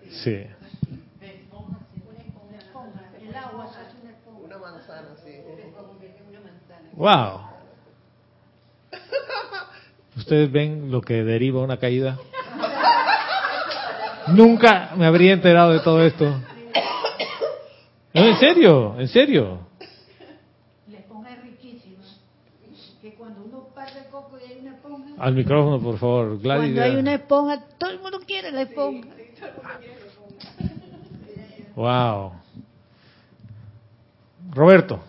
Sí. 0.09 0.43
Una 4.43 4.57
manzana, 4.59 5.07
sí. 5.23 5.31
Wow. 6.95 7.41
ustedes 10.15 10.51
ven 10.51 10.91
lo 10.91 11.01
que 11.01 11.23
deriva 11.23 11.61
una 11.61 11.77
caída. 11.77 12.19
Nunca 14.29 14.91
me 14.95 15.05
habría 15.05 15.33
enterado 15.33 15.71
de 15.73 15.79
todo 15.79 16.03
esto. 16.03 16.25
No, 18.13 18.23
en 18.25 18.35
serio, 18.37 18.95
en 18.97 19.07
serio. 19.07 19.59
La 20.87 20.99
esponja 20.99 21.31
es 21.31 21.43
riquísima. 21.43 22.03
Que 23.01 23.13
cuando 23.15 23.43
uno 23.43 23.67
parte 23.75 23.99
el 23.99 24.05
coco 24.05 24.37
y 24.39 24.51
hay 24.51 24.59
una 24.59 24.75
esponja. 24.75 25.09
Al 25.17 25.33
micrófono, 25.35 25.79
por 25.79 25.97
favor, 25.97 26.39
Gladys. 26.39 26.73
Cuando 26.73 26.81
hay 26.81 26.95
una 26.95 27.13
esponja, 27.13 27.63
todo 27.77 27.91
el 27.91 27.99
mundo 27.99 28.19
quiere 28.25 28.51
la 28.51 28.61
esponja. 28.61 29.09
Wow. 31.75 32.31
Roberto. 34.51 35.01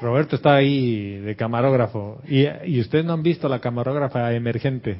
Roberto 0.00 0.36
está 0.36 0.54
ahí 0.54 1.18
de 1.18 1.36
camarógrafo. 1.36 2.20
Y, 2.26 2.46
y 2.64 2.80
ustedes 2.80 3.04
no 3.04 3.12
han 3.12 3.22
visto 3.22 3.48
la 3.48 3.58
camarógrafa 3.60 4.32
emergente. 4.32 4.98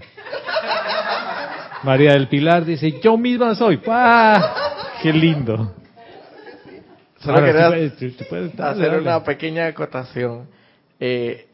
María 1.82 2.12
del 2.12 2.28
Pilar 2.28 2.64
dice, 2.64 3.00
yo 3.00 3.16
misma 3.16 3.54
soy. 3.54 3.78
¡Pah! 3.78 4.54
¡Qué 5.02 5.12
lindo! 5.12 5.74
Solo 7.20 7.38
Ahora, 7.38 7.46
quería 7.46 7.64
sí 7.66 7.70
puedes- 7.70 7.92
sí- 7.98 8.10
sí 8.18 8.24
puedes- 8.28 8.56
dale, 8.56 8.70
hacer 8.72 8.90
dale. 8.92 9.02
una 9.02 9.24
pequeña 9.24 9.66
acotación. 9.66 10.48
Eh, 10.98 11.46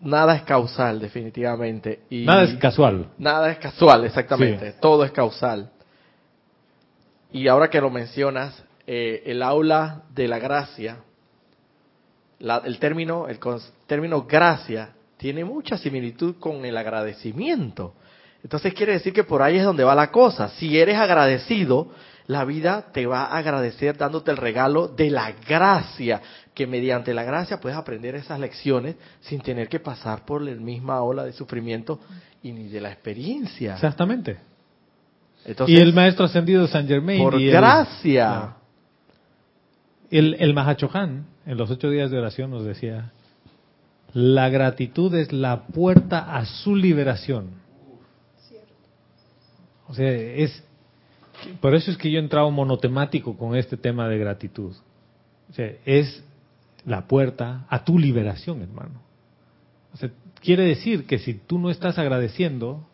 nada 0.00 0.36
es 0.36 0.42
causal, 0.42 1.00
definitivamente. 1.00 2.00
Y 2.10 2.24
Nada 2.24 2.44
es 2.44 2.54
casual. 2.54 3.08
Nada 3.18 3.50
es 3.50 3.58
casual, 3.58 4.04
exactamente. 4.04 4.72
Todo 4.80 5.04
es 5.04 5.10
causal. 5.10 5.70
Y 7.32 7.48
ahora 7.48 7.68
que 7.68 7.80
lo 7.80 7.90
mencionas, 7.90 8.62
eh, 8.86 9.22
el 9.26 9.42
aula 9.42 10.02
de 10.14 10.28
la 10.28 10.38
gracia, 10.38 10.98
la- 12.44 12.62
el 12.64 12.78
término, 12.78 13.26
el 13.28 13.38
término 13.86 14.22
gracia 14.24 14.90
tiene 15.16 15.44
mucha 15.44 15.78
similitud 15.78 16.36
con 16.38 16.64
el 16.64 16.76
agradecimiento. 16.76 17.94
Entonces 18.42 18.74
quiere 18.74 18.92
decir 18.92 19.12
que 19.12 19.24
por 19.24 19.40
ahí 19.42 19.56
es 19.56 19.64
donde 19.64 19.84
va 19.84 19.94
la 19.94 20.10
cosa. 20.10 20.50
Si 20.50 20.78
eres 20.78 20.96
agradecido, 20.98 21.88
la 22.26 22.44
vida 22.44 22.86
te 22.92 23.06
va 23.06 23.24
a 23.24 23.38
agradecer 23.38 23.96
dándote 23.96 24.30
el 24.30 24.36
regalo 24.36 24.88
de 24.88 25.10
la 25.10 25.32
gracia, 25.46 26.20
que 26.54 26.66
mediante 26.66 27.14
la 27.14 27.22
gracia 27.24 27.58
puedes 27.60 27.76
aprender 27.78 28.14
esas 28.14 28.38
lecciones 28.38 28.96
sin 29.22 29.40
tener 29.40 29.68
que 29.68 29.80
pasar 29.80 30.24
por 30.26 30.42
la 30.42 30.52
misma 30.52 31.00
ola 31.02 31.24
de 31.24 31.32
sufrimiento 31.32 31.98
y 32.42 32.52
ni 32.52 32.68
de 32.68 32.80
la 32.82 32.92
experiencia. 32.92 33.74
Exactamente. 33.74 34.38
Entonces, 35.46 35.76
y 35.76 35.80
el 35.80 35.92
maestro 35.94 36.26
ascendido 36.26 36.66
San 36.66 36.86
Germain. 36.86 37.22
por 37.22 37.40
y 37.40 37.46
el- 37.46 37.52
gracia. 37.52 38.26
Claro. 38.26 38.54
El, 40.10 40.36
el 40.38 40.54
Mahachohan, 40.54 41.26
en 41.46 41.56
los 41.56 41.70
ocho 41.70 41.90
días 41.90 42.10
de 42.10 42.18
oración, 42.18 42.50
nos 42.50 42.64
decía: 42.64 43.12
la 44.14 44.48
gratitud 44.48 45.14
es 45.14 45.32
la 45.32 45.66
puerta 45.66 46.36
a 46.36 46.46
su 46.46 46.76
liberación. 46.76 47.50
O 49.88 49.94
sea, 49.94 50.10
es. 50.10 50.62
Por 51.60 51.74
eso 51.74 51.90
es 51.90 51.96
que 51.96 52.10
yo 52.10 52.18
he 52.18 52.22
entrado 52.22 52.50
monotemático 52.50 53.36
con 53.36 53.56
este 53.56 53.76
tema 53.76 54.08
de 54.08 54.18
gratitud. 54.18 54.72
O 55.50 55.52
sea, 55.52 55.72
es 55.84 56.22
la 56.86 57.06
puerta 57.06 57.66
a 57.68 57.84
tu 57.84 57.98
liberación, 57.98 58.62
hermano. 58.62 59.02
O 59.92 59.96
sea, 59.96 60.10
quiere 60.40 60.64
decir 60.64 61.06
que 61.06 61.18
si 61.18 61.34
tú 61.34 61.58
no 61.58 61.70
estás 61.70 61.98
agradeciendo, 61.98 62.86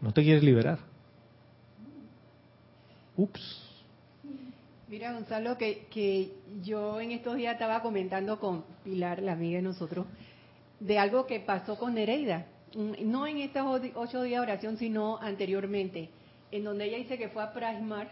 no 0.00 0.12
te 0.12 0.22
quieres 0.22 0.42
liberar. 0.42 0.78
Ups. 3.16 3.63
Mira, 4.94 5.12
Gonzalo, 5.12 5.58
que, 5.58 5.88
que 5.90 6.30
yo 6.62 7.00
en 7.00 7.10
estos 7.10 7.34
días 7.34 7.54
estaba 7.54 7.82
comentando 7.82 8.38
con 8.38 8.64
Pilar, 8.84 9.20
la 9.20 9.32
amiga 9.32 9.56
de 9.56 9.62
nosotros, 9.62 10.06
de 10.78 11.00
algo 11.00 11.26
que 11.26 11.40
pasó 11.40 11.76
con 11.76 11.94
Nereida. 11.94 12.46
No 12.76 13.26
en 13.26 13.38
estos 13.38 13.80
ocho 13.96 14.22
días 14.22 14.38
de 14.38 14.52
oración, 14.52 14.76
sino 14.76 15.18
anteriormente, 15.18 16.10
en 16.52 16.62
donde 16.62 16.84
ella 16.84 16.98
dice 16.98 17.18
que 17.18 17.28
fue 17.28 17.42
a 17.42 17.52
Prismar 17.52 18.08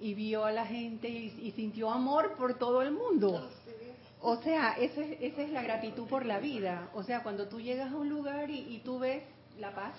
y 0.00 0.12
vio 0.12 0.44
a 0.44 0.52
la 0.52 0.66
gente 0.66 1.08
y, 1.08 1.32
y 1.44 1.52
sintió 1.52 1.90
amor 1.90 2.34
por 2.36 2.58
todo 2.58 2.82
el 2.82 2.90
mundo. 2.90 3.48
O 4.20 4.36
sea, 4.42 4.72
esa 4.72 5.00
es, 5.00 5.16
esa 5.18 5.40
es 5.40 5.50
la 5.50 5.62
gratitud 5.62 6.06
por 6.08 6.26
la 6.26 6.40
vida. 6.40 6.90
O 6.92 7.02
sea, 7.02 7.22
cuando 7.22 7.48
tú 7.48 7.58
llegas 7.58 7.90
a 7.90 7.96
un 7.96 8.10
lugar 8.10 8.50
y, 8.50 8.58
y 8.68 8.80
tú 8.84 8.98
ves 8.98 9.22
la 9.58 9.74
paz, 9.74 9.94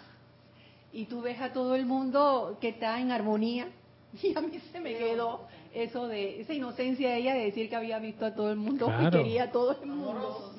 y 0.91 1.05
tú 1.05 1.23
ves 1.23 1.41
a 1.41 1.51
todo 1.53 1.73
el 1.73 1.87
mundo 1.87 2.59
que 2.61 2.69
está 2.69 2.99
en 2.99 3.11
armonía, 3.11 3.67
y 4.21 4.37
a 4.37 4.41
mí 4.41 4.59
se 4.71 4.79
me 4.79 4.95
quedó 4.95 5.47
eso 5.73 6.07
de 6.07 6.41
esa 6.41 6.53
inocencia 6.53 7.09
de 7.09 7.17
ella 7.17 7.33
de 7.33 7.45
decir 7.45 7.69
que 7.69 7.75
había 7.75 7.99
visto 7.99 8.25
a 8.25 8.33
todo 8.33 8.51
el 8.51 8.57
mundo 8.57 8.91
y 9.01 9.09
quería 9.09 9.43
a 9.45 9.51
todo 9.51 9.77
el 9.81 9.87
mundo. 9.87 10.53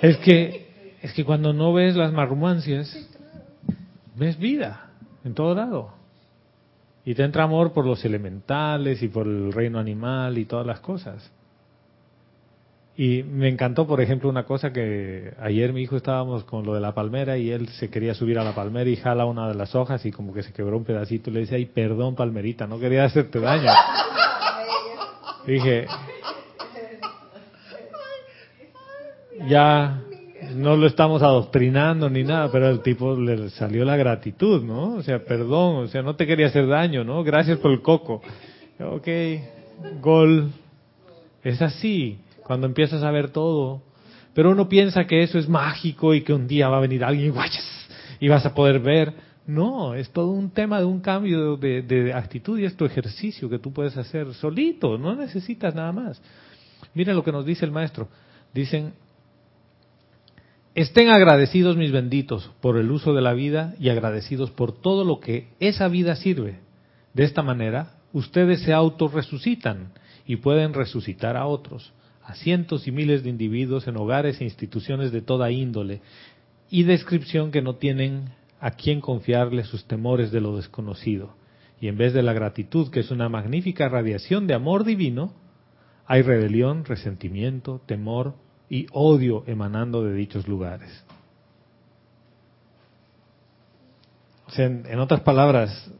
Es 0.00 0.16
que, 0.18 0.96
es 1.00 1.12
que 1.12 1.24
cuando 1.24 1.52
no 1.52 1.72
ves 1.72 1.94
las 1.94 2.12
marrumancias, 2.12 3.08
ves 4.16 4.38
vida 4.38 4.90
en 5.24 5.34
todo 5.34 5.54
lado. 5.54 5.94
Y 7.04 7.14
te 7.14 7.24
entra 7.24 7.44
amor 7.44 7.72
por 7.72 7.84
los 7.84 8.04
elementales 8.04 9.02
y 9.02 9.08
por 9.08 9.26
el 9.26 9.52
reino 9.52 9.78
animal 9.78 10.38
y 10.38 10.44
todas 10.44 10.66
las 10.66 10.80
cosas. 10.80 11.30
Y 13.04 13.24
me 13.24 13.48
encantó, 13.48 13.84
por 13.84 14.00
ejemplo, 14.00 14.28
una 14.28 14.44
cosa 14.44 14.72
que 14.72 15.34
ayer 15.40 15.72
mi 15.72 15.82
hijo 15.82 15.96
estábamos 15.96 16.44
con 16.44 16.64
lo 16.64 16.72
de 16.72 16.80
la 16.80 16.94
palmera 16.94 17.36
y 17.36 17.50
él 17.50 17.68
se 17.70 17.90
quería 17.90 18.14
subir 18.14 18.38
a 18.38 18.44
la 18.44 18.54
palmera 18.54 18.88
y 18.88 18.94
jala 18.94 19.24
una 19.24 19.48
de 19.48 19.56
las 19.56 19.74
hojas 19.74 20.06
y 20.06 20.12
como 20.12 20.32
que 20.32 20.44
se 20.44 20.52
quebró 20.52 20.76
un 20.76 20.84
pedacito 20.84 21.28
y 21.28 21.32
le 21.32 21.40
dice, 21.40 21.56
ay, 21.56 21.66
perdón, 21.66 22.14
palmerita, 22.14 22.68
no 22.68 22.78
quería 22.78 23.02
hacerte 23.02 23.40
daño. 23.40 23.72
Dije, 25.48 25.86
ya 29.48 30.00
no 30.54 30.76
lo 30.76 30.86
estamos 30.86 31.24
adoctrinando 31.24 32.08
ni 32.08 32.22
nada, 32.22 32.52
pero 32.52 32.68
al 32.68 32.84
tipo 32.84 33.16
le 33.16 33.50
salió 33.50 33.84
la 33.84 33.96
gratitud, 33.96 34.62
¿no? 34.62 34.94
O 34.94 35.02
sea, 35.02 35.24
perdón, 35.24 35.86
o 35.86 35.88
sea, 35.88 36.02
no 36.02 36.14
te 36.14 36.24
quería 36.24 36.46
hacer 36.46 36.68
daño, 36.68 37.02
¿no? 37.02 37.24
Gracias 37.24 37.58
por 37.58 37.72
el 37.72 37.82
coco. 37.82 38.22
Ok, 38.78 39.08
gol. 40.00 40.52
Es 41.42 41.60
así, 41.60 42.20
cuando 42.52 42.66
empiezas 42.66 43.02
a 43.02 43.10
ver 43.10 43.30
todo. 43.30 43.80
Pero 44.34 44.50
uno 44.50 44.68
piensa 44.68 45.06
que 45.06 45.22
eso 45.22 45.38
es 45.38 45.48
mágico 45.48 46.12
y 46.12 46.20
que 46.20 46.34
un 46.34 46.46
día 46.46 46.68
va 46.68 46.76
a 46.76 46.80
venir 46.80 47.02
alguien 47.02 47.28
y 47.28 47.30
guayas, 47.30 47.64
y 48.20 48.28
vas 48.28 48.44
a 48.44 48.54
poder 48.54 48.78
ver. 48.78 49.14
No, 49.46 49.94
es 49.94 50.10
todo 50.10 50.32
un 50.32 50.50
tema 50.50 50.78
de 50.78 50.84
un 50.84 51.00
cambio 51.00 51.56
de, 51.56 52.12
actitud 52.14 52.58
y 52.58 52.66
es 52.66 52.76
tu 52.76 52.84
ejercicio 52.84 53.48
que 53.48 53.58
tú 53.58 53.72
puedes 53.72 53.96
hacer 53.96 54.34
solito, 54.34 54.98
no 54.98 55.16
necesitas 55.16 55.74
nada 55.74 55.92
más. 55.92 56.20
Miren 56.92 57.16
lo 57.16 57.24
que 57.24 57.32
nos 57.32 57.46
dice 57.46 57.64
el 57.64 57.72
maestro. 57.72 58.08
Dicen, 58.52 58.92
Estén 60.74 61.08
agradecidos 61.08 61.78
mis 61.78 61.90
benditos 61.90 62.50
por 62.60 62.76
el 62.76 62.90
uso 62.90 63.14
de 63.14 63.22
la 63.22 63.32
vida 63.32 63.74
y 63.80 63.88
agradecidos 63.88 64.50
por 64.50 64.72
todo 64.72 65.04
lo 65.04 65.20
que 65.20 65.48
esa 65.58 65.88
vida 65.88 66.16
sirve. 66.16 66.58
De 67.14 67.24
esta 67.24 67.42
manera, 67.42 67.94
ustedes 68.12 68.60
se 68.60 68.74
autorresucitan 68.74 69.92
y 70.26 70.36
pueden 70.36 70.74
resucitar 70.74 71.38
a 71.38 71.46
otros, 71.46 71.94
a 72.24 72.34
cientos 72.34 72.86
y 72.86 72.92
miles 72.92 73.22
de 73.22 73.30
individuos 73.30 73.88
en 73.88 73.96
hogares 73.96 74.40
e 74.40 74.44
instituciones 74.44 75.12
de 75.12 75.22
toda 75.22 75.50
índole 75.50 76.00
y 76.70 76.84
descripción 76.84 77.50
que 77.50 77.62
no 77.62 77.76
tienen 77.76 78.30
a 78.60 78.70
quién 78.70 79.00
confiarle 79.00 79.64
sus 79.64 79.84
temores 79.86 80.30
de 80.30 80.40
lo 80.40 80.56
desconocido. 80.56 81.34
Y 81.80 81.88
en 81.88 81.98
vez 81.98 82.12
de 82.12 82.22
la 82.22 82.32
gratitud, 82.32 82.90
que 82.90 83.00
es 83.00 83.10
una 83.10 83.28
magnífica 83.28 83.88
radiación 83.88 84.46
de 84.46 84.54
amor 84.54 84.84
divino, 84.84 85.34
hay 86.06 86.22
rebelión, 86.22 86.84
resentimiento, 86.84 87.80
temor, 87.86 88.34
y 88.72 88.86
odio 88.92 89.44
emanando 89.46 90.02
de 90.02 90.14
dichos 90.14 90.48
lugares. 90.48 91.04
En, 94.56 94.86
en, 94.86 94.98
otras 94.98 95.20
palabras, 95.20 95.90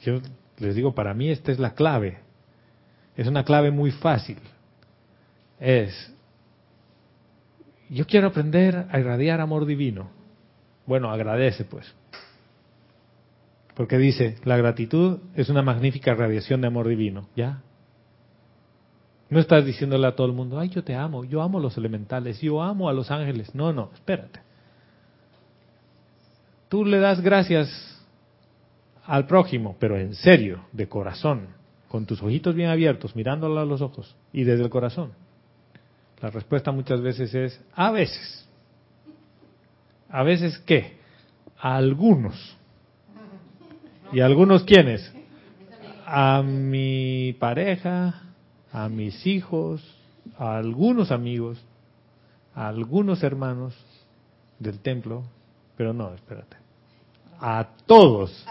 yo 0.00 0.20
les 0.58 0.74
digo, 0.74 0.92
para 0.92 1.14
mí 1.14 1.30
esta 1.30 1.52
es 1.52 1.60
la 1.60 1.74
clave. 1.74 2.23
Es 3.16 3.26
una 3.26 3.44
clave 3.44 3.70
muy 3.70 3.90
fácil. 3.90 4.38
Es, 5.60 6.12
yo 7.88 8.06
quiero 8.06 8.28
aprender 8.28 8.86
a 8.90 8.98
irradiar 8.98 9.40
amor 9.40 9.66
divino. 9.66 10.10
Bueno, 10.86 11.10
agradece 11.10 11.64
pues. 11.64 11.94
Porque 13.74 13.98
dice, 13.98 14.36
la 14.44 14.56
gratitud 14.56 15.18
es 15.34 15.48
una 15.48 15.62
magnífica 15.62 16.14
radiación 16.14 16.60
de 16.60 16.66
amor 16.68 16.88
divino. 16.88 17.28
¿Ya? 17.34 17.62
No 19.30 19.40
estás 19.40 19.64
diciéndole 19.64 20.06
a 20.06 20.14
todo 20.14 20.26
el 20.26 20.32
mundo, 20.32 20.60
ay, 20.60 20.68
yo 20.68 20.84
te 20.84 20.94
amo, 20.94 21.24
yo 21.24 21.42
amo 21.42 21.58
a 21.58 21.62
los 21.62 21.76
elementales, 21.76 22.40
yo 22.40 22.62
amo 22.62 22.88
a 22.88 22.92
los 22.92 23.10
ángeles. 23.10 23.54
No, 23.54 23.72
no, 23.72 23.90
espérate. 23.94 24.40
Tú 26.68 26.84
le 26.84 26.98
das 26.98 27.20
gracias 27.20 27.68
al 29.04 29.26
prójimo, 29.26 29.76
pero 29.78 29.98
en 29.98 30.14
serio, 30.14 30.64
de 30.72 30.88
corazón, 30.88 31.48
con 31.94 32.06
tus 32.06 32.20
ojitos 32.24 32.56
bien 32.56 32.70
abiertos, 32.70 33.14
mirándolo 33.14 33.60
a 33.60 33.64
los 33.64 33.80
ojos 33.80 34.16
y 34.32 34.42
desde 34.42 34.64
el 34.64 34.68
corazón. 34.68 35.12
La 36.20 36.28
respuesta 36.28 36.72
muchas 36.72 37.00
veces 37.00 37.32
es, 37.32 37.60
a 37.72 37.92
veces. 37.92 38.48
¿A 40.10 40.24
veces 40.24 40.58
qué? 40.66 40.96
A 41.56 41.76
algunos. 41.76 42.56
¿Y 44.12 44.18
algunos 44.18 44.64
quiénes? 44.64 45.14
A 46.04 46.42
mi 46.42 47.36
pareja, 47.38 48.24
a 48.72 48.88
mis 48.88 49.24
hijos, 49.24 49.80
a 50.36 50.56
algunos 50.56 51.12
amigos, 51.12 51.64
a 52.56 52.66
algunos 52.66 53.22
hermanos 53.22 53.72
del 54.58 54.80
templo, 54.80 55.22
pero 55.76 55.92
no, 55.92 56.12
espérate, 56.12 56.56
a 57.38 57.68
todos, 57.86 58.44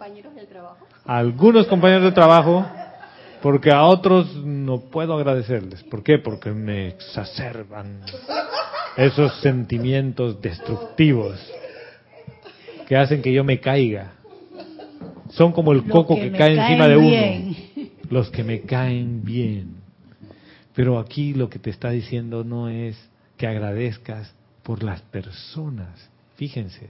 compañeros 0.00 0.34
del 0.34 0.46
trabajo. 0.46 0.86
a 1.04 1.18
algunos 1.18 1.66
compañeros 1.66 2.04
de 2.04 2.12
trabajo, 2.12 2.66
porque 3.42 3.70
a 3.70 3.84
otros 3.84 4.34
no 4.34 4.80
puedo 4.80 5.12
agradecerles. 5.12 5.82
¿Por 5.84 6.02
qué? 6.02 6.16
Porque 6.16 6.52
me 6.52 6.88
exacerban 6.88 8.00
esos 8.96 9.38
sentimientos 9.42 10.40
destructivos 10.40 11.38
que 12.88 12.96
hacen 12.96 13.20
que 13.20 13.30
yo 13.30 13.44
me 13.44 13.60
caiga. 13.60 14.12
Son 15.32 15.52
como 15.52 15.72
el 15.72 15.84
coco 15.84 16.14
que 16.14 16.32
cae 16.32 16.58
encima 16.58 16.88
de 16.88 16.96
uno. 16.96 17.06
bien. 17.06 17.56
Los 18.08 18.30
que 18.30 18.42
me 18.42 18.62
caen 18.62 19.22
bien. 19.22 19.82
Pero 20.74 20.98
aquí 20.98 21.34
lo 21.34 21.50
que 21.50 21.58
te 21.58 21.68
está 21.68 21.90
diciendo 21.90 22.42
no 22.42 22.70
es 22.70 22.96
que 23.36 23.46
agradezcas 23.46 24.34
por 24.62 24.82
las 24.82 25.02
personas. 25.02 26.10
Fíjense, 26.36 26.88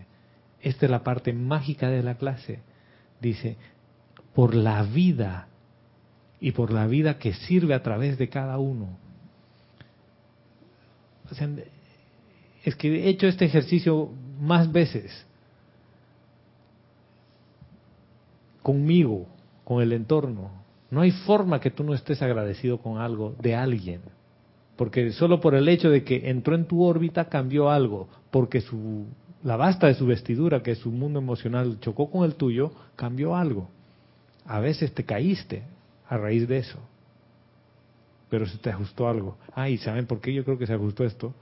esta 0.62 0.86
es 0.86 0.90
la 0.92 1.02
parte 1.02 1.32
mágica 1.32 1.90
de 1.90 2.04
la 2.04 2.14
clase. 2.14 2.69
Dice, 3.20 3.56
por 4.34 4.54
la 4.54 4.82
vida 4.82 5.48
y 6.40 6.52
por 6.52 6.72
la 6.72 6.86
vida 6.86 7.18
que 7.18 7.34
sirve 7.34 7.74
a 7.74 7.82
través 7.82 8.18
de 8.18 8.28
cada 8.28 8.58
uno. 8.58 8.96
Es 12.64 12.74
que 12.76 13.04
he 13.04 13.08
hecho 13.08 13.26
este 13.26 13.44
ejercicio 13.44 14.10
más 14.40 14.70
veces 14.72 15.26
conmigo, 18.62 19.26
con 19.64 19.82
el 19.82 19.92
entorno. 19.92 20.50
No 20.90 21.00
hay 21.00 21.12
forma 21.12 21.60
que 21.60 21.70
tú 21.70 21.84
no 21.84 21.94
estés 21.94 22.20
agradecido 22.22 22.78
con 22.78 22.98
algo 22.98 23.34
de 23.40 23.54
alguien. 23.54 24.00
Porque 24.76 25.12
solo 25.12 25.40
por 25.40 25.54
el 25.54 25.68
hecho 25.68 25.90
de 25.90 26.04
que 26.04 26.30
entró 26.30 26.54
en 26.54 26.66
tu 26.66 26.82
órbita 26.82 27.28
cambió 27.28 27.70
algo. 27.70 28.08
Porque 28.30 28.60
su, 28.60 29.06
la 29.43 29.57
basta 29.57 29.86
de 29.86 29.95
su 29.95 30.07
vestidura, 30.07 30.62
que 30.62 30.74
su 30.74 30.91
mundo 30.91 31.18
emocional, 31.18 31.78
chocó 31.80 32.11
con 32.11 32.24
el 32.24 32.34
tuyo, 32.34 32.72
cambió 32.97 33.36
algo. 33.36 33.68
A 34.45 34.61
veces 34.61 34.93
te 34.93 35.05
caíste 35.05 35.62
a 36.09 36.18
raíz 36.18 36.47
de 36.47 36.59
eso. 36.59 36.78
Pero 38.28 38.47
se 38.47 38.59
te 38.59 38.70
ajustó 38.70 39.09
algo. 39.09 39.38
Ah, 39.55 39.68
y 39.68 39.78
¿saben 39.78 40.07
por 40.07 40.20
qué 40.20 40.32
yo 40.32 40.45
creo 40.45 40.59
que 40.59 40.66
se 40.66 40.74
ajustó 40.74 41.05
esto? 41.05 41.34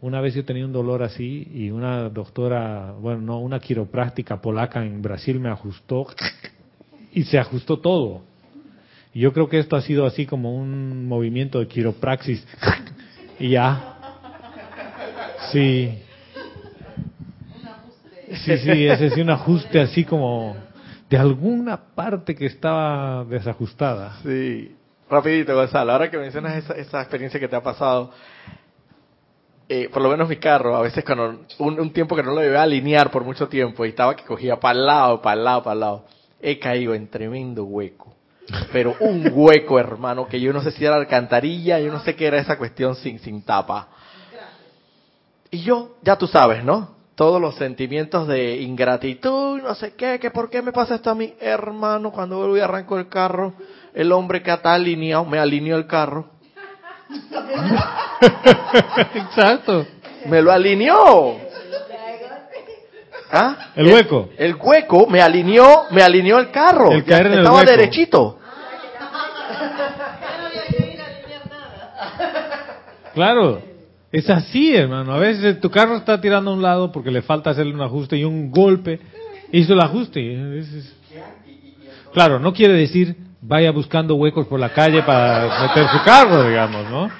Una 0.00 0.20
vez 0.20 0.34
yo 0.34 0.44
tenía 0.44 0.66
un 0.66 0.72
dolor 0.72 1.02
así 1.02 1.48
y 1.52 1.70
una 1.70 2.10
doctora, 2.10 2.92
bueno, 2.92 3.20
no, 3.22 3.40
una 3.40 3.58
quiropráctica 3.58 4.40
polaca 4.40 4.84
en 4.84 5.00
Brasil 5.00 5.40
me 5.40 5.48
ajustó 5.48 6.06
y 7.12 7.24
se 7.24 7.38
ajustó 7.38 7.78
todo. 7.78 8.22
Y 9.14 9.20
yo 9.20 9.32
creo 9.32 9.48
que 9.48 9.58
esto 9.58 9.76
ha 9.76 9.82
sido 9.82 10.04
así 10.06 10.26
como 10.26 10.54
un 10.54 11.06
movimiento 11.06 11.58
de 11.58 11.68
quiropraxis 11.68 12.46
y 13.38 13.50
ya. 13.50 13.96
Sí. 15.52 16.03
Sí, 18.36 18.58
sí, 18.58 18.86
ese 18.86 19.10
sí 19.10 19.20
un 19.20 19.30
ajuste 19.30 19.80
así 19.80 20.04
como 20.04 20.56
de 21.08 21.18
alguna 21.18 21.76
parte 21.94 22.34
que 22.34 22.46
estaba 22.46 23.24
desajustada. 23.24 24.18
Sí, 24.22 24.74
rapidito 25.08 25.54
Gonzalo, 25.54 25.92
ahora 25.92 26.10
que 26.10 26.18
mencionas 26.18 26.56
esa, 26.56 26.74
esa 26.74 27.00
experiencia 27.00 27.38
que 27.38 27.48
te 27.48 27.56
ha 27.56 27.62
pasado, 27.62 28.10
eh, 29.68 29.88
por 29.92 30.02
lo 30.02 30.10
menos 30.10 30.28
mi 30.28 30.36
carro, 30.36 30.76
a 30.76 30.82
veces 30.82 31.04
cuando 31.04 31.40
un, 31.58 31.80
un 31.80 31.92
tiempo 31.92 32.16
que 32.16 32.22
no 32.22 32.32
lo 32.32 32.44
iba 32.44 32.60
a 32.60 32.64
alinear 32.64 33.10
por 33.10 33.24
mucho 33.24 33.48
tiempo 33.48 33.84
y 33.84 33.90
estaba 33.90 34.16
que 34.16 34.24
cogía 34.24 34.58
para 34.58 34.78
el 34.78 34.86
lado, 34.86 35.22
para 35.22 35.38
el 35.38 35.44
lado, 35.44 35.62
para 35.62 35.74
el 35.74 35.80
lado, 35.80 36.04
he 36.40 36.58
caído 36.58 36.94
en 36.94 37.08
tremendo 37.08 37.64
hueco. 37.64 38.14
Pero 38.72 38.96
un 39.00 39.30
hueco, 39.32 39.78
hermano, 39.78 40.26
que 40.26 40.40
yo 40.40 40.52
no 40.52 40.62
sé 40.62 40.70
si 40.72 40.84
era 40.84 40.96
alcantarilla, 40.96 41.78
yo 41.80 41.92
no 41.92 42.00
sé 42.00 42.14
qué 42.14 42.26
era 42.26 42.38
esa 42.38 42.58
cuestión 42.58 42.94
sin, 42.96 43.18
sin 43.18 43.42
tapa. 43.42 43.88
Y 45.50 45.62
yo, 45.62 45.96
ya 46.02 46.16
tú 46.16 46.26
sabes, 46.26 46.64
¿no? 46.64 46.93
Todos 47.14 47.40
los 47.40 47.54
sentimientos 47.54 48.26
de 48.26 48.56
ingratitud, 48.56 49.62
no 49.62 49.74
sé 49.76 49.94
qué, 49.94 50.18
que 50.18 50.32
por 50.32 50.50
qué 50.50 50.62
me 50.62 50.72
pasa 50.72 50.96
esto 50.96 51.10
a 51.10 51.14
mí, 51.14 51.32
hermano, 51.40 52.10
cuando 52.10 52.38
vuelvo 52.38 52.56
y 52.56 52.60
arranco 52.60 52.98
el 52.98 53.08
carro, 53.08 53.54
el 53.94 54.10
hombre 54.10 54.42
que 54.42 54.52
está 54.52 54.74
alineado, 54.74 55.24
me 55.24 55.38
alineó 55.38 55.76
el 55.76 55.86
carro. 55.86 56.26
Exacto. 59.14 59.86
Me 60.26 60.42
lo 60.42 60.50
alineó. 60.50 61.36
¿Ah? 63.30 63.70
El 63.76 63.92
hueco. 63.92 64.30
El 64.36 64.56
hueco 64.56 65.06
me 65.06 65.20
alineó, 65.20 65.84
me 65.90 66.02
alineó 66.02 66.38
el 66.38 66.50
carro. 66.50 66.90
El 66.90 67.04
caer 67.04 67.26
en 67.26 67.32
el 67.34 67.38
Estaba 67.40 67.58
hueco. 67.58 67.70
derechito. 67.70 68.38
Claro, 73.14 73.62
es 74.14 74.30
así, 74.30 74.74
hermano. 74.76 75.12
A 75.12 75.18
veces 75.18 75.60
tu 75.60 75.70
carro 75.70 75.96
está 75.96 76.20
tirando 76.20 76.52
a 76.52 76.54
un 76.54 76.62
lado 76.62 76.92
porque 76.92 77.10
le 77.10 77.20
falta 77.20 77.50
hacerle 77.50 77.74
un 77.74 77.82
ajuste 77.82 78.16
y 78.16 78.22
un 78.22 78.48
golpe 78.48 79.00
hizo 79.50 79.72
el 79.72 79.80
ajuste. 79.80 80.62
Claro, 82.12 82.38
no 82.38 82.52
quiere 82.52 82.74
decir 82.74 83.16
vaya 83.42 83.72
buscando 83.72 84.14
huecos 84.14 84.46
por 84.46 84.60
la 84.60 84.72
calle 84.72 85.02
para 85.02 85.66
meter 85.66 85.88
su 85.88 86.04
carro, 86.04 86.48
digamos, 86.48 86.88
¿no? 86.88 87.10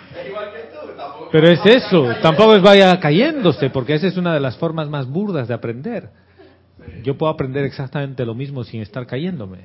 Pero 1.33 1.49
es 1.49 1.67
eso, 1.67 2.15
tampoco 2.23 2.55
es 2.55 2.63
vaya 2.63 2.99
cayéndose, 3.01 3.71
porque 3.71 3.95
esa 3.95 4.07
es 4.07 4.17
una 4.17 4.33
de 4.33 4.39
las 4.39 4.57
formas 4.57 4.89
más 4.89 5.09
burdas 5.09 5.49
de 5.49 5.55
aprender. 5.55 6.11
Yo 7.03 7.19
puedo 7.19 7.33
aprender 7.33 7.65
exactamente 7.65 8.25
lo 8.25 8.37
mismo 8.37 8.63
sin 8.63 8.83
estar 8.83 9.05
cayéndome. 9.05 9.59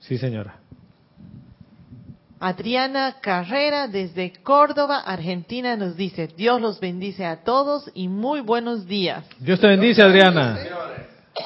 Sí, 0.00 0.18
señora. 0.18 0.56
Adriana 2.46 3.16
Carrera 3.22 3.88
desde 3.88 4.34
Córdoba, 4.42 4.98
Argentina, 4.98 5.76
nos 5.76 5.96
dice, 5.96 6.26
Dios 6.26 6.60
los 6.60 6.78
bendice 6.78 7.24
a 7.24 7.42
todos 7.42 7.90
y 7.94 8.06
muy 8.08 8.42
buenos 8.42 8.86
días. 8.86 9.24
Dios 9.38 9.58
te 9.60 9.66
bendice, 9.66 10.02
Adriana. 10.02 10.58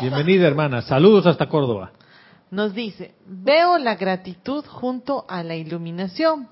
Bienvenida, 0.01 0.49
hermana. 0.49 0.83
Saludos 0.83 1.25
hasta 1.29 1.49
Córdoba. 1.49 1.93
Nos 2.51 2.75
dice, 2.75 3.15
veo 3.25 3.79
la 3.79 3.95
gratitud 3.95 4.65
junto 4.67 5.25
a 5.29 5.45
la 5.45 5.55
iluminación, 5.55 6.49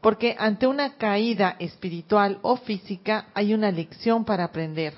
porque 0.00 0.34
ante 0.36 0.66
una 0.66 0.96
caída 0.96 1.54
espiritual 1.60 2.40
o 2.42 2.56
física 2.56 3.26
hay 3.34 3.54
una 3.54 3.70
lección 3.70 4.24
para 4.24 4.42
aprender. 4.42 4.94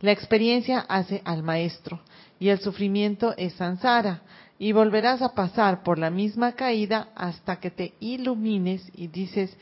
La 0.00 0.12
experiencia 0.12 0.86
hace 0.88 1.20
al 1.24 1.42
maestro 1.42 1.98
y 2.38 2.50
el 2.50 2.60
sufrimiento 2.60 3.34
es 3.36 3.54
sansara 3.54 4.22
y 4.58 4.72
volverás 4.72 5.22
a 5.22 5.34
pasar 5.34 5.82
por 5.82 5.98
la 5.98 6.10
misma 6.10 6.52
caída 6.52 7.08
hasta 7.14 7.56
que 7.56 7.70
te 7.70 7.94
ilumines 8.00 8.90
y 8.94 9.06
dices, 9.06 9.56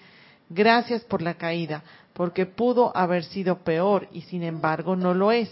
gracias 0.48 1.02
por 1.04 1.20
la 1.20 1.34
caída, 1.34 1.82
porque 2.14 2.46
pudo 2.46 2.96
haber 2.96 3.24
sido 3.24 3.58
peor 3.58 4.08
y 4.12 4.22
sin 4.22 4.42
embargo 4.42 4.96
no 4.96 5.12
lo 5.12 5.32
es. 5.32 5.50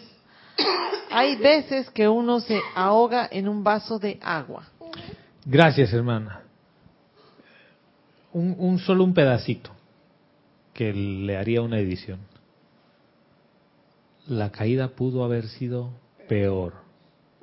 Hay 1.10 1.36
veces 1.36 1.90
que 1.90 2.08
uno 2.08 2.40
se 2.40 2.58
ahoga 2.74 3.28
en 3.30 3.48
un 3.48 3.62
vaso 3.62 3.98
de 3.98 4.18
agua. 4.22 4.64
Gracias, 5.44 5.92
hermana. 5.92 6.40
Un, 8.32 8.56
un 8.58 8.78
solo 8.78 9.04
un 9.04 9.14
pedacito 9.14 9.70
que 10.72 10.92
le 10.92 11.36
haría 11.36 11.62
una 11.62 11.78
edición. 11.78 12.18
La 14.26 14.50
caída 14.50 14.88
pudo 14.88 15.22
haber 15.22 15.46
sido 15.48 15.90
peor. 16.28 16.72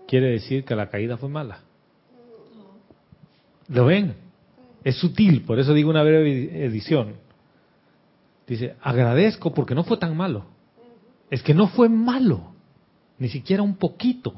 Quiere 0.08 0.32
decir 0.32 0.66
que 0.66 0.76
la 0.76 0.89
caída 0.89 1.16
fue 1.16 1.30
mala. 1.30 1.62
¿Lo 3.72 3.86
ven? 3.86 4.15
Es 4.84 4.97
sutil, 4.97 5.43
por 5.43 5.59
eso 5.59 5.74
digo 5.74 5.89
una 5.89 6.03
breve 6.03 6.65
edición. 6.65 7.13
Dice, 8.45 8.76
agradezco 8.82 9.53
porque 9.53 9.76
no 9.76 9.84
fue 9.84 9.97
tan 9.97 10.15
malo. 10.15 10.45
Es 11.30 11.41
que 11.41 11.53
no 11.53 11.69
fue 11.69 11.88
malo, 11.88 12.51
ni 13.17 13.30
siquiera 13.30 13.63
un 13.63 13.78
poquito. 13.78 14.34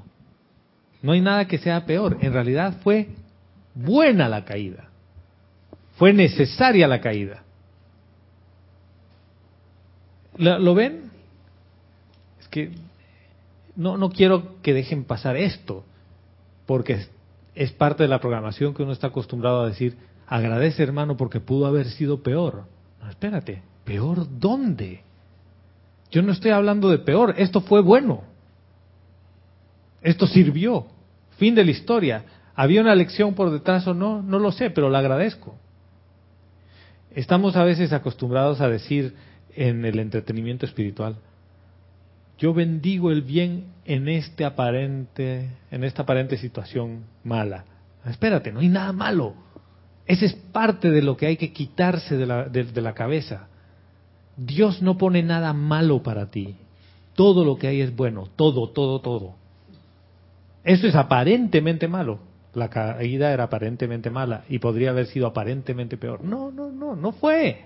No 1.01 1.13
hay 1.13 1.21
nada 1.21 1.47
que 1.47 1.57
sea 1.57 1.85
peor. 1.85 2.17
En 2.21 2.31
realidad 2.31 2.77
fue 2.83 3.09
buena 3.73 4.29
la 4.29 4.45
caída. 4.45 4.89
Fue 5.95 6.13
necesaria 6.13 6.87
la 6.87 7.01
caída. 7.01 7.43
¿Lo, 10.37 10.75
ven? 10.75 11.11
Es 12.39 12.47
que 12.49 12.71
no, 13.75 13.97
no 13.97 14.09
quiero 14.09 14.61
que 14.61 14.73
dejen 14.73 15.05
pasar 15.05 15.37
esto, 15.37 15.83
porque 16.65 17.07
es, 17.55 17.71
parte 17.71 18.03
de 18.03 18.09
la 18.09 18.19
programación 18.19 18.73
que 18.73 18.83
uno 18.83 18.91
está 18.91 19.07
acostumbrado 19.07 19.61
a 19.61 19.67
decir, 19.67 19.97
agradece 20.27 20.83
hermano 20.83 21.17
porque 21.17 21.39
pudo 21.39 21.65
haber 21.65 21.87
sido 21.87 22.23
peor. 22.23 22.65
No, 23.01 23.09
espérate, 23.09 23.61
¿peor 23.83 24.27
dónde? 24.39 25.03
Yo 26.11 26.21
no 26.21 26.31
estoy 26.31 26.51
hablando 26.51 26.89
de 26.89 26.99
peor, 26.99 27.35
esto 27.37 27.61
fue 27.61 27.81
bueno. 27.81 28.23
Esto 30.01 30.27
sirvió. 30.27 30.87
Fin 31.37 31.55
de 31.55 31.65
la 31.65 31.71
historia. 31.71 32.25
¿Había 32.55 32.81
una 32.81 32.93
lección 32.93 33.33
por 33.33 33.49
detrás 33.49 33.87
o 33.87 33.93
no? 33.93 34.21
No 34.21 34.37
lo 34.37 34.51
sé, 34.51 34.69
pero 34.69 34.89
la 34.89 34.99
agradezco. 34.99 35.55
Estamos 37.15 37.55
a 37.55 37.63
veces 37.63 37.93
acostumbrados 37.93 38.61
a 38.61 38.69
decir 38.69 39.15
en 39.55 39.85
el 39.85 39.99
entretenimiento 39.99 40.65
espiritual, 40.65 41.15
yo 42.37 42.53
bendigo 42.53 43.11
el 43.11 43.21
bien 43.21 43.65
en 43.85 44.07
este 44.09 44.45
aparente, 44.45 45.49
en 45.71 45.83
esta 45.83 46.03
aparente 46.03 46.37
situación 46.37 47.03
mala. 47.23 47.65
Espérate, 48.05 48.51
no 48.51 48.59
hay 48.59 48.69
nada 48.69 48.91
malo. 48.91 49.33
Esa 50.05 50.25
es 50.25 50.33
parte 50.33 50.89
de 50.89 51.01
lo 51.01 51.15
que 51.15 51.27
hay 51.27 51.37
que 51.37 51.53
quitarse 51.53 52.17
de 52.17 52.25
la, 52.25 52.45
de- 52.49 52.81
la 52.81 52.93
cabeza. 52.93 53.47
Dios 54.35 54.81
no 54.81 54.97
pone 54.97 55.23
nada 55.23 55.53
malo 55.53 56.03
para 56.03 56.29
ti. 56.29 56.55
Todo 57.15 57.45
lo 57.45 57.57
que 57.57 57.67
hay 57.67 57.81
es 57.81 57.95
bueno. 57.95 58.27
Todo, 58.35 58.69
todo, 58.69 58.99
todo. 58.99 59.35
Eso 60.63 60.87
es 60.87 60.95
aparentemente 60.95 61.87
malo. 61.87 62.19
La 62.53 62.69
caída 62.69 63.31
era 63.31 63.45
aparentemente 63.45 64.09
mala 64.09 64.43
y 64.49 64.59
podría 64.59 64.89
haber 64.91 65.07
sido 65.07 65.27
aparentemente 65.27 65.97
peor. 65.97 66.23
No, 66.23 66.51
no, 66.51 66.71
no, 66.71 66.95
no 66.95 67.11
fue. 67.13 67.65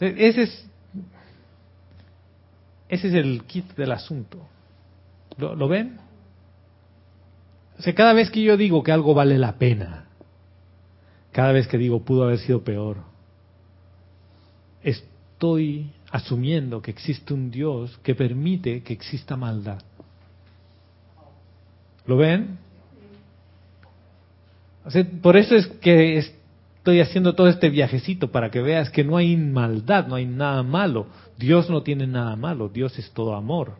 Ese 0.00 0.42
es, 0.42 0.70
ese 2.92 3.08
es 3.08 3.14
el 3.14 3.44
kit 3.44 3.74
del 3.74 3.90
asunto. 3.90 4.46
¿Lo, 5.38 5.66
ven? 5.66 5.96
O 7.78 7.80
sea, 7.80 7.94
cada 7.94 8.12
vez 8.12 8.30
que 8.30 8.42
yo 8.42 8.58
digo 8.58 8.82
que 8.82 8.92
algo 8.92 9.14
vale 9.14 9.38
la 9.38 9.54
pena, 9.54 10.04
cada 11.32 11.52
vez 11.52 11.66
que 11.66 11.78
digo 11.78 12.04
pudo 12.04 12.24
haber 12.24 12.38
sido 12.40 12.62
peor, 12.62 12.98
estoy 14.82 15.90
asumiendo 16.10 16.82
que 16.82 16.90
existe 16.90 17.32
un 17.32 17.50
Dios 17.50 17.98
que 18.02 18.14
permite 18.14 18.82
que 18.82 18.92
exista 18.92 19.38
maldad. 19.38 19.80
¿Lo 22.04 22.18
ven? 22.18 22.58
O 24.84 24.90
sea, 24.90 25.02
por 25.22 25.38
eso 25.38 25.56
es 25.56 25.66
que 25.66 26.18
estoy 26.82 27.00
haciendo 27.00 27.36
todo 27.36 27.46
este 27.46 27.70
viajecito 27.70 28.32
para 28.32 28.50
que 28.50 28.60
veas 28.60 28.90
que 28.90 29.04
no 29.04 29.16
hay 29.16 29.36
maldad, 29.36 30.08
no 30.08 30.16
hay 30.16 30.26
nada 30.26 30.64
malo. 30.64 31.06
Dios 31.38 31.70
no 31.70 31.84
tiene 31.84 32.08
nada 32.08 32.34
malo, 32.34 32.68
Dios 32.68 32.98
es 32.98 33.08
todo 33.12 33.36
amor. 33.36 33.74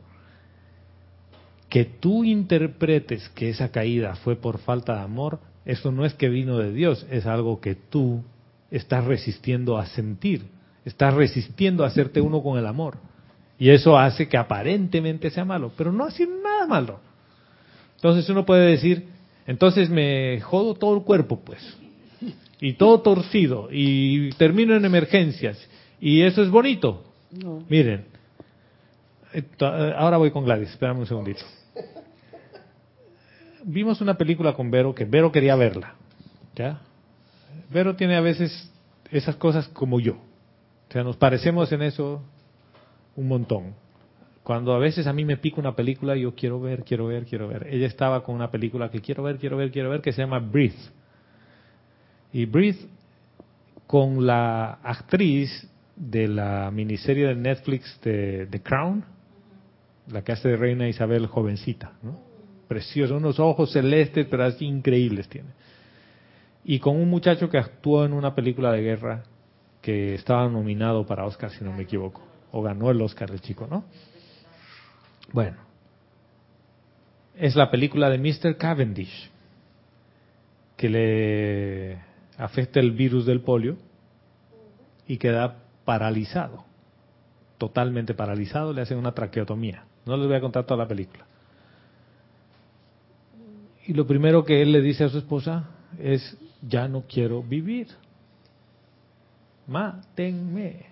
Que 1.68 1.84
tú 1.84 2.22
interpretes 2.22 3.28
que 3.30 3.48
esa 3.48 3.72
caída 3.72 4.14
fue 4.14 4.36
por 4.36 4.58
falta 4.58 4.94
de 4.94 5.00
amor, 5.00 5.40
eso 5.64 5.90
no 5.90 6.04
es 6.04 6.14
que 6.14 6.28
vino 6.28 6.58
de 6.58 6.72
Dios, 6.72 7.04
es 7.10 7.26
algo 7.26 7.60
que 7.60 7.74
tú 7.74 8.22
estás 8.70 9.04
resistiendo 9.04 9.78
a 9.78 9.86
sentir, 9.86 10.46
estás 10.84 11.12
resistiendo 11.12 11.82
a 11.82 11.88
hacerte 11.88 12.20
uno 12.20 12.40
con 12.40 12.56
el 12.56 12.68
amor. 12.68 12.98
Y 13.58 13.70
eso 13.70 13.98
hace 13.98 14.28
que 14.28 14.36
aparentemente 14.36 15.28
sea 15.30 15.44
malo, 15.44 15.72
pero 15.76 15.90
no 15.90 16.04
hace 16.04 16.24
nada 16.24 16.68
malo. 16.68 17.00
Entonces 17.96 18.28
uno 18.28 18.46
puede 18.46 18.70
decir, 18.70 19.08
entonces 19.44 19.90
me 19.90 20.40
jodo 20.40 20.74
todo 20.74 20.94
el 20.96 21.02
cuerpo, 21.02 21.40
pues, 21.44 21.81
y 22.62 22.74
todo 22.74 23.00
torcido, 23.00 23.68
y 23.72 24.30
termino 24.34 24.76
en 24.76 24.84
emergencias, 24.84 25.58
y 26.00 26.22
eso 26.22 26.42
es 26.44 26.48
bonito. 26.48 27.02
No. 27.32 27.64
Miren, 27.68 28.04
eh, 29.32 29.42
ahora 29.96 30.16
voy 30.16 30.30
con 30.30 30.44
Gladys, 30.44 30.70
espérame 30.70 31.00
un 31.00 31.06
segundito. 31.06 31.42
Vimos 33.64 34.00
una 34.00 34.14
película 34.16 34.54
con 34.54 34.70
Vero 34.70 34.94
que 34.94 35.04
Vero 35.04 35.32
quería 35.32 35.56
verla, 35.56 35.96
¿ya? 36.54 36.80
Vero 37.68 37.96
tiene 37.96 38.14
a 38.14 38.20
veces 38.20 38.70
esas 39.10 39.34
cosas 39.34 39.66
como 39.66 39.98
yo, 39.98 40.12
o 40.12 40.92
sea, 40.92 41.02
nos 41.02 41.16
parecemos 41.16 41.72
en 41.72 41.82
eso 41.82 42.22
un 43.16 43.26
montón. 43.26 43.74
Cuando 44.44 44.72
a 44.72 44.78
veces 44.78 45.08
a 45.08 45.12
mí 45.12 45.24
me 45.24 45.36
pica 45.36 45.60
una 45.60 45.74
película, 45.74 46.14
yo 46.14 46.36
quiero 46.36 46.60
ver, 46.60 46.84
quiero 46.84 47.06
ver, 47.06 47.24
quiero 47.24 47.48
ver. 47.48 47.66
Ella 47.70 47.86
estaba 47.86 48.22
con 48.22 48.34
una 48.36 48.50
película 48.50 48.88
que 48.90 49.00
quiero 49.00 49.24
ver, 49.24 49.38
quiero 49.38 49.56
ver, 49.56 49.70
quiero 49.72 49.90
ver, 49.90 50.00
que 50.00 50.12
se 50.12 50.22
llama 50.22 50.38
Breathe. 50.38 51.01
Y 52.32 52.46
Breathe, 52.46 52.88
con 53.86 54.26
la 54.26 54.78
actriz 54.82 55.68
de 55.96 56.28
la 56.28 56.70
miniserie 56.70 57.28
de 57.28 57.34
Netflix 57.34 58.00
de 58.02 58.46
The 58.50 58.62
Crown, 58.62 59.04
la 60.08 60.22
que 60.22 60.32
hace 60.32 60.48
de 60.48 60.56
Reina 60.56 60.88
Isabel 60.88 61.26
jovencita, 61.26 61.92
¿no? 62.02 62.18
Preciosa, 62.68 63.14
unos 63.14 63.38
ojos 63.38 63.72
celestes, 63.72 64.26
pero 64.30 64.44
así 64.44 64.64
increíbles 64.64 65.28
tiene. 65.28 65.50
Y 66.64 66.78
con 66.78 66.96
un 66.96 67.08
muchacho 67.08 67.50
que 67.50 67.58
actuó 67.58 68.04
en 68.04 68.12
una 68.12 68.34
película 68.34 68.72
de 68.72 68.82
guerra 68.82 69.24
que 69.82 70.14
estaba 70.14 70.48
nominado 70.48 71.04
para 71.04 71.26
Oscar, 71.26 71.50
si 71.50 71.64
no 71.64 71.72
me 71.72 71.82
equivoco, 71.82 72.22
o 72.52 72.62
ganó 72.62 72.90
el 72.90 73.00
Oscar 73.02 73.30
el 73.30 73.40
chico, 73.40 73.66
¿no? 73.68 73.84
Bueno, 75.32 75.56
es 77.36 77.56
la 77.56 77.70
película 77.70 78.08
de 78.08 78.18
Mr. 78.18 78.56
Cavendish, 78.56 79.30
que 80.76 80.88
le 80.88 82.11
afecta 82.38 82.80
el 82.80 82.92
virus 82.92 83.26
del 83.26 83.40
polio 83.40 83.76
y 85.06 85.18
queda 85.18 85.62
paralizado, 85.84 86.64
totalmente 87.58 88.14
paralizado, 88.14 88.72
le 88.72 88.82
hacen 88.82 88.98
una 88.98 89.12
traqueotomía. 89.12 89.84
No 90.06 90.16
les 90.16 90.26
voy 90.26 90.36
a 90.36 90.40
contar 90.40 90.64
toda 90.64 90.78
la 90.78 90.88
película. 90.88 91.26
Y 93.86 93.94
lo 93.94 94.06
primero 94.06 94.44
que 94.44 94.62
él 94.62 94.72
le 94.72 94.80
dice 94.80 95.04
a 95.04 95.08
su 95.08 95.18
esposa 95.18 95.68
es, 95.98 96.36
ya 96.62 96.86
no 96.88 97.02
quiero 97.02 97.42
vivir, 97.42 97.88
mátenme. 99.66 100.86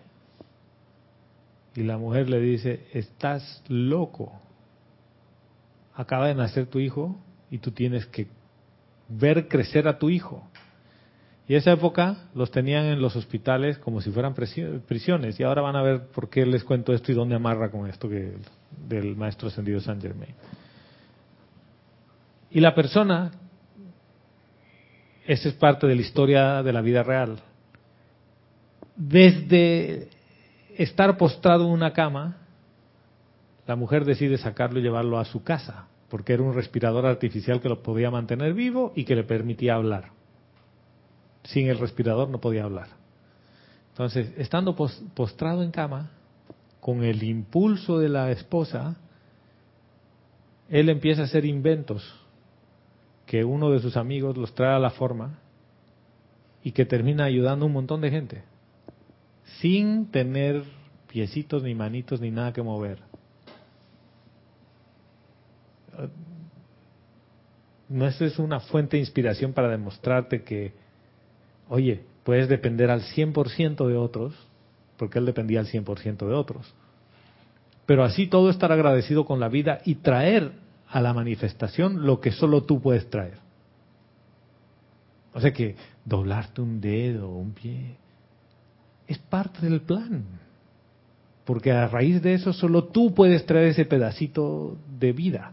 Y 1.76 1.84
la 1.84 1.99
mujer 1.99 2.28
le 2.28 2.41
dice, 2.41 2.86
estás 2.93 3.62
loco. 3.68 4.32
Acaba 5.95 6.26
de 6.26 6.34
nacer 6.34 6.66
tu 6.66 6.80
hijo 6.80 7.16
y 7.51 7.59
tú 7.59 7.70
tienes 7.70 8.07
que 8.07 8.26
ver 9.09 9.47
crecer 9.47 9.86
a 9.86 9.99
tu 9.99 10.11
hijo. 10.11 10.49
Y 11.51 11.57
esa 11.57 11.72
época 11.72 12.28
los 12.32 12.53
tenían 12.53 12.84
en 12.84 13.03
los 13.03 13.16
hospitales 13.16 13.76
como 13.78 14.01
si 14.01 14.12
fueran 14.12 14.34
prisiones. 14.34 15.40
Y 15.40 15.42
ahora 15.42 15.62
van 15.62 15.74
a 15.74 15.82
ver 15.82 16.07
por 16.14 16.30
qué 16.30 16.46
les 16.46 16.62
cuento 16.62 16.92
esto 16.92 17.11
y 17.11 17.16
dónde 17.16 17.34
amarra 17.34 17.72
con 17.72 17.90
esto 17.90 18.09
que, 18.09 18.34
del 18.86 19.16
maestro 19.16 19.48
ascendido 19.48 19.80
San 19.80 20.01
Germain. 20.01 20.32
Y 22.53 22.61
la 22.61 22.72
persona, 22.72 23.32
esa 25.26 25.48
es 25.48 25.55
parte 25.55 25.88
de 25.88 25.96
la 25.96 26.01
historia 26.03 26.62
de 26.62 26.72
la 26.72 26.82
vida 26.82 27.03
real, 27.03 27.40
desde 28.94 30.07
estar 30.76 31.16
postrado 31.16 31.64
en 31.64 31.72
una 31.72 31.92
cama, 31.92 32.36
la 33.66 33.74
mujer 33.74 34.05
decide 34.05 34.38
sacarlo 34.38 34.78
y 34.78 34.82
llevarlo 34.82 35.18
a 35.18 35.24
su 35.24 35.42
casa, 35.42 35.88
porque 36.11 36.32
era 36.32 36.44
un 36.44 36.55
respirador 36.55 37.07
artificial 37.07 37.61
que 37.61 37.68
lo 37.68 37.82
podía 37.82 38.09
mantener 38.09 38.55
vivo 38.55 38.92
y 38.94 39.03
que 39.03 39.16
le 39.16 39.24
permitía 39.24 39.74
hablar. 39.74 40.19
Sin 41.45 41.68
el 41.68 41.78
respirador 41.78 42.28
no 42.28 42.41
podía 42.41 42.64
hablar. 42.64 42.88
Entonces, 43.91 44.32
estando 44.36 44.76
pos- 44.76 45.03
postrado 45.14 45.62
en 45.62 45.70
cama, 45.70 46.11
con 46.80 47.05
el 47.05 47.22
impulso 47.22 47.99
de 47.99 48.09
la 48.09 48.30
esposa, 48.30 48.97
él 50.68 50.88
empieza 50.88 51.22
a 51.22 51.24
hacer 51.26 51.45
inventos 51.45 52.03
que 53.26 53.45
uno 53.45 53.70
de 53.70 53.80
sus 53.80 53.97
amigos 53.97 54.36
los 54.36 54.55
trae 54.55 54.74
a 54.74 54.78
la 54.78 54.91
forma 54.91 55.38
y 56.62 56.72
que 56.72 56.84
termina 56.86 57.24
ayudando 57.24 57.64
a 57.64 57.68
un 57.68 57.72
montón 57.74 58.01
de 58.01 58.11
gente 58.11 58.43
sin 59.61 60.11
tener 60.11 60.62
piecitos 61.09 61.62
ni 61.62 61.74
manitos 61.74 62.20
ni 62.20 62.30
nada 62.30 62.53
que 62.53 62.62
mover. 62.62 62.99
No 67.88 68.07
es 68.07 68.38
una 68.38 68.61
fuente 68.61 68.97
de 68.97 69.01
inspiración 69.01 69.53
para 69.53 69.68
demostrarte 69.68 70.43
que, 70.43 70.72
oye, 71.70 72.02
puedes 72.24 72.48
depender 72.48 72.90
al 72.90 73.02
100% 73.02 73.86
de 73.86 73.96
otros, 73.96 74.34
porque 74.98 75.18
él 75.18 75.24
dependía 75.24 75.60
al 75.60 75.66
100% 75.66 76.26
de 76.26 76.34
otros. 76.34 76.74
Pero 77.86 78.04
así 78.04 78.26
todo 78.26 78.50
estar 78.50 78.70
agradecido 78.72 79.24
con 79.24 79.40
la 79.40 79.48
vida 79.48 79.80
y 79.84 79.96
traer 79.96 80.52
a 80.88 81.00
la 81.00 81.14
manifestación 81.14 82.04
lo 82.04 82.20
que 82.20 82.32
solo 82.32 82.64
tú 82.64 82.82
puedes 82.82 83.08
traer. 83.08 83.38
O 85.32 85.40
sea 85.40 85.52
que 85.52 85.76
doblarte 86.04 86.60
un 86.60 86.80
dedo, 86.80 87.30
un 87.30 87.52
pie, 87.52 87.96
es 89.06 89.18
parte 89.18 89.60
del 89.60 89.80
plan. 89.80 90.24
Porque 91.44 91.70
a 91.70 91.86
raíz 91.86 92.20
de 92.20 92.34
eso 92.34 92.52
solo 92.52 92.84
tú 92.84 93.14
puedes 93.14 93.46
traer 93.46 93.68
ese 93.68 93.84
pedacito 93.84 94.76
de 94.98 95.12
vida. 95.12 95.52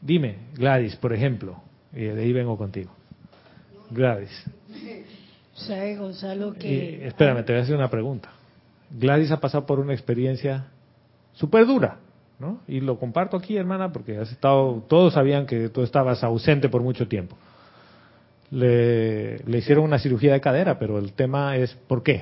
Dime, 0.00 0.38
Gladys, 0.54 0.96
por 0.96 1.12
ejemplo, 1.12 1.62
y 1.92 2.02
de 2.02 2.20
ahí 2.20 2.32
vengo 2.32 2.56
contigo. 2.56 2.97
Gladys, 3.90 4.44
¿Sabe, 5.54 5.96
Gonzalo, 5.96 6.54
y, 6.56 6.58
que... 6.58 7.06
espérame, 7.08 7.44
te 7.44 7.52
voy 7.52 7.60
a 7.60 7.64
hacer 7.64 7.74
una 7.74 7.90
pregunta. 7.90 8.30
Gladys 8.90 9.30
ha 9.32 9.40
pasado 9.40 9.66
por 9.66 9.80
una 9.80 9.92
experiencia 9.92 10.66
súper 11.34 11.66
dura, 11.66 11.98
¿no? 12.38 12.60
Y 12.68 12.80
lo 12.80 12.98
comparto 12.98 13.36
aquí, 13.36 13.56
hermana, 13.56 13.92
porque 13.92 14.16
has 14.18 14.30
estado, 14.30 14.84
todos 14.88 15.14
sabían 15.14 15.46
que 15.46 15.68
tú 15.68 15.82
estabas 15.82 16.22
ausente 16.22 16.68
por 16.68 16.82
mucho 16.82 17.08
tiempo. 17.08 17.36
Le, 18.50 19.38
le 19.44 19.58
hicieron 19.58 19.84
una 19.84 19.98
cirugía 19.98 20.32
de 20.32 20.40
cadera, 20.40 20.78
pero 20.78 20.98
el 20.98 21.12
tema 21.12 21.56
es 21.56 21.74
¿por 21.86 22.02
qué? 22.02 22.14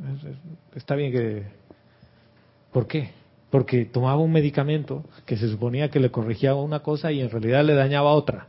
Es- 0.00 0.24
es- 0.24 0.36
Está 0.76 0.94
bien 0.94 1.12
que... 1.12 1.44
¿Por 2.72 2.86
qué? 2.86 3.10
Porque 3.48 3.86
tomaba 3.86 4.18
un 4.18 4.32
medicamento 4.32 5.04
que 5.24 5.36
se 5.38 5.48
suponía 5.48 5.88
que 5.90 6.00
le 6.00 6.10
corregía 6.10 6.54
una 6.54 6.80
cosa 6.80 7.10
y 7.12 7.20
en 7.22 7.30
realidad 7.30 7.64
le 7.64 7.74
dañaba 7.74 8.12
otra. 8.12 8.48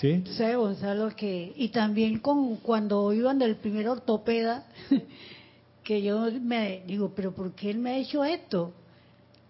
¿Sí? 0.00 0.22
Sabe, 0.36 0.56
Gonzalo, 0.56 1.14
que... 1.16 1.52
Y 1.56 1.68
también 1.68 2.20
con 2.20 2.56
cuando 2.56 3.12
iban 3.12 3.38
del 3.38 3.56
primer 3.56 3.88
ortopeda, 3.88 4.64
que 5.82 6.02
yo 6.02 6.30
me 6.40 6.82
digo, 6.86 7.12
pero 7.14 7.32
¿por 7.32 7.52
qué 7.52 7.70
él 7.70 7.78
me 7.78 7.90
ha 7.90 7.96
hecho 7.96 8.24
esto? 8.24 8.72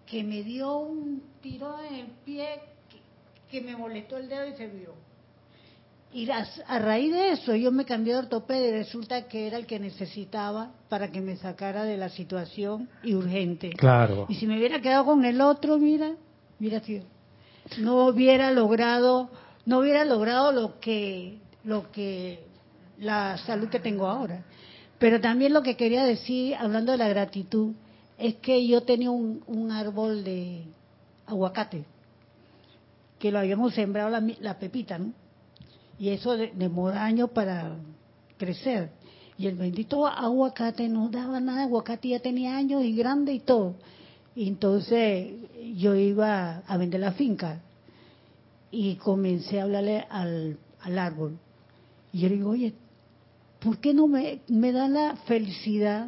Que 0.05 0.23
me 0.23 0.43
dio 0.43 0.77
un 0.77 1.21
tiro 1.41 1.75
en 1.87 1.95
el 1.95 2.07
pie 2.25 2.47
que, 2.89 3.59
que 3.59 3.65
me 3.65 3.77
molestó 3.77 4.17
el 4.17 4.27
dedo 4.27 4.47
y 4.47 4.53
se 4.53 4.67
vio. 4.67 4.93
Y 6.11 6.29
a, 6.31 6.47
a 6.67 6.79
raíz 6.79 7.13
de 7.13 7.31
eso 7.33 7.55
yo 7.55 7.71
me 7.71 7.85
cambié 7.85 8.13
de 8.13 8.19
ortopedia 8.19 8.69
y 8.69 8.71
resulta 8.71 9.27
que 9.27 9.45
era 9.45 9.57
el 9.57 9.67
que 9.67 9.79
necesitaba 9.79 10.71
para 10.89 11.11
que 11.11 11.21
me 11.21 11.35
sacara 11.35 11.83
de 11.83 11.97
la 11.97 12.09
situación 12.09 12.89
y 13.03 13.13
urgente. 13.13 13.69
Claro. 13.71 14.25
Y 14.27 14.35
si 14.35 14.47
me 14.47 14.57
hubiera 14.57 14.81
quedado 14.81 15.05
con 15.05 15.23
el 15.23 15.39
otro, 15.39 15.77
mira, 15.77 16.15
mira, 16.57 16.79
tío, 16.79 17.03
no 17.77 18.07
hubiera 18.07 18.49
logrado, 18.51 19.29
no 19.65 19.79
hubiera 19.79 20.05
logrado 20.05 20.51
lo 20.51 20.79
que, 20.79 21.37
lo 21.63 21.91
que, 21.91 22.43
la 22.97 23.37
salud 23.37 23.69
que 23.69 23.79
tengo 23.79 24.07
ahora. 24.07 24.43
Pero 24.97 25.21
también 25.21 25.53
lo 25.53 25.61
que 25.63 25.77
quería 25.77 26.03
decir, 26.03 26.55
hablando 26.55 26.91
de 26.91 26.97
la 26.97 27.07
gratitud, 27.09 27.73
es 28.17 28.35
que 28.35 28.67
yo 28.67 28.81
tenía 28.83 29.11
un, 29.11 29.43
un 29.47 29.71
árbol 29.71 30.23
de 30.23 30.63
aguacate, 31.25 31.85
que 33.17 33.31
lo 33.31 33.39
habíamos 33.39 33.73
sembrado 33.73 34.09
la, 34.09 34.21
la 34.39 34.59
pepita, 34.59 34.97
¿no? 34.97 35.13
Y 35.97 36.09
eso 36.09 36.35
de- 36.35 36.51
demora 36.55 37.03
años 37.03 37.29
para 37.31 37.75
crecer. 38.37 38.89
Y 39.37 39.47
el 39.47 39.55
bendito 39.55 40.05
aguacate 40.05 40.89
no 40.89 41.09
daba 41.09 41.39
nada, 41.39 41.63
aguacate 41.63 42.09
ya 42.09 42.19
tenía 42.19 42.57
años 42.57 42.83
y 42.83 42.93
grande 42.95 43.33
y 43.33 43.39
todo. 43.39 43.75
Y 44.35 44.47
entonces 44.47 45.33
yo 45.75 45.95
iba 45.95 46.57
a 46.67 46.77
vender 46.77 46.99
la 47.01 47.11
finca 47.13 47.61
y 48.71 48.95
comencé 48.95 49.59
a 49.59 49.63
hablarle 49.63 50.05
al, 50.09 50.57
al 50.81 50.99
árbol. 50.99 51.37
Y 52.11 52.21
yo 52.21 52.29
le 52.29 52.35
digo, 52.35 52.51
oye, 52.51 52.73
¿por 53.59 53.79
qué 53.79 53.93
no 53.93 54.07
me, 54.07 54.41
me 54.47 54.71
da 54.71 54.87
la 54.87 55.15
felicidad 55.27 56.07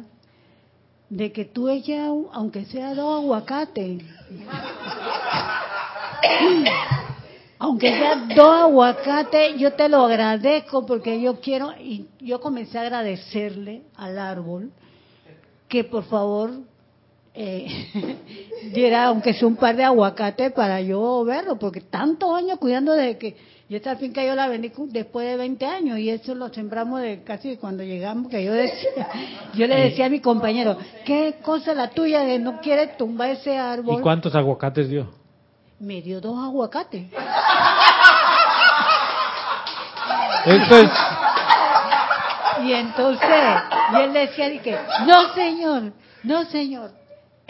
de 1.08 1.32
que 1.32 1.44
tú 1.44 1.68
ella, 1.68 2.06
aunque 2.06 2.64
sea 2.64 2.94
dos 2.94 3.22
aguacates, 3.22 4.02
aunque 7.58 7.90
sea 7.90 8.26
dos 8.34 8.62
aguacates, 8.62 9.58
yo 9.58 9.74
te 9.74 9.88
lo 9.88 10.04
agradezco 10.04 10.86
porque 10.86 11.20
yo 11.20 11.40
quiero, 11.40 11.72
y 11.78 12.06
yo 12.20 12.40
comencé 12.40 12.78
a 12.78 12.82
agradecerle 12.82 13.82
al 13.94 14.18
árbol 14.18 14.72
que 15.68 15.84
por 15.84 16.04
favor 16.04 16.50
eh, 17.34 18.16
diera 18.74 19.06
aunque 19.06 19.32
sea 19.34 19.48
un 19.48 19.56
par 19.56 19.76
de 19.76 19.84
aguacates 19.84 20.52
para 20.52 20.80
yo 20.80 21.24
verlo, 21.24 21.56
porque 21.58 21.80
tantos 21.80 22.34
años 22.36 22.58
cuidando 22.58 22.92
de 22.92 23.16
que, 23.18 23.36
y 23.68 23.74
esta 23.76 23.96
finca 23.96 24.22
yo 24.24 24.34
la 24.34 24.48
vendí 24.48 24.70
después 24.88 25.26
de 25.26 25.36
20 25.36 25.64
años 25.64 25.98
y 25.98 26.10
eso 26.10 26.34
lo 26.34 26.48
sembramos 26.52 27.00
de 27.00 27.22
casi 27.22 27.56
cuando 27.56 27.82
llegamos, 27.82 28.30
que 28.30 28.44
yo 28.44 28.52
decía, 28.52 29.08
yo 29.54 29.66
le 29.66 29.76
decía 29.80 30.06
a 30.06 30.10
mi 30.10 30.20
compañero, 30.20 30.76
¿qué 31.04 31.36
cosa 31.42 31.72
la 31.74 31.90
tuya 31.90 32.20
de 32.20 32.38
no 32.38 32.60
quiere 32.60 32.88
tumbar 32.88 33.30
ese 33.30 33.54
¿Y 33.54 33.56
árbol? 33.56 34.02
cuántos 34.02 34.34
aguacates 34.34 34.88
dio? 34.88 35.08
Me 35.80 36.02
dio 36.02 36.20
dos 36.20 36.38
aguacates. 36.38 37.06
Esto 40.44 40.76
es, 40.76 40.90
Y 42.64 42.72
entonces, 42.72 43.28
y 43.92 43.96
él 44.00 44.12
decía, 44.12 44.48
de 44.48 44.58
que, 44.60 44.76
no 45.06 45.32
señor, 45.34 45.92
no 46.24 46.44
señor, 46.46 46.90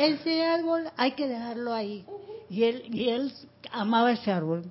ese 0.02 0.44
árbol 0.44 0.84
hay 0.96 1.12
que 1.12 1.26
dejarlo 1.28 1.72
ahí. 1.72 2.04
Y 2.50 2.64
él, 2.64 2.82
y 2.90 3.08
él 3.08 3.32
amaba 3.70 4.12
ese 4.12 4.30
árbol. 4.30 4.64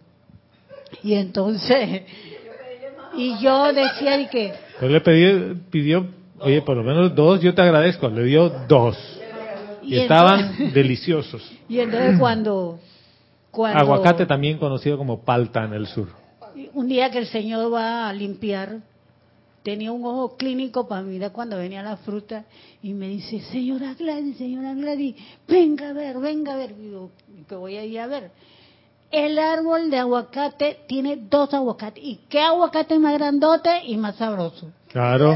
Y 1.04 1.14
entonces, 1.16 2.04
y 3.16 3.38
yo 3.40 3.74
decía 3.74 4.18
de 4.18 4.30
que, 4.30 4.54
Pues 4.80 4.92
le 4.92 5.02
pedí, 5.02 5.56
pidió, 5.72 6.06
oye, 6.40 6.62
por 6.62 6.78
lo 6.78 6.84
menos 6.84 7.16
dos, 7.16 7.42
yo 7.42 7.54
te 7.54 7.62
agradezco. 7.62 8.08
Le 8.10 8.24
dio 8.24 8.50
dos. 8.68 8.98
Y, 9.82 9.96
Y 9.96 10.00
estaban 10.02 10.40
entonces- 10.42 10.74
deliciosos. 10.74 11.52
y 11.70 11.80
entonces 11.80 12.20
cuando, 12.20 12.80
cuando 13.50 13.80
Aguacate 13.80 14.26
también 14.26 14.58
conocido 14.58 14.98
como 14.98 15.22
palta 15.24 15.64
en 15.64 15.74
el 15.74 15.88
sur. 15.88 16.08
un 16.74 16.88
día 16.88 17.10
que 17.10 17.18
el 17.18 17.28
señor 17.28 17.74
va 17.74 18.08
a 18.10 18.14
limpiar, 18.14 18.78
tenía 19.64 19.92
un 19.92 20.06
ojo 20.06 20.38
clínico 20.38 20.88
para 20.88 21.02
mirar 21.02 21.32
cuando 21.32 21.58
venía 21.58 21.84
la 21.84 21.98
fruta 21.98 22.46
y 22.82 22.94
me 22.94 23.08
dice, 23.08 23.40
señora 23.52 23.94
Gladys, 23.94 24.38
señora 24.38 24.74
Gladys, 24.74 25.16
venga 25.48 25.90
a 25.90 25.94
ver, 25.94 26.18
venga 26.20 26.54
a 26.54 26.58
ver. 26.58 26.72
Y 26.72 26.82
digo, 26.84 27.12
que 27.48 27.56
voy 27.56 27.78
a 27.78 27.86
ir 27.86 28.00
a 28.00 28.08
ver. 28.08 28.32
El 29.12 29.38
árbol 29.40 29.90
de 29.92 29.98
aguacate 29.98 30.80
tiene 30.88 31.18
dos 31.18 31.54
aguacates. 31.54 32.04
¿Y 32.04 32.20
qué 32.30 32.40
aguacate 32.40 32.98
más 32.98 33.14
grandote 33.16 33.70
y 33.86 33.98
más 33.98 34.16
sabroso? 34.16 34.72
Claro. 34.88 35.36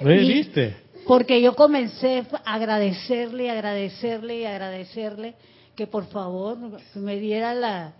¿Ve? 0.00 0.22
Y- 0.22 0.28
¿Viste? 0.34 0.76
Porque 1.06 1.40
yo 1.40 1.54
comencé 1.54 2.24
a 2.44 2.54
agradecerle, 2.54 3.50
agradecerle 3.50 4.38
y 4.40 4.44
agradecerle 4.46 5.34
que 5.76 5.86
por 5.86 6.06
favor 6.06 6.56
me 6.94 7.16
diera 7.16 7.52
la, 7.54 7.92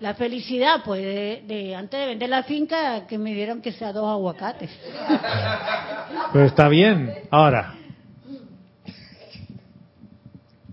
la 0.00 0.14
felicidad, 0.14 0.82
pues, 0.84 1.02
de, 1.02 1.74
antes 1.74 1.98
de 1.98 2.06
vender 2.06 2.28
la 2.28 2.42
finca, 2.42 3.06
que 3.06 3.16
me 3.16 3.32
dieran 3.32 3.62
que 3.62 3.72
sea 3.72 3.92
dos 3.92 4.08
aguacates. 4.08 4.70
Pero 6.32 6.44
está 6.44 6.68
bien. 6.68 7.12
Ahora, 7.30 7.74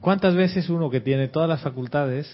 ¿cuántas 0.02 0.36
veces 0.36 0.70
uno 0.70 0.90
que 0.90 1.00
tiene 1.00 1.30
todas 1.30 1.48
las 1.48 1.62
facultades 1.62 2.28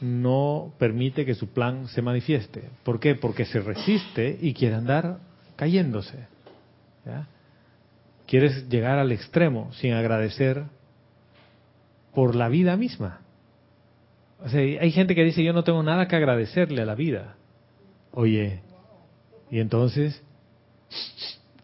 no 0.00 0.72
permite 0.78 1.26
que 1.26 1.34
su 1.34 1.48
plan 1.48 1.88
se 1.88 2.02
manifieste? 2.02 2.70
¿Por 2.84 3.00
qué? 3.00 3.16
Porque 3.16 3.44
se 3.44 3.60
resiste 3.60 4.38
y 4.40 4.54
quiere 4.54 4.76
andar 4.76 5.18
cayéndose. 5.56 6.26
¿ya? 7.04 7.26
Quieres 8.26 8.68
llegar 8.68 8.98
al 8.98 9.10
extremo 9.10 9.72
sin 9.74 9.92
agradecer 9.92 10.64
por 12.14 12.36
la 12.36 12.48
vida 12.48 12.76
misma. 12.76 13.23
O 14.44 14.48
sea, 14.48 14.60
hay 14.60 14.90
gente 14.90 15.14
que 15.14 15.24
dice, 15.24 15.42
yo 15.42 15.54
no 15.54 15.64
tengo 15.64 15.82
nada 15.82 16.06
que 16.06 16.16
agradecerle 16.16 16.82
a 16.82 16.84
la 16.84 16.94
vida. 16.94 17.36
Oye, 18.12 18.60
y 19.50 19.58
entonces, 19.58 20.22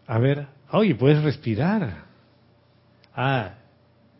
a 0.07 0.17
ver, 0.17 0.47
oye, 0.71 0.95
puedes 0.95 1.21
respirar. 1.23 2.05
Ah, 3.15 3.53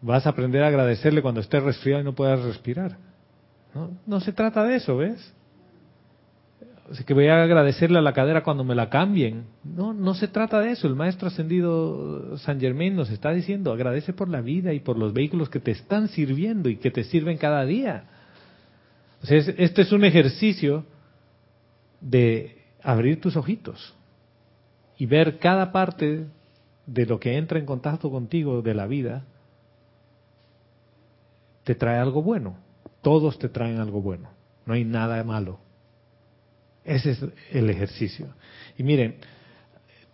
vas 0.02 0.28
a 0.28 0.30
aprender 0.30 0.64
a 0.64 0.68
agradecerle 0.68 1.24
cuando 1.24 1.42
estés 1.42 1.64
resfriado 1.64 2.02
y 2.02 2.06
no 2.06 2.14
puedas 2.14 2.40
respirar. 2.44 2.98
No, 3.74 3.98
no 4.06 4.20
se 4.20 4.32
trata 4.32 4.64
de 4.64 4.76
eso, 4.76 4.96
¿ves? 4.96 5.34
O 6.92 6.94
sea, 6.94 7.06
que 7.06 7.14
voy 7.14 7.28
a 7.28 7.42
agradecerle 7.42 7.98
a 7.98 8.02
la 8.02 8.14
cadera 8.14 8.44
cuando 8.44 8.64
me 8.64 8.76
la 8.76 8.90
cambien. 8.90 9.46
No, 9.64 9.94
no 9.94 10.14
se 10.14 10.28
trata 10.28 10.60
de 10.60 10.72
eso. 10.72 10.88
El 10.88 10.96
maestro 10.96 11.30
ascendido 11.30 12.38
San 12.38 12.60
Germain 12.60 12.96
nos 12.96 13.10
está 13.10 13.32
diciendo, 13.32 13.72
agradece 13.72 14.14
por 14.14 14.30
la 14.30 14.42
vida 14.42 14.74
y 14.74 14.82
por 14.82 15.00
los 15.00 15.14
vehículos 15.14 15.50
que 15.50 15.60
te 15.60 15.72
están 15.72 16.10
sirviendo 16.10 16.70
y 16.70 16.76
que 16.76 16.92
te 16.92 17.06
sirven 17.06 17.38
cada 17.38 17.66
día. 17.66 18.04
O 19.24 19.34
es- 19.34 19.54
este 19.58 19.84
es 19.84 19.92
un 19.92 20.04
ejercicio 20.04 20.86
de 22.00 22.58
abrir 22.82 23.22
tus 23.22 23.36
ojitos 23.36 23.94
y 24.98 25.06
ver 25.06 25.38
cada 25.40 25.72
parte 25.72 26.26
de 26.86 27.06
lo 27.06 27.20
que 27.20 27.38
entra 27.38 27.60
en 27.60 27.66
contacto 27.66 28.10
contigo 28.10 28.62
de 28.62 28.74
la 28.74 28.88
vida 28.88 29.24
te 31.64 31.76
trae 31.76 32.00
algo 32.00 32.24
bueno. 32.24 32.58
Todos 33.02 33.38
te 33.38 33.50
traen 33.50 33.80
algo 33.80 34.02
bueno. 34.02 34.30
No 34.66 34.74
hay 34.74 34.84
nada 34.84 35.24
malo. 35.24 35.60
Ese 36.84 37.12
es 37.12 37.26
el 37.52 37.70
ejercicio. 37.70 38.28
Y 38.78 38.84
miren, 38.84 39.18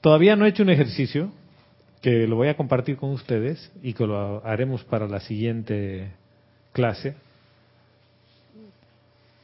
todavía 0.01 0.36
no 0.36 0.45
he 0.45 0.49
hecho 0.49 0.64
un 0.64 0.70
ejercicio 0.70 1.32
que 2.01 2.28
lo 2.28 2.36
voy 2.36 2.49
a 2.49 2.58
compartir 2.58 2.97
con 2.97 3.12
ustedes 3.12 3.72
y 3.82 3.93
que 3.93 4.05
lo 4.05 4.45
haremos 4.45 4.84
para 4.84 5.08
la 5.08 5.22
siguiente 5.22 6.12
clase. 6.74 7.16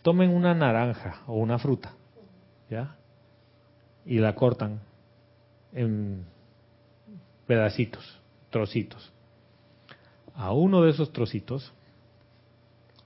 Tomen 0.03 0.29
una 0.29 0.53
naranja 0.53 1.21
o 1.27 1.33
una 1.35 1.57
fruta, 1.57 1.93
¿ya? 2.69 2.95
Y 4.05 4.19
la 4.19 4.35
cortan 4.35 4.81
en 5.71 6.25
pedacitos, 7.47 8.19
trocitos. 8.49 9.11
A 10.35 10.51
uno 10.51 10.81
de 10.81 10.91
esos 10.91 11.11
trocitos, 11.11 11.73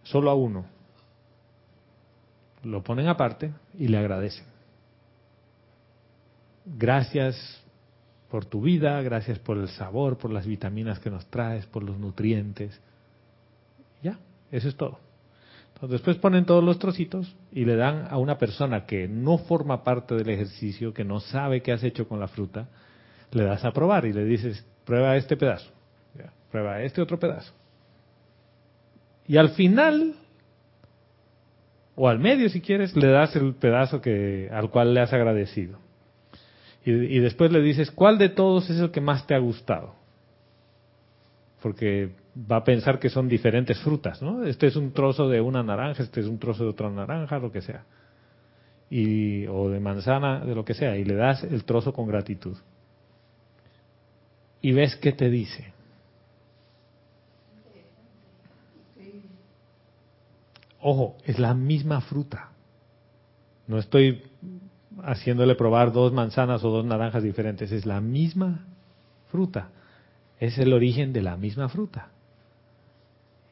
solo 0.03 0.31
a 0.31 0.35
uno, 0.35 0.65
lo 2.63 2.83
ponen 2.83 3.07
aparte 3.07 3.53
y 3.77 3.87
le 3.87 3.97
agradecen. 3.97 4.45
Gracias 6.65 7.63
por 8.29 8.45
tu 8.45 8.61
vida, 8.61 9.01
gracias 9.01 9.39
por 9.39 9.57
el 9.57 9.69
sabor, 9.69 10.17
por 10.17 10.31
las 10.31 10.45
vitaminas 10.45 10.99
que 10.99 11.09
nos 11.09 11.25
traes, 11.27 11.65
por 11.67 11.83
los 11.83 11.97
nutrientes. 11.97 12.79
Ya, 14.01 14.17
eso 14.51 14.67
es 14.67 14.75
todo. 14.75 15.06
Después 15.81 16.17
ponen 16.17 16.45
todos 16.45 16.63
los 16.63 16.79
trocitos 16.79 17.35
y 17.51 17.65
le 17.65 17.75
dan 17.75 18.07
a 18.09 18.17
una 18.17 18.37
persona 18.37 18.85
que 18.85 19.07
no 19.07 19.37
forma 19.37 19.83
parte 19.83 20.15
del 20.15 20.29
ejercicio, 20.29 20.93
que 20.93 21.03
no 21.03 21.19
sabe 21.19 21.61
qué 21.61 21.71
has 21.71 21.83
hecho 21.83 22.07
con 22.07 22.19
la 22.19 22.27
fruta, 22.27 22.67
le 23.31 23.43
das 23.43 23.63
a 23.63 23.71
probar 23.71 24.05
y 24.05 24.13
le 24.13 24.25
dices, 24.25 24.65
prueba 24.85 25.15
este 25.17 25.37
pedazo, 25.37 25.69
prueba 26.51 26.81
este 26.81 27.01
otro 27.01 27.19
pedazo. 27.19 27.53
Y 29.27 29.37
al 29.37 29.49
final, 29.49 30.15
o 31.95 32.07
al 32.07 32.17
medio 32.17 32.49
si 32.49 32.61
quieres, 32.61 32.95
le 32.95 33.09
das 33.09 33.35
el 33.35 33.53
pedazo 33.53 34.01
que, 34.01 34.49
al 34.51 34.71
cual 34.71 34.93
le 34.93 35.01
has 35.01 35.13
agradecido. 35.13 35.77
Y 36.85 37.19
después 37.19 37.51
le 37.51 37.61
dices, 37.61 37.91
¿cuál 37.91 38.17
de 38.17 38.29
todos 38.29 38.69
es 38.69 38.79
el 38.79 38.91
que 38.91 39.01
más 39.01 39.27
te 39.27 39.35
ha 39.35 39.39
gustado? 39.39 39.93
Porque 41.67 42.11
va 42.49 42.57
a 42.57 42.63
pensar 42.63 42.97
que 42.97 43.09
son 43.09 43.27
diferentes 43.27 43.77
frutas, 43.81 44.21
¿no? 44.21 44.45
Este 44.45 44.67
es 44.67 44.77
un 44.77 44.93
trozo 44.93 45.27
de 45.27 45.41
una 45.41 45.61
naranja, 45.63 46.01
este 46.01 46.21
es 46.21 46.25
un 46.25 46.39
trozo 46.39 46.63
de 46.63 46.69
otra 46.69 46.89
naranja, 46.89 47.39
lo 47.39 47.51
que 47.51 47.59
sea. 47.61 47.83
y, 48.89 49.45
o 49.47 49.69
de 49.69 49.81
manzana, 49.81 50.45
de 50.45 50.55
lo 50.55 50.63
que 50.63 50.73
sea, 50.73 50.95
y 50.95 51.03
le 51.03 51.15
das 51.15 51.43
el 51.43 51.65
trozo 51.65 51.91
con 51.91 52.07
gratitud. 52.07 52.55
Y 54.61 54.71
ves 54.71 54.95
qué 54.95 55.11
te 55.11 55.29
dice. 55.29 55.73
Ojo, 60.79 61.17
es 61.25 61.37
la 61.37 61.53
misma 61.53 61.99
fruta. 61.99 62.51
No 63.67 63.77
estoy 63.77 64.23
haciéndole 65.03 65.55
probar 65.55 65.91
dos 65.91 66.13
manzanas 66.13 66.63
o 66.63 66.69
dos 66.69 66.85
naranjas 66.85 67.23
diferentes, 67.23 67.73
es 67.73 67.85
la 67.85 67.99
misma 67.99 68.65
fruta. 69.29 69.69
Es 70.39 70.57
el 70.57 70.73
origen 70.73 71.13
de 71.13 71.21
la 71.21 71.37
misma 71.37 71.69
fruta. 71.69 72.09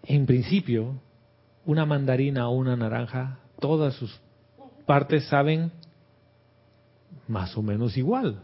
En 0.03 0.25
principio, 0.25 0.99
una 1.65 1.85
mandarina 1.85 2.47
o 2.47 2.55
una 2.55 2.75
naranja, 2.75 3.39
todas 3.59 3.95
sus 3.95 4.19
partes 4.85 5.27
saben 5.27 5.71
más 7.27 7.57
o 7.57 7.63
menos 7.63 7.97
igual. 7.97 8.41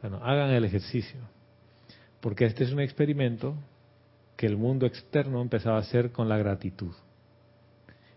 Bueno, 0.00 0.20
hagan 0.22 0.50
el 0.50 0.64
ejercicio, 0.64 1.20
porque 2.20 2.46
este 2.46 2.64
es 2.64 2.72
un 2.72 2.80
experimento 2.80 3.54
que 4.36 4.46
el 4.46 4.56
mundo 4.56 4.86
externo 4.86 5.40
empezaba 5.40 5.76
a 5.76 5.80
hacer 5.80 6.12
con 6.12 6.28
la 6.28 6.38
gratitud. 6.38 6.92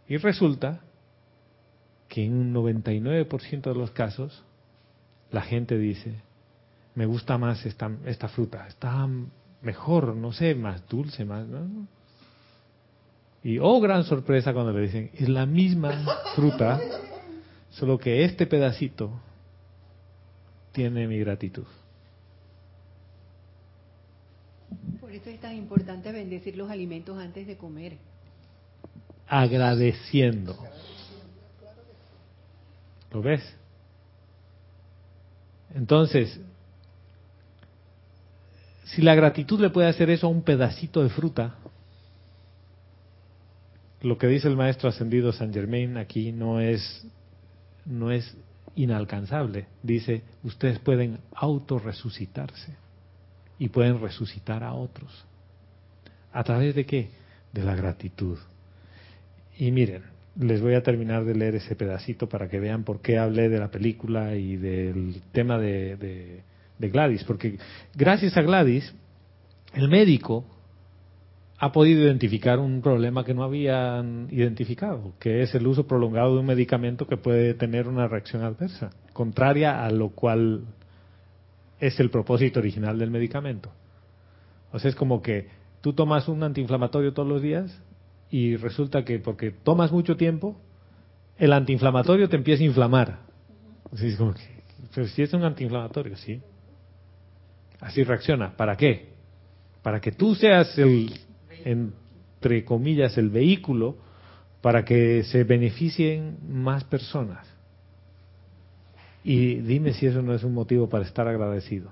Y 0.07 0.17
resulta 0.17 0.81
que 2.07 2.25
en 2.25 2.33
un 2.33 2.53
99% 2.53 3.61
de 3.61 3.75
los 3.75 3.91
casos 3.91 4.43
la 5.31 5.41
gente 5.41 5.77
dice, 5.77 6.15
me 6.97 7.05
gusta 7.05 7.37
más 7.37 7.63
esta, 7.63 7.91
esta 8.05 8.27
fruta, 8.27 8.67
está 8.67 9.07
mejor, 9.61 10.15
no 10.15 10.33
sé, 10.33 10.55
más 10.55 10.87
dulce, 10.89 11.25
más... 11.25 11.45
Y 13.43 13.59
oh, 13.59 13.79
gran 13.79 14.03
sorpresa 14.03 14.51
cuando 14.51 14.73
le 14.73 14.81
dicen, 14.81 15.11
es 15.13 15.29
la 15.29 15.45
misma 15.45 15.91
fruta, 16.33 16.81
solo 17.69 17.99
que 17.99 18.25
este 18.25 18.47
pedacito 18.47 19.11
tiene 20.71 21.07
mi 21.07 21.19
gratitud. 21.19 21.67
Por 24.99 25.11
eso 25.11 25.29
es 25.29 25.39
tan 25.39 25.55
importante 25.55 26.11
bendecir 26.11 26.57
los 26.57 26.71
alimentos 26.71 27.15
antes 27.19 27.45
de 27.45 27.57
comer. 27.57 27.95
Agradeciendo. 29.27 30.57
¿Lo 33.11 33.21
ves? 33.21 33.43
Entonces, 35.75 36.39
si 38.87 39.01
la 39.01 39.15
gratitud 39.15 39.59
le 39.59 39.69
puede 39.69 39.87
hacer 39.87 40.09
eso 40.09 40.27
a 40.27 40.29
un 40.29 40.43
pedacito 40.43 41.03
de 41.03 41.09
fruta, 41.09 41.55
lo 44.01 44.17
que 44.17 44.27
dice 44.27 44.47
el 44.47 44.55
maestro 44.55 44.89
ascendido 44.89 45.31
San 45.31 45.53
Germain 45.53 45.97
aquí 45.97 46.31
no 46.31 46.59
es 46.59 47.05
no 47.85 48.11
es 48.11 48.37
inalcanzable. 48.75 49.65
Dice, 49.81 50.21
ustedes 50.43 50.79
pueden 50.79 51.19
autorresucitarse 51.33 52.75
y 53.57 53.69
pueden 53.69 53.99
resucitar 53.99 54.63
a 54.63 54.73
otros. 54.73 55.25
¿A 56.31 56.43
través 56.43 56.75
de 56.75 56.85
qué? 56.85 57.09
De 57.53 57.63
la 57.63 57.75
gratitud. 57.75 58.37
Y 59.57 59.71
miren, 59.71 60.03
les 60.39 60.61
voy 60.61 60.75
a 60.75 60.83
terminar 60.83 61.25
de 61.25 61.33
leer 61.33 61.55
ese 61.55 61.75
pedacito 61.75 62.29
para 62.29 62.49
que 62.49 62.59
vean 62.59 62.83
por 62.83 63.01
qué 63.01 63.17
hablé 63.17 63.49
de 63.49 63.59
la 63.59 63.71
película 63.71 64.35
y 64.35 64.57
del 64.57 65.21
tema 65.31 65.57
de, 65.57 65.95
de, 65.95 66.43
de 66.77 66.89
Gladys. 66.89 67.23
Porque 67.23 67.57
gracias 67.95 68.37
a 68.37 68.41
Gladys, 68.41 68.93
el 69.73 69.89
médico 69.89 70.45
ha 71.59 71.71
podido 71.71 72.03
identificar 72.03 72.59
un 72.59 72.81
problema 72.81 73.25
que 73.25 73.33
no 73.33 73.43
habían 73.43 74.27
identificado, 74.31 75.13
que 75.19 75.41
es 75.41 75.55
el 75.55 75.65
uso 75.65 75.87
prolongado 75.87 76.33
de 76.33 76.41
un 76.41 76.45
medicamento 76.45 77.07
que 77.07 77.17
puede 77.17 77.55
tener 77.55 77.87
una 77.87 78.07
reacción 78.07 78.43
adversa, 78.43 78.91
contraria 79.13 79.83
a 79.83 79.89
lo 79.89 80.09
cual 80.09 80.65
es 81.79 81.99
el 81.99 82.11
propósito 82.11 82.59
original 82.59 82.99
del 82.99 83.09
medicamento. 83.09 83.71
O 84.71 84.79
sea, 84.79 84.89
es 84.89 84.95
como 84.95 85.21
que 85.21 85.47
tú 85.81 85.93
tomas 85.93 86.27
un 86.27 86.43
antiinflamatorio 86.43 87.13
todos 87.13 87.27
los 87.27 87.41
días 87.41 87.81
y 88.29 88.55
resulta 88.55 89.03
que 89.03 89.19
porque 89.19 89.51
tomas 89.51 89.91
mucho 89.91 90.15
tiempo, 90.15 90.59
el 91.37 91.53
antiinflamatorio 91.53 92.29
te 92.29 92.35
empieza 92.35 92.63
a 92.63 92.67
inflamar. 92.67 93.19
Es 93.93 94.15
como 94.15 94.33
pero 94.93 95.07
si 95.07 95.21
es 95.21 95.33
un 95.33 95.43
antiinflamatorio, 95.43 96.15
sí. 96.17 96.41
Así 97.79 98.03
reacciona. 98.03 98.55
¿Para 98.55 98.75
qué? 98.75 99.09
Para 99.81 99.99
que 99.99 100.11
tú 100.11 100.35
seas 100.35 100.77
el 100.77 101.13
entre 101.65 102.63
comillas, 102.63 103.17
el 103.17 103.29
vehículo 103.29 103.97
para 104.61 104.83
que 104.85 105.23
se 105.23 105.43
beneficien 105.43 106.37
más 106.47 106.83
personas. 106.83 107.47
Y 109.23 109.55
dime 109.55 109.93
si 109.93 110.07
eso 110.07 110.21
no 110.21 110.33
es 110.33 110.43
un 110.43 110.53
motivo 110.53 110.89
para 110.89 111.03
estar 111.03 111.27
agradecido. 111.27 111.91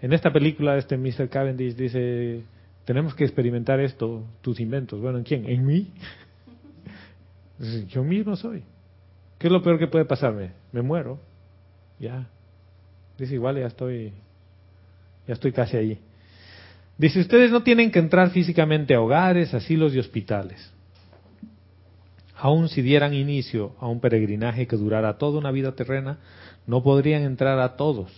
En 0.00 0.12
esta 0.12 0.32
película, 0.32 0.76
este 0.76 0.96
Mr. 0.96 1.28
Cavendish 1.28 1.76
dice, 1.76 2.42
tenemos 2.84 3.14
que 3.14 3.24
experimentar 3.24 3.78
esto, 3.80 4.24
tus 4.40 4.58
inventos. 4.58 5.00
Bueno, 5.00 5.18
¿en 5.18 5.24
quién? 5.24 5.48
¿En 5.48 5.64
mí? 5.64 5.92
Yo 7.88 8.02
mismo 8.02 8.34
soy. 8.34 8.64
¿Qué 9.38 9.46
es 9.46 9.52
lo 9.52 9.62
peor 9.62 9.78
que 9.78 9.86
puede 9.86 10.04
pasarme? 10.04 10.52
Me 10.72 10.82
muero. 10.82 11.20
Ya. 12.00 12.28
Dice, 13.16 13.34
igual 13.34 13.58
ya 13.58 13.66
estoy, 13.66 14.12
ya 15.26 15.34
estoy 15.34 15.52
casi 15.52 15.76
allí. 15.76 15.98
Dice, 16.98 17.20
ustedes 17.20 17.50
no 17.50 17.62
tienen 17.62 17.90
que 17.90 17.98
entrar 17.98 18.30
físicamente 18.30 18.94
a 18.94 19.00
hogares, 19.00 19.54
asilos 19.54 19.94
y 19.94 19.98
hospitales. 19.98 20.72
Aun 22.36 22.68
si 22.68 22.82
dieran 22.82 23.14
inicio 23.14 23.74
a 23.80 23.86
un 23.86 24.00
peregrinaje 24.00 24.66
que 24.66 24.76
durara 24.76 25.16
toda 25.16 25.38
una 25.38 25.50
vida 25.50 25.72
terrena, 25.72 26.18
no 26.66 26.82
podrían 26.82 27.22
entrar 27.22 27.58
a 27.60 27.76
todos. 27.76 28.10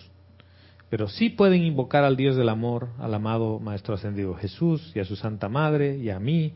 Pero 0.89 1.09
sí 1.09 1.29
pueden 1.29 1.63
invocar 1.63 2.05
al 2.05 2.17
Dios 2.17 2.37
del 2.37 2.49
amor, 2.49 2.89
al 2.99 3.15
amado 3.15 3.59
Maestro 3.59 3.95
Ascendido 3.95 4.35
Jesús 4.35 4.93
y 4.95 5.01
a 5.01 5.05
su 5.05 5.17
Santa 5.17 5.49
Madre 5.49 5.97
y 5.99 6.11
a 6.11 6.19
mí, 6.19 6.55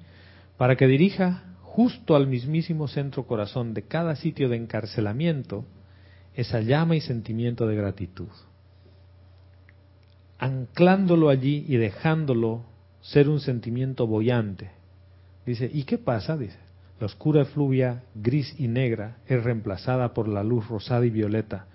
para 0.57 0.77
que 0.77 0.87
dirija 0.87 1.45
justo 1.63 2.17
al 2.17 2.27
mismísimo 2.27 2.89
centro 2.89 3.27
corazón 3.27 3.75
de 3.75 3.83
cada 3.83 4.17
sitio 4.17 4.49
de 4.49 4.57
encarcelamiento 4.57 5.65
esa 6.35 6.61
llama 6.61 6.97
y 6.97 7.01
sentimiento 7.01 7.67
de 7.67 7.77
gratitud 7.77 8.29
anclándolo 10.39 11.29
allí 11.29 11.65
y 11.69 11.77
dejándolo 11.77 12.63
ser 13.01 13.29
un 13.29 13.41
sentimiento 13.41 14.07
bollante. 14.07 14.71
Dice, 15.45 15.71
¿y 15.73 15.85
qué 15.85 15.99
pasa? 15.99 16.37
Dice, 16.37 16.59
la 17.01 17.07
oscura 17.07 17.43
efluvia 17.43 18.03
gris 18.15 18.55
y 18.59 18.69
negra 18.69 19.19
es 19.27 19.43
reemplazada 19.43 20.15
por 20.15 20.29
la 20.29 20.43
luz 20.43 20.69
rosada 20.69 21.07
y 21.07 21.11
violeta, 21.11 21.67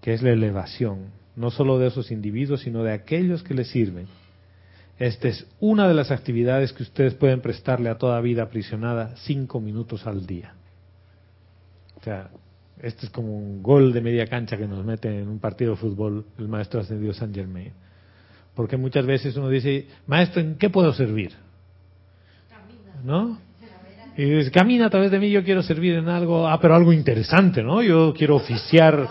que 0.00 0.12
es 0.12 0.22
la 0.22 0.30
elevación, 0.30 1.10
no 1.36 1.50
solo 1.50 1.78
de 1.78 1.88
esos 1.88 2.10
individuos, 2.10 2.60
sino 2.60 2.82
de 2.82 2.92
aquellos 2.92 3.42
que 3.42 3.54
les 3.54 3.68
sirven. 3.68 4.06
Esta 4.98 5.28
es 5.28 5.46
una 5.58 5.88
de 5.88 5.94
las 5.94 6.12
actividades 6.12 6.72
que 6.72 6.84
ustedes 6.84 7.14
pueden 7.14 7.40
prestarle 7.40 7.90
a 7.90 7.98
toda 7.98 8.20
vida 8.20 8.44
aprisionada 8.44 9.16
cinco 9.16 9.60
minutos 9.60 10.06
al 10.06 10.24
día. 10.24 10.54
O 12.00 12.04
sea, 12.04 12.30
este 12.80 13.06
es 13.06 13.10
como 13.10 13.36
un 13.36 13.62
gol 13.62 13.92
de 13.92 14.00
media 14.00 14.26
cancha 14.26 14.56
que 14.56 14.68
nos 14.68 14.84
mete 14.84 15.20
en 15.20 15.28
un 15.28 15.40
partido 15.40 15.72
de 15.72 15.78
fútbol 15.78 16.26
el 16.38 16.48
maestro 16.48 16.80
ascendido 16.80 17.12
San 17.12 17.34
Germain. 17.34 17.72
Porque 18.54 18.76
muchas 18.76 19.04
veces 19.04 19.36
uno 19.36 19.48
dice, 19.48 19.86
maestro, 20.06 20.40
¿en 20.40 20.56
qué 20.56 20.70
puedo 20.70 20.92
servir? 20.92 21.32
¿No? 23.04 23.38
Y 24.16 24.26
dice, 24.26 24.52
camina 24.52 24.86
a 24.86 24.90
través 24.90 25.10
de 25.10 25.18
mí, 25.18 25.28
yo 25.28 25.42
quiero 25.42 25.60
servir 25.60 25.94
en 25.94 26.08
algo, 26.08 26.46
ah, 26.46 26.60
pero 26.60 26.76
algo 26.76 26.92
interesante, 26.92 27.64
¿no? 27.64 27.82
Yo 27.82 28.14
quiero 28.16 28.36
oficiar 28.36 29.08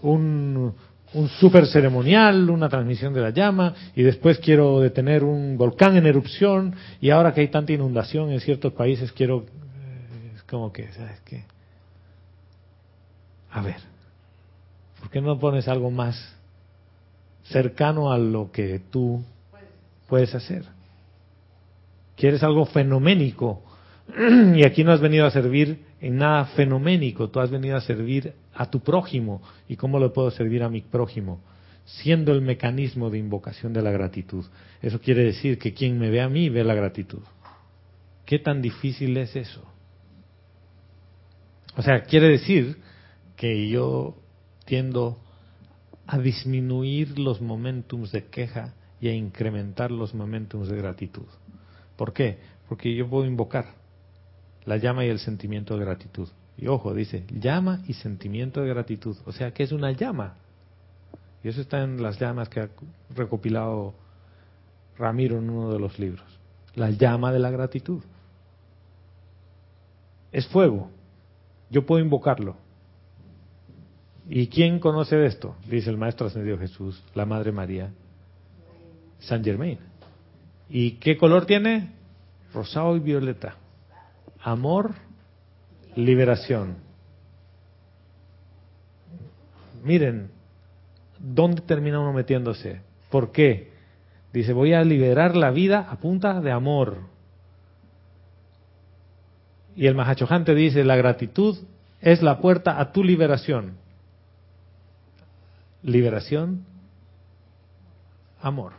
un, 0.00 0.72
un 1.12 1.28
super 1.28 1.66
ceremonial, 1.66 2.48
una 2.48 2.70
transmisión 2.70 3.12
de 3.12 3.20
la 3.20 3.30
llama, 3.30 3.74
y 3.94 4.02
después 4.02 4.38
quiero 4.38 4.80
detener 4.80 5.24
un 5.24 5.58
volcán 5.58 5.96
en 5.98 6.06
erupción, 6.06 6.74
y 7.02 7.10
ahora 7.10 7.34
que 7.34 7.42
hay 7.42 7.48
tanta 7.48 7.74
inundación 7.74 8.30
en 8.30 8.40
ciertos 8.40 8.72
países, 8.72 9.12
quiero, 9.12 9.40
eh, 9.40 10.32
es 10.34 10.42
como 10.44 10.72
que, 10.72 10.90
¿sabes 10.92 11.20
qué? 11.26 11.44
A 13.50 13.60
ver, 13.60 13.76
¿por 15.00 15.10
qué 15.10 15.20
no 15.20 15.38
pones 15.38 15.68
algo 15.68 15.90
más 15.90 16.35
cercano 17.50 18.12
a 18.12 18.18
lo 18.18 18.50
que 18.50 18.80
tú 18.90 19.22
puedes 20.08 20.34
hacer. 20.34 20.64
¿Quieres 22.16 22.42
algo 22.42 22.66
fenoménico? 22.66 23.62
y 24.54 24.64
aquí 24.64 24.84
no 24.84 24.92
has 24.92 25.00
venido 25.00 25.26
a 25.26 25.30
servir 25.30 25.84
en 26.00 26.18
nada 26.18 26.46
fenoménico, 26.46 27.28
tú 27.28 27.40
has 27.40 27.50
venido 27.50 27.76
a 27.76 27.80
servir 27.80 28.34
a 28.54 28.70
tu 28.70 28.80
prójimo. 28.80 29.42
¿Y 29.68 29.76
cómo 29.76 29.98
le 29.98 30.08
puedo 30.10 30.30
servir 30.30 30.62
a 30.62 30.68
mi 30.68 30.80
prójimo? 30.80 31.40
Siendo 31.84 32.32
el 32.32 32.40
mecanismo 32.40 33.10
de 33.10 33.18
invocación 33.18 33.72
de 33.72 33.82
la 33.82 33.90
gratitud. 33.90 34.44
Eso 34.82 35.00
quiere 35.00 35.24
decir 35.24 35.58
que 35.58 35.72
quien 35.72 35.98
me 35.98 36.10
ve 36.10 36.20
a 36.20 36.28
mí 36.28 36.48
ve 36.48 36.64
la 36.64 36.74
gratitud. 36.74 37.22
¿Qué 38.24 38.38
tan 38.38 38.60
difícil 38.60 39.16
es 39.16 39.36
eso? 39.36 39.62
O 41.76 41.82
sea, 41.82 42.02
quiere 42.02 42.28
decir 42.28 42.78
que 43.36 43.68
yo 43.68 44.16
tiendo 44.64 45.18
a 46.06 46.18
disminuir 46.18 47.18
los 47.18 47.40
momentums 47.40 48.12
de 48.12 48.24
queja 48.26 48.74
y 49.00 49.08
a 49.08 49.14
incrementar 49.14 49.90
los 49.90 50.14
momentums 50.14 50.68
de 50.68 50.76
gratitud. 50.76 51.26
¿Por 51.96 52.12
qué? 52.12 52.38
Porque 52.68 52.94
yo 52.94 53.08
puedo 53.08 53.26
invocar 53.26 53.74
la 54.64 54.76
llama 54.76 55.04
y 55.04 55.08
el 55.08 55.18
sentimiento 55.18 55.76
de 55.76 55.84
gratitud. 55.84 56.28
Y 56.58 56.68
ojo, 56.68 56.94
dice 56.94 57.24
llama 57.30 57.82
y 57.86 57.94
sentimiento 57.94 58.62
de 58.62 58.68
gratitud. 58.68 59.16
O 59.26 59.32
sea, 59.32 59.52
que 59.52 59.62
es 59.62 59.72
una 59.72 59.92
llama. 59.92 60.34
Y 61.44 61.48
eso 61.48 61.60
está 61.60 61.82
en 61.82 62.02
las 62.02 62.18
llamas 62.18 62.48
que 62.48 62.60
ha 62.60 62.68
recopilado 63.14 63.94
Ramiro 64.98 65.38
en 65.38 65.50
uno 65.50 65.72
de 65.72 65.78
los 65.78 65.98
libros. 65.98 66.24
La 66.74 66.90
llama 66.90 67.32
de 67.32 67.38
la 67.38 67.50
gratitud. 67.50 68.02
Es 70.32 70.46
fuego. 70.48 70.90
Yo 71.70 71.86
puedo 71.86 72.02
invocarlo. 72.02 72.56
¿Y 74.28 74.48
quién 74.48 74.80
conoce 74.80 75.16
de 75.16 75.26
esto? 75.26 75.54
Dice 75.68 75.90
el 75.90 75.96
Maestro 75.96 76.26
Ascendido 76.26 76.58
Jesús, 76.58 77.00
la 77.14 77.26
Madre 77.26 77.52
María, 77.52 77.92
San 79.20 79.44
Germain. 79.44 79.78
¿Y 80.68 80.92
qué 80.92 81.16
color 81.16 81.46
tiene? 81.46 81.92
Rosado 82.52 82.96
y 82.96 83.00
violeta. 83.00 83.56
Amor, 84.42 84.94
liberación. 85.94 86.76
Miren, 89.84 90.30
¿dónde 91.20 91.62
termina 91.62 92.00
uno 92.00 92.12
metiéndose? 92.12 92.80
¿Por 93.10 93.30
qué? 93.30 93.70
Dice, 94.32 94.52
voy 94.52 94.72
a 94.72 94.82
liberar 94.82 95.36
la 95.36 95.52
vida 95.52 95.86
a 95.88 95.96
punta 95.96 96.40
de 96.40 96.50
amor. 96.50 96.98
Y 99.76 99.86
el 99.86 99.94
Mahachojante 99.94 100.54
dice, 100.54 100.82
la 100.82 100.96
gratitud 100.96 101.56
es 102.00 102.22
la 102.22 102.40
puerta 102.40 102.80
a 102.80 102.90
tu 102.92 103.04
liberación. 103.04 103.85
Liberación, 105.86 106.64
amor. 108.42 108.72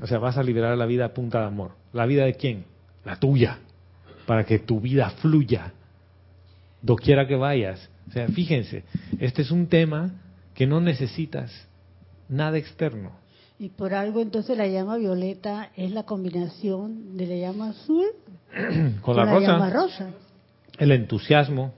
O 0.00 0.06
sea, 0.06 0.18
vas 0.20 0.38
a 0.38 0.44
liberar 0.44 0.78
la 0.78 0.86
vida 0.86 1.06
a 1.06 1.12
punta 1.12 1.40
de 1.40 1.46
amor. 1.46 1.72
¿La 1.92 2.06
vida 2.06 2.24
de 2.24 2.34
quién? 2.34 2.66
La 3.04 3.16
tuya. 3.16 3.58
Para 4.26 4.44
que 4.44 4.60
tu 4.60 4.80
vida 4.80 5.10
fluya. 5.10 5.72
Doquiera 6.82 7.26
que 7.26 7.34
vayas. 7.34 7.90
O 8.08 8.12
sea, 8.12 8.28
fíjense, 8.28 8.84
este 9.18 9.42
es 9.42 9.50
un 9.50 9.66
tema 9.66 10.12
que 10.54 10.68
no 10.68 10.80
necesitas 10.80 11.50
nada 12.28 12.56
externo. 12.56 13.10
Y 13.58 13.70
por 13.70 13.92
algo 13.92 14.20
entonces 14.20 14.56
la 14.56 14.68
llama 14.68 14.98
violeta 14.98 15.70
es 15.76 15.90
la 15.90 16.04
combinación 16.04 17.16
de 17.16 17.26
la 17.26 17.34
llama 17.36 17.70
azul 17.70 18.06
Con 19.00 19.16
la 19.16 19.24
la 19.24 19.32
rosa, 19.32 19.46
llama 19.48 19.70
rosa. 19.70 20.10
el 20.78 20.92
entusiasmo, 20.92 21.74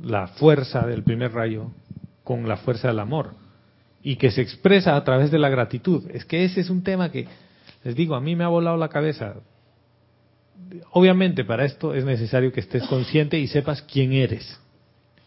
la 0.00 0.28
fuerza 0.28 0.86
del 0.86 1.02
primer 1.02 1.32
rayo 1.32 1.72
con 2.24 2.48
la 2.48 2.56
fuerza 2.56 2.88
del 2.88 2.98
amor. 2.98 3.34
Y 4.02 4.16
que 4.16 4.30
se 4.30 4.42
expresa 4.42 4.96
a 4.96 5.04
través 5.04 5.30
de 5.30 5.38
la 5.38 5.48
gratitud. 5.48 6.10
Es 6.10 6.24
que 6.24 6.44
ese 6.44 6.60
es 6.60 6.70
un 6.70 6.82
tema 6.82 7.10
que, 7.10 7.26
les 7.84 7.94
digo, 7.94 8.14
a 8.14 8.20
mí 8.20 8.34
me 8.34 8.44
ha 8.44 8.48
volado 8.48 8.76
la 8.76 8.88
cabeza. 8.88 9.36
Obviamente 10.90 11.44
para 11.44 11.64
esto 11.64 11.94
es 11.94 12.04
necesario 12.04 12.52
que 12.52 12.60
estés 12.60 12.86
consciente 12.88 13.38
y 13.38 13.46
sepas 13.46 13.82
quién 13.82 14.12
eres. 14.12 14.58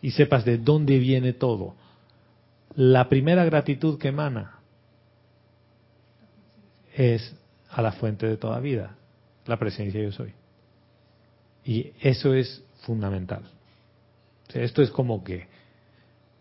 Y 0.02 0.12
sepas 0.12 0.46
de 0.46 0.58
dónde 0.58 1.00
viene 1.00 1.34
todo. 1.34 1.76
La 2.76 3.10
primera 3.10 3.46
gratitud 3.46 3.98
que 3.98 4.10
emana 4.10 4.60
es 6.96 7.36
a 7.70 7.82
la 7.82 7.92
fuente 7.92 8.28
de 8.28 8.38
toda 8.38 8.60
vida, 8.60 8.96
la 9.46 9.58
presencia 9.58 10.02
yo 10.02 10.12
soy. 10.12 10.34
Y 11.66 11.92
eso 12.02 12.34
es 12.34 12.64
fundamental. 12.82 13.44
Esto 14.54 14.82
es 14.82 14.90
como 14.90 15.24
que 15.24 15.48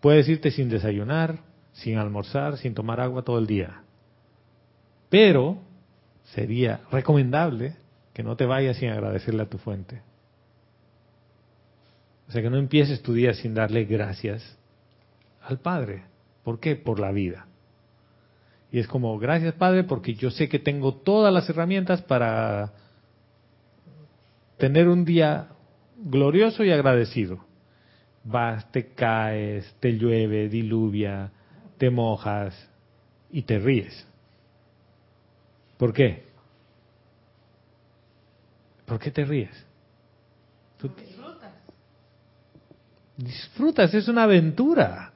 puedes 0.01 0.29
irte 0.29 0.51
sin 0.51 0.69
desayunar, 0.69 1.39
sin 1.73 1.99
almorzar, 1.99 2.57
sin 2.59 2.75
tomar 2.75 3.01
agua 3.01 3.23
todo 3.23 3.39
el 3.39 3.47
día. 3.47 3.83
Pero 5.09 5.59
sería 6.35 6.81
recomendable 6.91 7.77
que 8.13 8.23
no 8.23 8.37
te 8.37 8.47
vayas 8.47 8.79
sin 8.79 8.91
agradecerle 8.91 9.43
a 9.43 9.49
tu 9.49 9.59
fuente. 9.59 10.03
O 12.29 12.33
sea, 12.33 12.43
que 12.43 12.51
no 12.51 12.57
empieces 12.57 13.03
tu 13.03 13.13
día 13.13 13.35
sin 13.35 13.55
darle 13.55 13.85
gracias 13.85 14.57
al 15.43 15.59
Padre. 15.59 16.05
¿Por 16.43 16.59
qué? 16.59 16.77
Por 16.77 16.99
la 16.99 17.13
vida. 17.13 17.47
Y 18.73 18.79
es 18.79 18.89
como, 18.89 19.19
gracias 19.19 19.55
Padre, 19.55 19.85
porque 19.85 20.15
yo 20.15 20.31
sé 20.31 20.49
que 20.49 20.59
tengo 20.59 20.95
todas 20.95 21.33
las 21.33 21.49
herramientas 21.49 22.03
para 22.03 22.73
tener 24.59 24.89
un 24.89 25.05
día 25.05 25.49
glorioso 25.97 26.65
y 26.65 26.73
agradecido. 26.73 27.46
Vas, 28.29 28.70
te 28.72 28.93
caes, 28.93 29.72
te 29.79 29.93
llueve, 29.93 30.49
diluvia, 30.49 31.31
te 31.79 31.91
mojas 31.91 32.55
y 33.31 33.43
te 33.43 33.59
ríes. 33.59 34.05
¿Por 35.77 35.93
qué? 35.93 36.24
¿Por 38.85 38.99
qué 38.99 39.11
te 39.12 39.24
ríes? 39.24 39.64
Tú- 40.79 40.91
disfrutas, 43.16 43.95
es 43.95 44.09
una 44.09 44.24
aventura. 44.24 45.12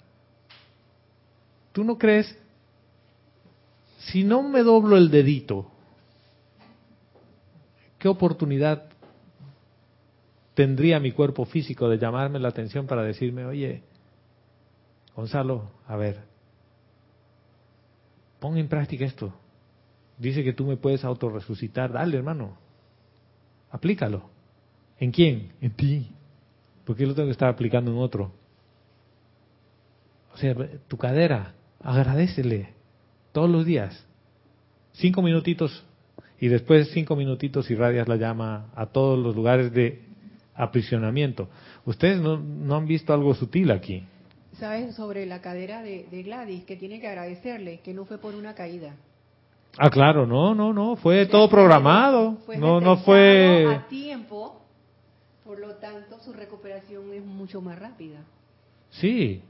¿Tú 1.73 1.83
no 1.83 1.99
crees? 1.99 2.37
Si 3.99 4.25
no 4.25 4.43
me 4.43 4.63
doblo 4.63 4.97
el 4.97 5.11
dedito, 5.11 5.71
¿qué 7.99 8.09
oportunidad 8.09 8.85
tendría 10.61 11.01
mi 11.01 11.13
cuerpo 11.13 11.47
físico 11.47 11.89
de 11.89 11.97
llamarme 11.97 12.39
la 12.39 12.49
atención 12.49 12.87
para 12.87 13.03
decirme, 13.03 13.47
oye, 13.47 13.81
Gonzalo, 15.17 15.71
a 15.87 15.97
ver, 15.97 16.19
pon 18.41 18.59
en 18.59 18.69
práctica 18.69 19.07
esto. 19.07 19.33
Dice 20.19 20.45
que 20.45 20.53
tú 20.53 20.67
me 20.67 20.77
puedes 20.77 21.03
autorresucitar. 21.03 21.95
Dale, 21.95 22.15
hermano. 22.15 22.59
Aplícalo. 23.71 24.29
¿En 24.99 25.13
quién? 25.13 25.53
En 25.63 25.71
ti. 25.71 26.11
¿Por 26.85 26.95
qué 26.95 27.07
lo 27.07 27.15
tengo 27.15 27.29
que 27.29 27.33
estar 27.33 27.49
aplicando 27.49 27.91
en 27.91 27.97
otro? 27.97 28.31
O 30.35 30.37
sea, 30.37 30.55
tu 30.89 30.99
cadera, 30.99 31.55
agradecele 31.83 32.75
todos 33.33 33.49
los 33.49 33.65
días. 33.65 34.07
Cinco 34.93 35.23
minutitos 35.23 35.87
y 36.39 36.49
después 36.49 36.91
cinco 36.93 37.17
minutitos 37.17 37.71
irradias 37.71 38.09
la 38.09 38.17
llama 38.17 38.67
a 38.75 38.85
todos 38.85 39.19
los 39.19 39.35
lugares 39.35 39.73
de 39.73 40.10
aprisionamiento. 40.55 41.49
Ustedes 41.85 42.21
no, 42.21 42.39
no 42.39 42.77
han 42.77 42.87
visto 42.87 43.13
algo 43.13 43.35
sutil 43.35 43.71
aquí. 43.71 44.05
¿Sabes 44.59 44.95
sobre 44.95 45.25
la 45.27 45.41
cadera 45.41 45.83
de, 45.83 46.07
de 46.11 46.23
Gladys? 46.23 46.65
Que 46.65 46.77
tiene 46.77 47.01
que 47.01 47.09
agradecerle, 47.09 47.81
que 47.81 47.95
no 47.95 48.05
fue 48.05 48.19
por 48.19 48.35
una 48.35 48.55
caída. 48.55 48.95
Ah, 49.79 49.89
claro, 49.89 50.27
no, 50.27 50.55
no, 50.55 50.73
no, 50.73 50.97
fue 50.97 51.27
todo 51.27 51.49
programado. 51.49 52.37
Fue 52.45 52.57
No, 52.59 52.81
no 52.81 52.99
fue. 52.99 53.67
a 53.73 53.89
tiempo, 53.89 54.61
por 55.45 55.59
lo 55.59 55.77
tanto 55.77 56.19
su 56.21 56.33
recuperación 56.33 57.13
es 57.15 57.25
mucho 57.25 57.61
más 57.63 57.79
rápida. 57.79 58.19
Sí, 58.91 59.41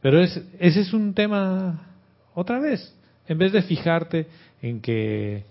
pero 0.00 0.20
es, 0.20 0.36
ese 0.58 0.80
es 0.80 0.92
un 0.92 1.14
tema, 1.14 1.86
otra 2.34 2.58
vez, 2.58 2.94
en 3.28 3.38
vez 3.38 3.52
de 3.52 3.62
fijarte 3.62 4.26
en 4.60 4.80
que 4.80 5.44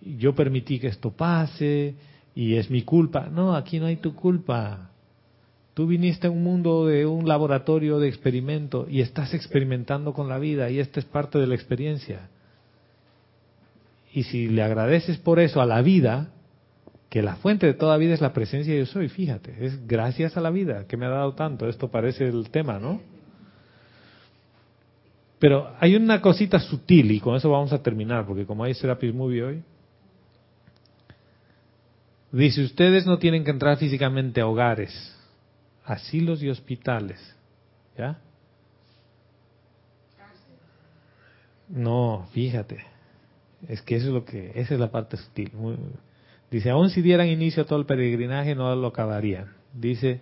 yo 0.00 0.34
permití 0.34 0.80
que 0.80 0.88
esto 0.88 1.10
pase 1.10 1.94
y 2.34 2.56
es 2.56 2.70
mi 2.70 2.82
culpa, 2.82 3.28
no, 3.30 3.54
aquí 3.54 3.78
no 3.78 3.86
hay 3.86 3.96
tu 3.96 4.14
culpa. 4.14 4.90
Tú 5.74 5.86
viniste 5.86 6.26
a 6.26 6.30
un 6.30 6.42
mundo 6.42 6.86
de 6.86 7.06
un 7.06 7.26
laboratorio 7.26 7.98
de 7.98 8.08
experimento 8.08 8.86
y 8.88 9.00
estás 9.00 9.32
experimentando 9.34 10.12
con 10.12 10.28
la 10.28 10.38
vida 10.38 10.70
y 10.70 10.78
esta 10.78 11.00
es 11.00 11.06
parte 11.06 11.38
de 11.38 11.46
la 11.46 11.54
experiencia. 11.54 12.28
Y 14.12 14.24
si 14.24 14.48
le 14.48 14.62
agradeces 14.62 15.16
por 15.18 15.40
eso 15.40 15.62
a 15.62 15.66
la 15.66 15.80
vida, 15.80 16.28
que 17.08 17.22
la 17.22 17.36
fuente 17.36 17.66
de 17.66 17.74
toda 17.74 17.96
vida 17.96 18.14
es 18.14 18.20
la 18.20 18.32
presencia 18.32 18.72
de 18.72 18.80
yo 18.80 18.86
soy, 18.86 19.08
fíjate, 19.08 19.64
es 19.64 19.86
gracias 19.86 20.36
a 20.36 20.40
la 20.40 20.50
vida 20.50 20.86
que 20.86 20.96
me 20.96 21.06
ha 21.06 21.10
dado 21.10 21.34
tanto, 21.34 21.68
esto 21.68 21.90
parece 21.90 22.26
el 22.26 22.50
tema, 22.50 22.78
¿no? 22.78 23.00
Pero 25.38 25.74
hay 25.80 25.96
una 25.96 26.20
cosita 26.20 26.60
sutil 26.60 27.10
y 27.10 27.20
con 27.20 27.34
eso 27.34 27.50
vamos 27.50 27.72
a 27.72 27.82
terminar, 27.82 28.26
porque 28.26 28.46
como 28.46 28.64
hay 28.64 28.74
Serapis 28.74 29.12
Movie 29.12 29.42
hoy, 29.42 29.62
dice, 32.32 32.62
ustedes 32.62 33.06
no 33.06 33.18
tienen 33.18 33.44
que 33.44 33.50
entrar 33.50 33.76
físicamente 33.76 34.40
a 34.40 34.46
hogares, 34.46 34.92
asilos 35.84 36.42
y 36.42 36.48
hospitales, 36.48 37.18
¿ya? 37.96 38.18
No, 41.68 42.28
fíjate, 42.32 42.84
es 43.68 43.80
que 43.82 43.96
eso 43.96 44.08
es 44.08 44.12
lo 44.12 44.24
que, 44.24 44.52
esa 44.54 44.74
es 44.74 44.80
la 44.80 44.90
parte 44.90 45.16
sutil. 45.16 45.52
Dice, 46.50 46.70
aún 46.70 46.90
si 46.90 47.00
dieran 47.00 47.28
inicio 47.28 47.62
a 47.62 47.66
todo 47.66 47.78
el 47.78 47.86
peregrinaje, 47.86 48.54
no 48.54 48.74
lo 48.76 48.88
acabarían. 48.88 49.54
Dice, 49.72 50.20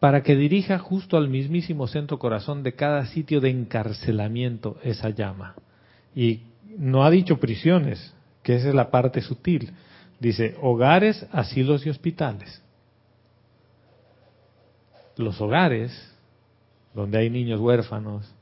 para 0.00 0.22
que 0.22 0.36
dirija 0.36 0.78
justo 0.78 1.16
al 1.16 1.28
mismísimo 1.28 1.88
centro 1.88 2.18
corazón 2.18 2.62
de 2.62 2.74
cada 2.74 3.06
sitio 3.06 3.40
de 3.40 3.50
encarcelamiento 3.50 4.78
esa 4.82 5.10
llama. 5.10 5.54
Y 6.14 6.42
no 6.76 7.04
ha 7.04 7.10
dicho 7.10 7.38
prisiones, 7.38 8.14
que 8.42 8.56
esa 8.56 8.68
es 8.68 8.74
la 8.74 8.90
parte 8.90 9.20
sutil. 9.20 9.72
Dice 10.20 10.56
hogares, 10.62 11.26
asilos 11.32 11.84
y 11.86 11.90
hospitales. 11.90 12.62
Los 15.16 15.40
hogares, 15.40 16.14
donde 16.94 17.18
hay 17.18 17.30
niños 17.30 17.60
huérfanos, 17.60 18.32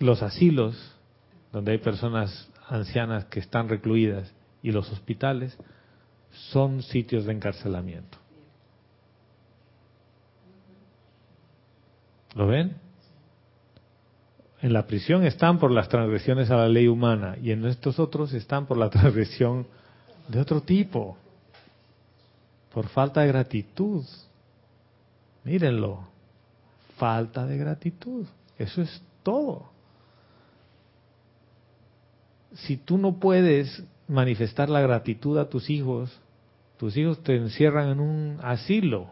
los 0.00 0.22
asilos, 0.22 0.96
donde 1.52 1.72
hay 1.72 1.78
personas 1.78 2.50
ancianas 2.68 3.26
que 3.26 3.38
están 3.38 3.68
recluidas, 3.68 4.32
y 4.62 4.72
los 4.72 4.90
hospitales, 4.92 5.56
son 6.30 6.82
sitios 6.82 7.26
de 7.26 7.32
encarcelamiento. 7.32 8.21
¿Lo 12.34 12.46
ven? 12.46 12.76
En 14.60 14.72
la 14.72 14.86
prisión 14.86 15.24
están 15.24 15.58
por 15.58 15.70
las 15.72 15.88
transgresiones 15.88 16.50
a 16.50 16.56
la 16.56 16.68
ley 16.68 16.86
humana 16.86 17.36
y 17.42 17.50
en 17.50 17.64
estos 17.66 17.98
otros 17.98 18.32
están 18.32 18.66
por 18.66 18.76
la 18.76 18.90
transgresión 18.90 19.66
de 20.28 20.40
otro 20.40 20.62
tipo, 20.62 21.16
por 22.72 22.88
falta 22.88 23.22
de 23.22 23.28
gratitud. 23.28 24.04
Mírenlo, 25.44 26.08
falta 26.96 27.44
de 27.44 27.58
gratitud. 27.58 28.26
Eso 28.56 28.82
es 28.82 29.02
todo. 29.24 29.70
Si 32.54 32.76
tú 32.76 32.98
no 32.98 33.18
puedes 33.18 33.82
manifestar 34.06 34.68
la 34.68 34.80
gratitud 34.80 35.38
a 35.38 35.48
tus 35.48 35.68
hijos, 35.70 36.16
tus 36.76 36.96
hijos 36.96 37.22
te 37.22 37.34
encierran 37.34 37.88
en 37.88 38.00
un 38.00 38.38
asilo. 38.42 39.08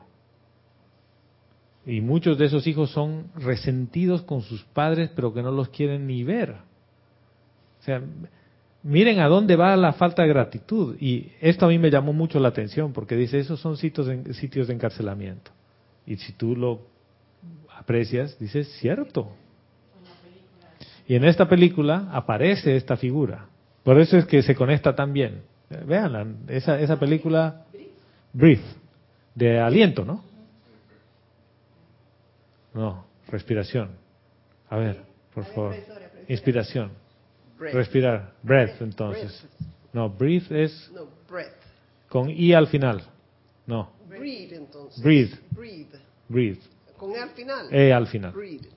Y 1.86 2.00
muchos 2.00 2.36
de 2.38 2.46
esos 2.46 2.66
hijos 2.66 2.90
son 2.90 3.28
resentidos 3.34 4.22
con 4.22 4.42
sus 4.42 4.62
padres, 4.64 5.10
pero 5.14 5.32
que 5.32 5.42
no 5.42 5.50
los 5.50 5.70
quieren 5.70 6.06
ni 6.06 6.22
ver. 6.24 6.50
O 7.80 7.82
sea, 7.82 8.02
miren 8.82 9.20
a 9.20 9.28
dónde 9.28 9.56
va 9.56 9.74
la 9.76 9.94
falta 9.94 10.22
de 10.22 10.28
gratitud. 10.28 10.96
Y 11.00 11.32
esto 11.40 11.66
a 11.66 11.68
mí 11.68 11.78
me 11.78 11.90
llamó 11.90 12.12
mucho 12.12 12.38
la 12.38 12.48
atención, 12.48 12.92
porque 12.92 13.16
dice, 13.16 13.38
esos 13.38 13.60
son 13.60 13.76
sitios 13.76 14.06
de, 14.06 14.34
sitios 14.34 14.68
de 14.68 14.74
encarcelamiento. 14.74 15.50
Y 16.06 16.16
si 16.16 16.32
tú 16.32 16.54
lo 16.54 16.82
aprecias, 17.76 18.38
dices, 18.38 18.68
cierto. 18.78 19.30
Y 21.08 21.14
en 21.14 21.24
esta 21.24 21.48
película 21.48 22.08
aparece 22.12 22.76
esta 22.76 22.96
figura. 22.96 23.46
Por 23.82 23.98
eso 23.98 24.18
es 24.18 24.26
que 24.26 24.42
se 24.42 24.54
conecta 24.54 24.94
tan 24.94 25.12
bien. 25.12 25.42
Vean, 25.86 26.44
esa, 26.48 26.78
esa 26.78 26.98
película, 26.98 27.64
Breathe, 28.32 28.62
de 29.34 29.58
aliento, 29.58 30.04
¿no? 30.04 30.29
No, 32.74 33.04
respiración. 33.28 33.90
A 34.68 34.76
ver, 34.76 35.02
por 35.34 35.44
favor. 35.46 35.74
Inspiración. 36.28 36.92
Respirar. 37.58 38.32
Breath, 38.42 38.80
entonces. 38.80 39.46
No, 39.92 40.08
breathe 40.08 40.50
es 40.64 40.90
No, 40.94 41.06
breath. 41.28 41.52
con 42.08 42.30
I 42.30 42.52
al 42.54 42.68
final. 42.68 43.02
No, 43.66 43.90
Breathe, 44.08 44.56
entonces. 44.56 45.02
Breathe. 45.02 45.38
Breathe. 46.28 46.60
Con 46.96 47.12
E 47.12 47.18
al 47.18 47.30
final. 47.30 47.74
E 47.74 47.92
al 47.92 48.06
final. 48.06 48.32
Breathe. 48.32 48.68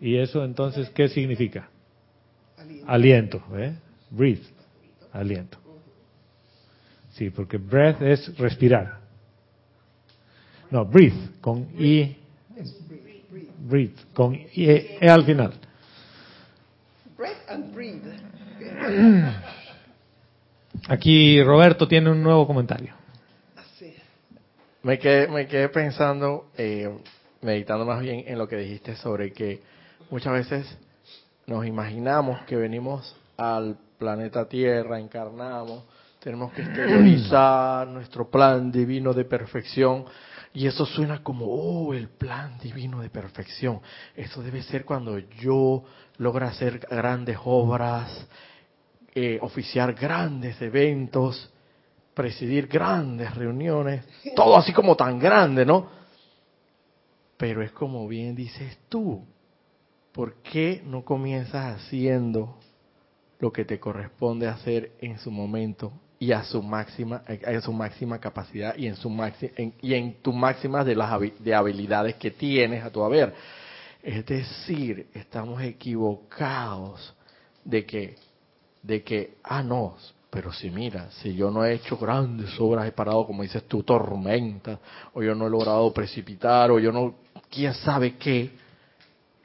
¿Y 0.00 0.16
eso 0.16 0.44
entonces 0.44 0.90
qué 0.90 1.08
significa? 1.08 1.68
Aliento. 2.56 2.90
Aliento, 2.90 3.42
¿eh? 3.56 3.74
Breathe. 4.10 4.42
Aliento. 5.12 5.58
Sí, 7.12 7.30
porque 7.30 7.58
breath 7.58 8.00
es 8.02 8.36
respirar. 8.38 9.00
No, 10.70 10.84
breathe, 10.86 11.40
con 11.40 11.68
I. 11.78 12.16
Breathe, 13.62 13.94
con 14.12 14.34
E, 14.34 14.98
E 15.00 15.08
al 15.08 15.24
final. 15.24 15.52
Breath 17.16 17.48
and 17.48 17.72
breathe. 17.72 18.02
Aquí 20.88 21.42
Roberto 21.42 21.86
tiene 21.86 22.10
un 22.10 22.22
nuevo 22.22 22.46
comentario. 22.46 22.94
Así. 23.56 23.94
Me 24.82 24.98
quedé, 24.98 25.28
me 25.28 25.46
quedé 25.46 25.68
pensando, 25.68 26.46
eh, 26.56 26.90
meditando 27.40 27.84
más 27.84 28.00
bien 28.00 28.24
en 28.26 28.38
lo 28.38 28.48
que 28.48 28.56
dijiste 28.56 28.96
sobre 28.96 29.32
que 29.32 29.60
muchas 30.10 30.32
veces 30.32 30.78
nos 31.46 31.64
imaginamos 31.66 32.42
que 32.46 32.56
venimos 32.56 33.14
al 33.36 33.76
planeta 33.98 34.48
Tierra, 34.48 34.98
encarnamos, 34.98 35.84
tenemos 36.20 36.52
que 36.52 36.62
exteriorizar 36.62 37.86
nuestro 37.86 38.28
plan 38.28 38.72
divino 38.72 39.12
de 39.12 39.24
perfección 39.24 40.04
y 40.54 40.66
eso 40.66 40.84
suena 40.84 41.22
como, 41.22 41.46
oh, 41.46 41.94
el 41.94 42.08
plan 42.08 42.58
divino 42.58 43.00
de 43.00 43.08
perfección. 43.08 43.80
Eso 44.14 44.42
debe 44.42 44.62
ser 44.62 44.84
cuando 44.84 45.18
yo 45.18 45.84
logro 46.18 46.46
hacer 46.46 46.78
grandes 46.78 47.38
obras, 47.44 48.26
eh, 49.14 49.38
oficiar 49.40 49.94
grandes 49.94 50.60
eventos, 50.60 51.50
presidir 52.12 52.66
grandes 52.66 53.34
reuniones, 53.34 54.04
todo 54.36 54.56
así 54.56 54.72
como 54.72 54.94
tan 54.94 55.18
grande, 55.18 55.64
¿no? 55.64 55.88
Pero 57.38 57.62
es 57.62 57.72
como 57.72 58.06
bien 58.06 58.34
dices 58.34 58.78
tú, 58.90 59.24
¿por 60.12 60.42
qué 60.42 60.82
no 60.84 61.02
comienzas 61.02 61.76
haciendo 61.76 62.58
lo 63.38 63.50
que 63.52 63.64
te 63.64 63.80
corresponde 63.80 64.46
hacer 64.46 64.92
en 65.00 65.18
su 65.18 65.30
momento 65.30 65.92
y 66.22 66.30
a 66.30 66.44
su 66.44 66.62
máxima 66.62 67.22
su 67.62 67.72
máxima 67.72 68.20
capacidad 68.20 68.76
y 68.76 68.86
en 68.86 68.94
su 68.94 69.10
maxi, 69.10 69.50
y 69.80 69.92
en 69.92 70.22
tu 70.22 70.32
máxima 70.32 70.84
de 70.84 70.94
las 70.94 71.20
de 71.40 71.52
habilidades 71.52 72.14
que 72.14 72.30
tienes 72.30 72.84
a 72.84 72.90
tu 72.90 73.02
haber? 73.02 73.34
Es 74.00 74.24
decir, 74.24 75.08
estamos 75.14 75.60
equivocados 75.62 77.12
de 77.64 77.84
que 77.84 78.14
de 78.84 79.02
que 79.02 79.34
ah 79.42 79.64
no, 79.64 79.96
pero 80.30 80.52
si 80.52 80.70
mira, 80.70 81.10
si 81.10 81.34
yo 81.34 81.50
no 81.50 81.64
he 81.64 81.74
hecho 81.74 81.96
grandes 81.96 82.50
obras, 82.60 82.86
he 82.86 82.92
parado, 82.92 83.26
como 83.26 83.42
dices 83.42 83.66
tú, 83.66 83.82
tormentas, 83.82 84.78
o 85.14 85.24
yo 85.24 85.34
no 85.34 85.48
he 85.48 85.50
logrado 85.50 85.92
precipitar, 85.92 86.70
o 86.70 86.78
yo 86.78 86.92
no, 86.92 87.16
quién 87.50 87.74
sabe 87.74 88.16
qué, 88.16 88.48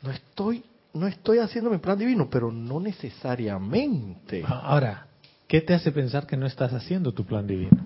no 0.04 0.12
estoy, 0.12 0.64
no 0.94 1.08
estoy 1.08 1.40
haciendo 1.40 1.72
mi 1.72 1.80
plan 1.80 1.98
divino, 1.98 2.30
pero 2.30 2.52
no 2.52 2.80
necesariamente. 2.80 4.44
Ahora, 4.48 5.08
¿qué 5.48 5.62
te 5.62 5.74
hace 5.74 5.92
pensar 5.92 6.28
que 6.28 6.38
no 6.38 6.46
estás 6.46 6.74
haciendo 6.74 7.14
tu 7.14 7.26
plan 7.26 7.48
divino? 7.48 7.86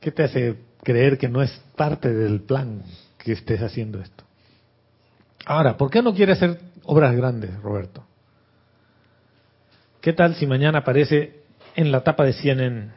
¿Qué 0.00 0.10
te 0.10 0.24
hace 0.24 0.56
creer 0.82 1.18
que 1.18 1.28
no 1.28 1.42
es 1.42 1.50
parte 1.76 2.12
del 2.12 2.42
plan 2.42 2.82
que 3.18 3.32
estés 3.32 3.60
haciendo 3.62 4.00
esto? 4.00 4.24
Ahora, 5.44 5.76
¿por 5.76 5.90
qué 5.90 6.02
no 6.02 6.14
quieres 6.14 6.36
hacer 6.36 6.60
obras 6.84 7.14
grandes, 7.16 7.60
Roberto? 7.62 8.04
¿Qué 10.00 10.12
tal 10.12 10.34
si 10.36 10.46
mañana 10.46 10.78
aparece 10.78 11.42
en 11.74 11.90
la 11.90 12.04
tapa 12.04 12.24
de 12.24 12.32
CNN 12.32 12.90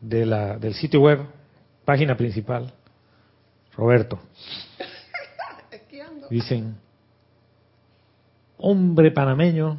de 0.00 0.26
la, 0.26 0.58
del 0.58 0.74
sitio 0.74 1.00
web, 1.00 1.20
página 1.84 2.16
principal, 2.16 2.72
Roberto? 3.76 4.20
Dicen, 6.30 6.76
hombre 8.64 9.10
panameño 9.10 9.78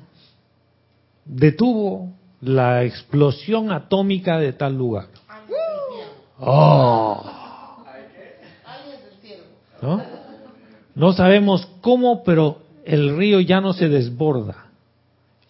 detuvo 1.25 2.13
la 2.41 2.83
explosión 2.83 3.71
atómica 3.71 4.38
de 4.38 4.53
tal 4.53 4.77
lugar. 4.77 5.07
¡Oh! 6.39 7.25
¿No? 9.81 10.01
No 10.93 11.13
sabemos 11.13 11.67
cómo, 11.81 12.23
pero 12.23 12.59
el 12.86 13.17
río 13.17 13.39
ya 13.39 13.59
no 13.59 13.73
se 13.73 13.89
desborda 13.89 14.67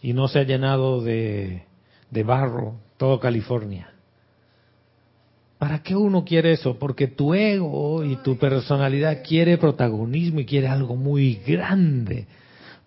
y 0.02 0.14
no 0.14 0.28
se 0.28 0.40
ha 0.40 0.44
llenado 0.44 1.02
de, 1.02 1.64
de 2.12 2.24
barro 2.24 2.76
todo 2.98 3.20
California. 3.20 3.92
¿Para 5.58 5.84
qué 5.84 5.96
uno 5.96 6.24
quiere 6.24 6.54
eso? 6.54 6.78
Porque 6.78 7.08
tu 7.08 7.34
ego 7.34 8.04
y 8.04 8.16
tu 8.18 8.38
personalidad 8.38 9.24
quiere 9.24 9.58
protagonismo 9.58 10.40
y 10.40 10.46
quiere 10.46 10.68
algo 10.68 10.96
muy 10.96 11.36
grande. 11.46 12.28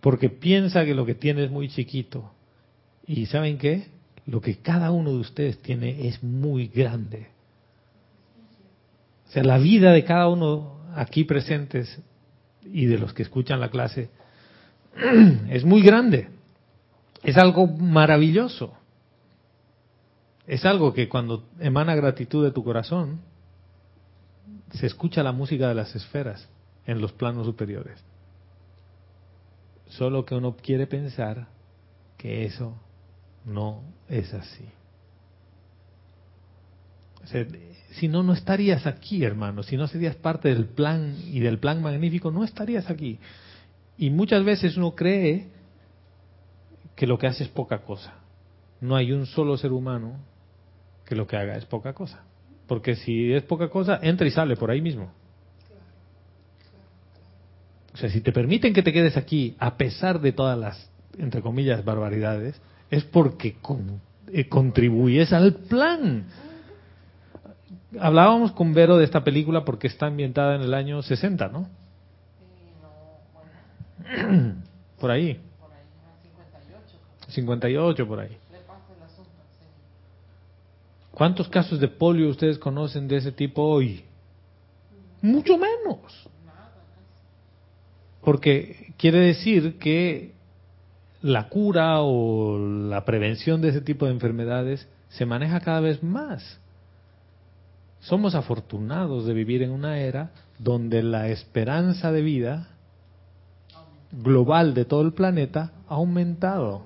Porque 0.00 0.30
piensa 0.30 0.84
que 0.84 0.94
lo 0.94 1.04
que 1.04 1.14
tiene 1.14 1.44
es 1.44 1.50
muy 1.50 1.68
chiquito. 1.68 2.30
¿Y 3.06 3.26
saben 3.26 3.58
qué? 3.58 3.88
Lo 4.26 4.40
que 4.40 4.58
cada 4.58 4.90
uno 4.90 5.12
de 5.12 5.18
ustedes 5.18 5.58
tiene 5.60 6.06
es 6.06 6.22
muy 6.22 6.68
grande. 6.68 7.28
O 9.28 9.30
sea, 9.32 9.42
la 9.42 9.58
vida 9.58 9.92
de 9.92 10.04
cada 10.04 10.28
uno 10.28 10.78
aquí 10.94 11.24
presentes 11.24 12.00
y 12.64 12.86
de 12.86 12.98
los 12.98 13.12
que 13.12 13.22
escuchan 13.22 13.60
la 13.60 13.70
clase 13.70 14.10
es 15.50 15.64
muy 15.64 15.82
grande. 15.82 16.28
Es 17.22 17.36
algo 17.36 17.66
maravilloso. 17.66 18.74
Es 20.46 20.64
algo 20.64 20.94
que 20.94 21.08
cuando 21.08 21.44
emana 21.60 21.94
gratitud 21.94 22.44
de 22.44 22.52
tu 22.52 22.64
corazón, 22.64 23.20
se 24.72 24.86
escucha 24.86 25.22
la 25.22 25.32
música 25.32 25.68
de 25.68 25.74
las 25.74 25.94
esferas 25.94 26.48
en 26.86 27.00
los 27.00 27.12
planos 27.12 27.46
superiores. 27.46 28.02
Solo 29.88 30.24
que 30.24 30.34
uno 30.34 30.56
quiere 30.56 30.86
pensar 30.86 31.48
que 32.16 32.44
eso 32.44 32.74
no 33.44 33.82
es 34.08 34.32
así. 34.34 34.66
Si 37.92 38.08
no, 38.08 38.22
no 38.22 38.32
estarías 38.32 38.86
aquí, 38.86 39.24
hermano. 39.24 39.62
Si 39.62 39.76
no 39.76 39.86
serías 39.86 40.16
parte 40.16 40.48
del 40.48 40.66
plan 40.66 41.16
y 41.26 41.40
del 41.40 41.58
plan 41.58 41.82
magnífico, 41.82 42.30
no 42.30 42.44
estarías 42.44 42.88
aquí. 42.90 43.18
Y 43.96 44.10
muchas 44.10 44.44
veces 44.44 44.76
uno 44.76 44.94
cree 44.94 45.48
que 46.94 47.06
lo 47.06 47.18
que 47.18 47.26
hace 47.26 47.44
es 47.44 47.50
poca 47.50 47.82
cosa. 47.82 48.14
No 48.80 48.96
hay 48.96 49.12
un 49.12 49.26
solo 49.26 49.56
ser 49.56 49.72
humano 49.72 50.16
que 51.04 51.16
lo 51.16 51.26
que 51.26 51.36
haga 51.36 51.56
es 51.56 51.64
poca 51.64 51.92
cosa. 51.92 52.22
Porque 52.66 52.94
si 52.96 53.32
es 53.32 53.42
poca 53.42 53.68
cosa, 53.68 53.98
entra 54.02 54.26
y 54.26 54.30
sale 54.30 54.56
por 54.56 54.70
ahí 54.70 54.80
mismo. 54.80 55.10
Sea, 57.98 58.10
si 58.10 58.20
te 58.20 58.32
permiten 58.32 58.72
que 58.74 58.82
te 58.82 58.92
quedes 58.92 59.16
aquí 59.16 59.56
a 59.58 59.76
pesar 59.76 60.20
de 60.20 60.32
todas 60.32 60.58
las, 60.58 60.90
entre 61.18 61.40
comillas, 61.42 61.84
barbaridades, 61.84 62.60
es 62.90 63.04
porque 63.04 63.54
con- 63.60 64.00
eh, 64.32 64.48
contribuyes 64.48 65.32
al 65.32 65.54
plan. 65.54 66.24
Hablábamos 67.98 68.52
con 68.52 68.74
Vero 68.74 68.98
de 68.98 69.04
esta 69.04 69.24
película 69.24 69.64
porque 69.64 69.86
está 69.86 70.06
ambientada 70.06 70.54
en 70.56 70.62
el 70.62 70.74
año 70.74 71.02
60, 71.02 71.48
¿no? 71.48 71.68
Por 75.00 75.10
ahí. 75.10 75.40
58 77.28 78.06
por 78.08 78.20
ahí. 78.20 78.36
¿Cuántos 81.10 81.48
casos 81.48 81.78
de 81.80 81.88
polio 81.88 82.28
ustedes 82.30 82.58
conocen 82.58 83.06
de 83.08 83.16
ese 83.16 83.32
tipo 83.32 83.62
hoy? 83.62 84.04
Mucho 85.20 85.58
menos. 85.58 86.00
Porque 88.28 88.92
quiere 88.98 89.20
decir 89.20 89.78
que 89.78 90.34
la 91.22 91.48
cura 91.48 92.02
o 92.02 92.58
la 92.58 93.06
prevención 93.06 93.62
de 93.62 93.70
ese 93.70 93.80
tipo 93.80 94.04
de 94.04 94.12
enfermedades 94.12 94.86
se 95.08 95.24
maneja 95.24 95.60
cada 95.60 95.80
vez 95.80 96.02
más. 96.02 96.60
Somos 98.00 98.34
afortunados 98.34 99.24
de 99.24 99.32
vivir 99.32 99.62
en 99.62 99.70
una 99.70 100.00
era 100.00 100.32
donde 100.58 101.02
la 101.02 101.28
esperanza 101.28 102.12
de 102.12 102.20
vida 102.20 102.68
global 104.12 104.74
de 104.74 104.84
todo 104.84 105.00
el 105.00 105.14
planeta 105.14 105.72
ha 105.88 105.94
aumentado. 105.94 106.82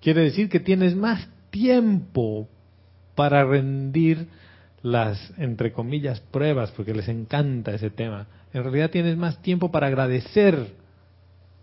Quiere 0.00 0.22
decir 0.22 0.48
que 0.48 0.60
tienes 0.60 0.96
más 0.96 1.28
tiempo 1.50 2.48
para 3.14 3.44
rendir 3.44 4.28
las, 4.80 5.30
entre 5.36 5.74
comillas, 5.74 6.20
pruebas, 6.20 6.70
porque 6.70 6.94
les 6.94 7.08
encanta 7.08 7.74
ese 7.74 7.90
tema. 7.90 8.28
En 8.52 8.62
realidad 8.62 8.90
tienes 8.90 9.16
más 9.16 9.40
tiempo 9.42 9.70
para 9.70 9.88
agradecer 9.88 10.74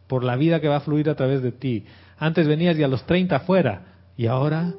por 0.07 0.23
la 0.23 0.36
vida 0.36 0.59
que 0.59 0.67
va 0.67 0.77
a 0.77 0.81
fluir 0.81 1.09
a 1.09 1.15
través 1.15 1.41
de 1.41 1.51
ti. 1.51 1.86
Antes 2.17 2.47
venías 2.47 2.77
y 2.77 2.83
a 2.83 2.88
los 2.88 3.05
30 3.05 3.39
fuera, 3.41 3.81
y 4.15 4.27
ahora 4.27 4.73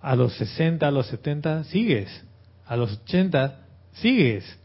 a 0.00 0.16
los 0.16 0.34
60, 0.36 0.86
a 0.86 0.90
los 0.90 1.06
70 1.06 1.64
sigues, 1.64 2.24
a 2.66 2.76
los 2.76 3.00
80 3.04 3.60
sigues. 3.92 4.58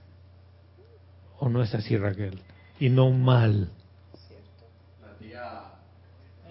¿O 1.40 1.50
no 1.50 1.62
es 1.62 1.74
así, 1.76 1.96
Raquel? 1.96 2.40
Y 2.80 2.90
no 2.90 3.12
mal. 3.12 3.70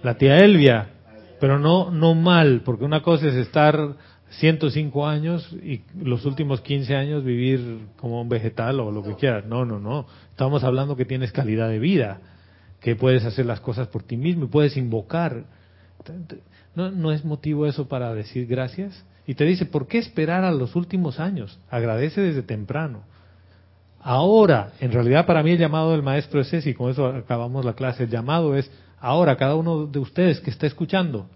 La 0.02 0.16
tía 0.16 0.38
Elvia, 0.38 0.90
pero 1.40 1.58
no, 1.58 1.90
no 1.90 2.14
mal, 2.14 2.62
porque 2.64 2.84
una 2.84 3.02
cosa 3.02 3.26
es 3.26 3.34
estar 3.34 3.96
105 4.30 5.06
años 5.06 5.50
y 5.62 5.82
los 6.02 6.24
últimos 6.24 6.60
15 6.60 6.94
años 6.96 7.24
vivir 7.24 7.78
como 7.96 8.20
un 8.20 8.28
vegetal 8.28 8.80
o 8.80 8.90
lo 8.90 9.02
que 9.02 9.14
quieras. 9.14 9.46
No, 9.46 9.64
no, 9.64 9.78
no. 9.78 10.06
Estamos 10.30 10.64
hablando 10.64 10.96
que 10.96 11.04
tienes 11.04 11.32
calidad 11.32 11.68
de 11.68 11.78
vida, 11.78 12.20
que 12.80 12.96
puedes 12.96 13.24
hacer 13.24 13.46
las 13.46 13.60
cosas 13.60 13.88
por 13.88 14.02
ti 14.02 14.16
mismo 14.16 14.44
y 14.44 14.48
puedes 14.48 14.76
invocar. 14.76 15.44
¿No, 16.74 16.90
no 16.90 17.12
es 17.12 17.24
motivo 17.24 17.66
eso 17.66 17.88
para 17.88 18.14
decir 18.14 18.46
gracias? 18.46 19.04
Y 19.26 19.34
te 19.34 19.44
dice, 19.44 19.64
¿por 19.64 19.86
qué 19.86 19.98
esperar 19.98 20.44
a 20.44 20.52
los 20.52 20.76
últimos 20.76 21.18
años? 21.18 21.58
Agradece 21.70 22.20
desde 22.20 22.42
temprano. 22.42 23.02
Ahora, 24.00 24.72
en 24.80 24.92
realidad 24.92 25.26
para 25.26 25.42
mí 25.42 25.52
el 25.52 25.58
llamado 25.58 25.90
del 25.92 26.02
maestro 26.02 26.40
es 26.40 26.52
ese, 26.52 26.70
y 26.70 26.74
con 26.74 26.90
eso 26.90 27.06
acabamos 27.06 27.64
la 27.64 27.74
clase. 27.74 28.04
El 28.04 28.10
llamado 28.10 28.54
es, 28.54 28.70
ahora 29.00 29.36
cada 29.36 29.56
uno 29.56 29.86
de 29.86 29.98
ustedes 29.98 30.40
que 30.40 30.50
está 30.50 30.66
escuchando 30.66 31.26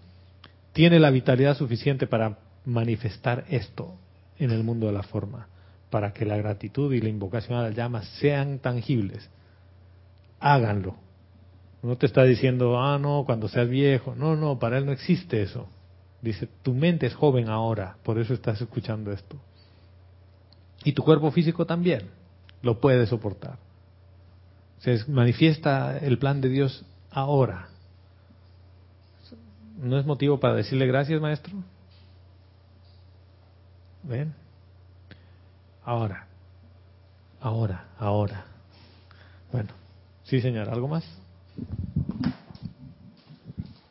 tiene 0.71 0.99
la 0.99 1.09
vitalidad 1.09 1.57
suficiente 1.57 2.07
para 2.07 2.37
manifestar 2.65 3.45
esto 3.49 3.95
en 4.37 4.51
el 4.51 4.63
mundo 4.63 4.87
de 4.87 4.93
la 4.93 5.03
forma, 5.03 5.47
para 5.89 6.13
que 6.13 6.25
la 6.25 6.37
gratitud 6.37 6.93
y 6.93 7.01
la 7.01 7.09
invocación 7.09 7.57
a 7.57 7.63
las 7.63 7.75
llamas 7.75 8.07
sean 8.19 8.59
tangibles. 8.59 9.29
Háganlo. 10.39 10.95
No 11.83 11.97
te 11.97 12.05
está 12.05 12.23
diciendo, 12.23 12.79
ah, 12.79 12.99
no, 12.99 13.23
cuando 13.25 13.47
seas 13.47 13.69
viejo. 13.69 14.15
No, 14.15 14.35
no, 14.35 14.59
para 14.59 14.77
él 14.77 14.85
no 14.85 14.91
existe 14.91 15.41
eso. 15.41 15.67
Dice, 16.21 16.47
tu 16.61 16.73
mente 16.73 17.07
es 17.07 17.15
joven 17.15 17.49
ahora, 17.49 17.97
por 18.03 18.19
eso 18.19 18.33
estás 18.33 18.61
escuchando 18.61 19.11
esto. 19.11 19.37
Y 20.83 20.93
tu 20.93 21.03
cuerpo 21.03 21.31
físico 21.31 21.65
también 21.65 22.09
lo 22.61 22.79
puede 22.79 23.07
soportar. 23.07 23.57
Se 24.79 25.03
manifiesta 25.09 25.97
el 25.97 26.17
plan 26.17 26.41
de 26.41 26.49
Dios 26.49 26.85
ahora. 27.11 27.69
¿No 29.79 29.99
es 29.99 30.05
motivo 30.05 30.39
para 30.39 30.55
decirle 30.55 30.85
gracias, 30.85 31.19
maestro? 31.21 31.53
¿Ven? 34.03 34.33
Ahora. 35.83 36.27
Ahora, 37.39 37.87
ahora. 37.97 38.45
Bueno, 39.51 39.69
sí, 40.23 40.41
señor, 40.41 40.69
¿algo 40.69 40.87
más? 40.87 41.03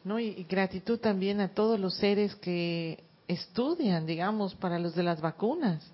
¿no? 0.04 0.18
Y, 0.18 0.28
y 0.28 0.44
gratitud 0.44 0.98
también 0.98 1.40
a 1.40 1.48
todos 1.48 1.78
los 1.78 1.94
seres 1.96 2.34
que 2.36 3.04
estudian, 3.28 4.06
digamos, 4.06 4.54
para 4.54 4.78
los 4.78 4.94
de 4.94 5.02
las 5.02 5.20
vacunas. 5.20 5.88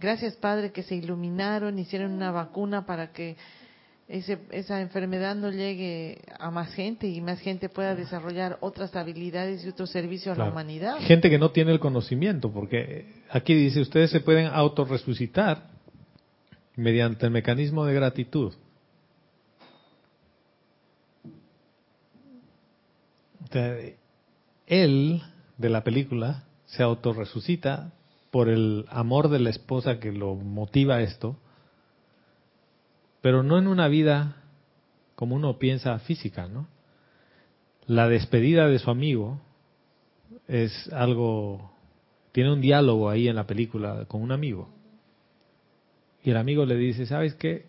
Gracias, 0.00 0.34
Padre, 0.34 0.72
que 0.72 0.82
se 0.82 0.96
iluminaron, 0.96 1.78
hicieron 1.78 2.12
una 2.12 2.30
vacuna 2.30 2.84
para 2.84 3.12
que 3.12 3.36
ese, 4.08 4.38
esa 4.52 4.80
enfermedad 4.80 5.34
no 5.34 5.50
llegue 5.50 6.22
a 6.38 6.50
más 6.50 6.72
gente 6.74 7.08
y 7.08 7.20
más 7.20 7.40
gente 7.40 7.68
pueda 7.68 7.94
desarrollar 7.96 8.56
otras 8.60 8.94
habilidades 8.94 9.64
y 9.64 9.68
otro 9.68 9.86
servicio 9.86 10.30
a 10.32 10.34
la 10.34 10.44
Claro. 10.44 10.52
humanidad. 10.52 10.96
Gente 11.00 11.28
que 11.28 11.38
no 11.38 11.50
tiene 11.50 11.72
el 11.72 11.80
conocimiento, 11.80 12.52
porque 12.52 13.06
aquí 13.30 13.54
dice, 13.54 13.80
ustedes 13.80 14.10
se 14.10 14.20
pueden 14.20 14.46
autorresucitar 14.46 15.70
mediante 16.76 17.26
el 17.26 17.32
mecanismo 17.32 17.84
de 17.84 17.94
gratitud. 17.94 18.52
Él, 24.66 25.22
de 25.58 25.68
la 25.68 25.82
película, 25.84 26.44
se 26.66 26.82
autorresucita 26.82 27.92
por 28.30 28.48
el 28.48 28.84
amor 28.88 29.28
de 29.28 29.38
la 29.38 29.50
esposa 29.50 29.98
que 29.98 30.12
lo 30.12 30.34
motiva 30.34 30.96
a 30.96 31.02
esto, 31.02 31.36
pero 33.26 33.42
no 33.42 33.58
en 33.58 33.66
una 33.66 33.88
vida 33.88 34.36
como 35.16 35.34
uno 35.34 35.58
piensa 35.58 35.98
física, 35.98 36.46
¿no? 36.46 36.68
La 37.88 38.08
despedida 38.08 38.68
de 38.68 38.78
su 38.78 38.88
amigo 38.88 39.40
es 40.46 40.92
algo, 40.92 41.72
tiene 42.30 42.52
un 42.52 42.60
diálogo 42.60 43.10
ahí 43.10 43.26
en 43.26 43.34
la 43.34 43.44
película 43.44 44.04
con 44.06 44.22
un 44.22 44.30
amigo. 44.30 44.68
Y 46.22 46.30
el 46.30 46.36
amigo 46.36 46.66
le 46.66 46.76
dice, 46.76 47.04
¿sabes 47.04 47.34
qué? 47.34 47.66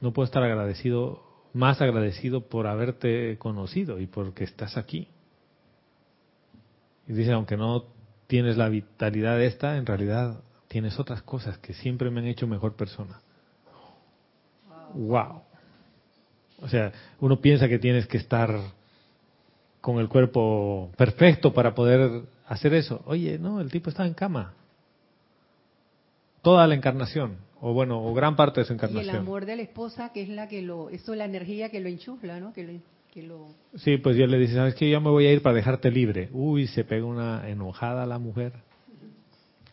No 0.00 0.14
puedo 0.14 0.24
estar 0.24 0.42
agradecido, 0.42 1.22
más 1.52 1.82
agradecido 1.82 2.48
por 2.48 2.66
haberte 2.66 3.36
conocido 3.36 4.00
y 4.00 4.06
porque 4.06 4.44
estás 4.44 4.78
aquí. 4.78 5.08
Y 7.06 7.12
dice, 7.12 7.32
aunque 7.32 7.58
no 7.58 7.84
tienes 8.28 8.56
la 8.56 8.70
vitalidad 8.70 9.42
esta, 9.42 9.76
en 9.76 9.84
realidad 9.84 10.40
tienes 10.70 11.00
otras 11.00 11.20
cosas 11.22 11.58
que 11.58 11.74
siempre 11.74 12.10
me 12.10 12.20
han 12.20 12.28
hecho 12.28 12.46
mejor 12.46 12.76
persona. 12.76 13.20
Wow. 14.94 15.42
O 16.62 16.68
sea, 16.68 16.92
uno 17.18 17.40
piensa 17.40 17.68
que 17.68 17.80
tienes 17.80 18.06
que 18.06 18.18
estar 18.18 18.56
con 19.80 19.98
el 19.98 20.08
cuerpo 20.08 20.92
perfecto 20.96 21.52
para 21.52 21.74
poder 21.74 22.22
hacer 22.46 22.72
eso. 22.74 23.02
Oye, 23.06 23.36
no, 23.36 23.60
el 23.60 23.68
tipo 23.68 23.90
está 23.90 24.06
en 24.06 24.14
cama. 24.14 24.54
Toda 26.40 26.68
la 26.68 26.76
encarnación, 26.76 27.38
o 27.60 27.72
bueno, 27.72 28.00
o 28.00 28.14
gran 28.14 28.36
parte 28.36 28.60
de 28.60 28.66
su 28.66 28.72
Y 28.72 28.76
el 28.76 28.78
encarnación. 28.84 29.16
amor 29.16 29.46
de 29.46 29.56
la 29.56 29.62
esposa, 29.62 30.12
que 30.12 30.22
es 30.22 30.28
la 30.28 30.46
que 30.46 30.62
lo, 30.62 30.88
eso 30.90 31.12
es 31.14 31.18
la 31.18 31.24
energía 31.24 31.70
que 31.70 31.80
lo 31.80 31.88
enchufla, 31.88 32.38
¿no? 32.38 32.52
Que 32.52 32.62
lo, 32.62 32.72
que 33.12 33.22
lo 33.24 33.48
Sí, 33.74 33.96
pues 33.96 34.16
yo 34.16 34.28
le 34.28 34.38
dice, 34.38 34.54
¿sabes 34.54 34.76
qué? 34.76 34.88
Yo 34.88 35.00
me 35.00 35.10
voy 35.10 35.26
a 35.26 35.32
ir 35.32 35.42
para 35.42 35.56
dejarte 35.56 35.90
libre. 35.90 36.28
Uy, 36.32 36.68
se 36.68 36.84
pega 36.84 37.04
una 37.04 37.48
enojada 37.48 38.06
la 38.06 38.20
mujer. 38.20 38.52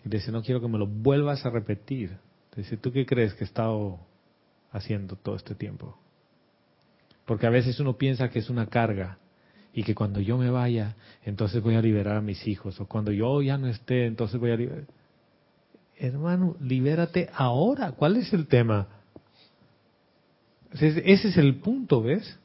Dice, 0.09 0.31
no 0.31 0.41
quiero 0.41 0.61
que 0.61 0.67
me 0.67 0.77
lo 0.77 0.87
vuelvas 0.87 1.45
a 1.45 1.49
repetir. 1.49 2.17
Dice, 2.55 2.77
¿tú 2.77 2.91
qué 2.91 3.05
crees 3.05 3.33
que 3.33 3.43
he 3.43 3.47
estado 3.47 3.99
haciendo 4.71 5.15
todo 5.15 5.35
este 5.35 5.53
tiempo? 5.53 5.97
Porque 7.25 7.45
a 7.45 7.49
veces 7.49 7.79
uno 7.79 7.97
piensa 7.97 8.29
que 8.29 8.39
es 8.39 8.49
una 8.49 8.67
carga 8.67 9.19
y 9.73 9.83
que 9.83 9.93
cuando 9.93 10.19
yo 10.19 10.37
me 10.37 10.49
vaya, 10.49 10.95
entonces 11.23 11.61
voy 11.61 11.75
a 11.75 11.81
liberar 11.81 12.17
a 12.17 12.21
mis 12.21 12.47
hijos. 12.47 12.79
O 12.79 12.87
cuando 12.87 13.11
yo 13.11 13.41
ya 13.41 13.57
no 13.57 13.67
esté, 13.67 14.05
entonces 14.05 14.39
voy 14.39 14.51
a 14.51 14.55
liberar. 14.55 14.85
Hermano, 15.97 16.55
libérate 16.61 17.29
ahora. 17.33 17.91
¿Cuál 17.91 18.17
es 18.17 18.31
el 18.33 18.47
tema? 18.47 18.87
Ese 20.71 21.27
es 21.27 21.37
el 21.37 21.55
punto, 21.55 22.01
¿ves? 22.01 22.39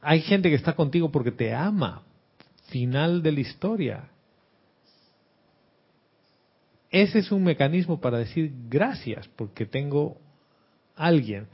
Hay 0.00 0.20
gente 0.22 0.50
que 0.50 0.56
está 0.56 0.74
contigo 0.74 1.10
porque 1.12 1.30
te 1.30 1.54
ama. 1.54 2.02
Final 2.68 3.22
de 3.22 3.32
la 3.32 3.40
historia. 3.40 4.08
Ese 6.94 7.18
es 7.18 7.32
un 7.32 7.42
mecanismo 7.42 8.00
para 8.00 8.18
decir 8.18 8.52
gracias 8.70 9.26
porque 9.34 9.66
tengo 9.66 10.16
alguien. 10.94 11.48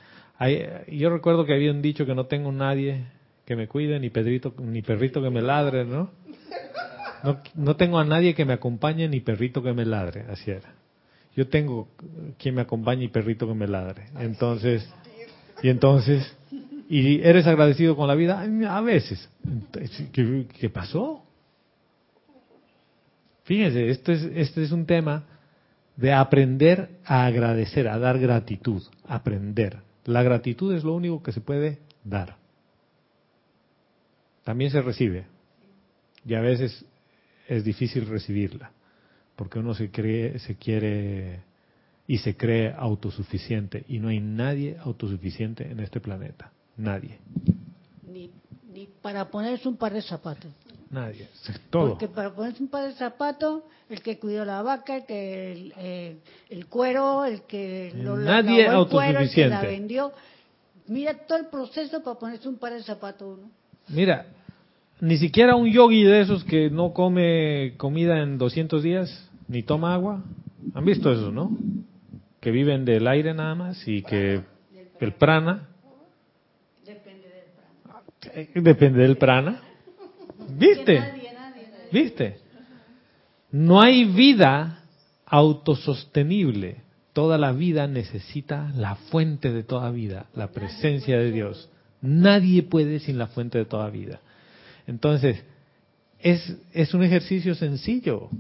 Yo 0.87 1.09
recuerdo 1.09 1.47
que 1.47 1.55
había 1.55 1.71
un 1.71 1.81
dicho 1.81 2.05
que 2.05 2.15
no 2.15 2.27
tengo 2.27 2.53
nadie 2.53 3.07
que 3.47 3.57
me 3.57 3.67
cuide, 3.67 3.99
ni 3.99 4.11
pedrito, 4.11 4.53
ni 4.59 4.83
perrito 4.83 5.23
que 5.23 5.31
me 5.31 5.41
ladre, 5.41 5.87
¿no? 5.87 6.11
No, 7.25 7.41
no 7.55 7.77
tengo 7.77 7.99
a 7.99 8.05
nadie 8.05 8.35
que 8.35 8.45
me 8.45 8.53
acompañe, 8.53 9.09
ni 9.09 9.21
perrito 9.21 9.63
que 9.63 9.73
me 9.73 9.87
ladre, 9.87 10.27
así 10.29 10.51
era. 10.51 10.75
yo 11.35 11.49
tengo 11.49 11.89
quien 12.37 12.55
me 12.55 12.61
acompañe 12.61 13.05
y 13.05 13.09
perrito 13.09 13.49
que 13.49 13.55
me 13.55 13.67
ladre. 13.67 14.09
Entonces, 14.19 14.87
y 15.63 15.71
entonces, 15.71 16.37
y 16.87 17.23
eres 17.23 17.47
agradecido 17.47 17.97
con 17.97 18.09
la 18.09 18.15
vida 18.15 18.47
a 18.69 18.81
veces. 18.83 19.27
¿Qué, 20.13 20.47
qué 20.61 20.69
pasó? 20.69 21.25
Fíjense, 23.45 23.91
este 23.91 24.13
es, 24.13 24.23
este 24.35 24.63
es 24.63 24.73
un 24.73 24.87
tema 24.87 25.25
de 25.97 26.13
aprender 26.13 26.99
a 27.05 27.27
agradecer, 27.27 27.89
a 27.89 27.99
dar 27.99 28.19
gratitud, 28.19 28.83
aprender. 29.07 29.79
La 30.05 30.23
gratitud 30.23 30.75
es 30.75 30.85
lo 30.85 30.95
único 30.95 31.23
que 31.23 31.33
se 31.33 31.41
puede 31.41 31.79
dar. 32.05 32.37
También 34.45 34.71
se 34.71 34.81
recibe. 34.81 35.27
Y 36.25 36.35
a 36.35 36.41
veces 36.41 36.85
es 37.49 37.65
difícil 37.65 38.07
recibirla, 38.07 38.73
porque 39.37 39.59
uno 39.59 39.75
se 39.75 39.91
cree, 39.91 40.39
se 40.39 40.57
quiere 40.57 41.41
y 42.07 42.19
se 42.19 42.37
cree 42.37 42.75
autosuficiente 42.77 43.85
y 43.89 43.99
no 43.99 44.09
hay 44.09 44.21
nadie 44.21 44.77
autosuficiente 44.81 45.71
en 45.71 45.81
este 45.81 46.01
planeta, 46.01 46.53
nadie. 46.77 47.19
Ni, 48.07 48.31
ni 48.73 48.87
para 49.01 49.31
ponerse 49.31 49.69
un 49.69 49.77
par 49.77 49.93
de 49.93 50.03
zapatos. 50.03 50.53
Nadie, 50.91 51.29
todo. 51.71 51.91
Porque 51.91 52.09
para 52.09 52.35
ponerse 52.35 52.63
un 52.63 52.69
par 52.69 52.85
de 52.89 52.95
zapatos, 52.95 53.63
el 53.89 54.03
que 54.03 54.19
cuidó 54.19 54.45
la 54.45 54.61
vaca, 54.63 54.97
el 54.97 55.07
que 55.07 55.53
el, 55.53 55.75
eh, 55.77 56.17
el 56.49 56.67
cuero, 56.67 57.25
el 57.25 57.43
que 57.43 57.93
lo 57.95 58.17
Nadie 58.17 58.67
lavó 58.67 58.83
el 58.83 58.89
cuero, 58.89 59.21
el 59.21 59.31
que 59.31 59.47
la 59.47 59.63
vendió. 59.63 60.13
Mira 60.89 61.15
todo 61.15 61.39
el 61.39 61.47
proceso 61.47 62.03
para 62.03 62.19
ponerse 62.19 62.49
un 62.49 62.59
par 62.59 62.73
de 62.73 62.83
zapatos 62.83 63.39
uno. 63.39 63.51
Mira, 63.89 64.27
ni 65.01 65.17
siquiera 65.17 65.55
un 65.55 65.71
yogi 65.71 66.03
de 66.03 66.23
esos 66.23 66.43
que 66.43 66.71
no 66.71 66.93
come 66.93 67.75
comida 67.77 68.21
en 68.21 68.37
200 68.37 68.83
días, 68.83 69.31
ni 69.47 69.63
toma 69.63 69.95
agua. 69.95 70.25
¿Han 70.75 70.85
visto 70.85 71.13
eso, 71.13 71.31
no? 71.31 71.57
Que 72.41 72.51
viven 72.51 72.85
del 72.85 73.07
aire 73.07 73.33
nada 73.33 73.55
más 73.55 73.87
y 73.87 74.03
que 74.03 74.43
el 74.99 75.13
prana. 75.13 75.69
Eh, 78.35 78.51
Depende 78.55 79.01
del 79.03 79.17
prana. 79.17 79.63
¿Viste? 80.59 81.03
¿Viste? 81.93 82.37
No 83.51 83.81
hay 83.81 84.05
vida 84.05 84.85
autosostenible. 85.27 86.83
Toda 87.13 87.39
la 87.39 87.53
vida 87.53 87.87
necesita 87.87 88.71
la 88.77 88.95
fuente 88.95 89.53
de 89.53 89.65
toda 89.65 89.91
vida, 89.91 90.27
la 90.35 90.53
presencia 90.53 91.19
de 91.19 91.33
Dios. 91.33 91.69
Nadie 92.01 92.63
puede 92.63 93.01
sin 93.01 93.19
la 93.19 93.27
fuente 93.27 93.59
de 93.59 93.65
toda 93.65 93.91
vida. 93.91 94.21
Entonces, 94.87 95.43
es, 96.21 96.57
es 96.73 96.95
un 96.95 97.03
ejercicio 97.03 97.55
sencillo. 97.55 98.31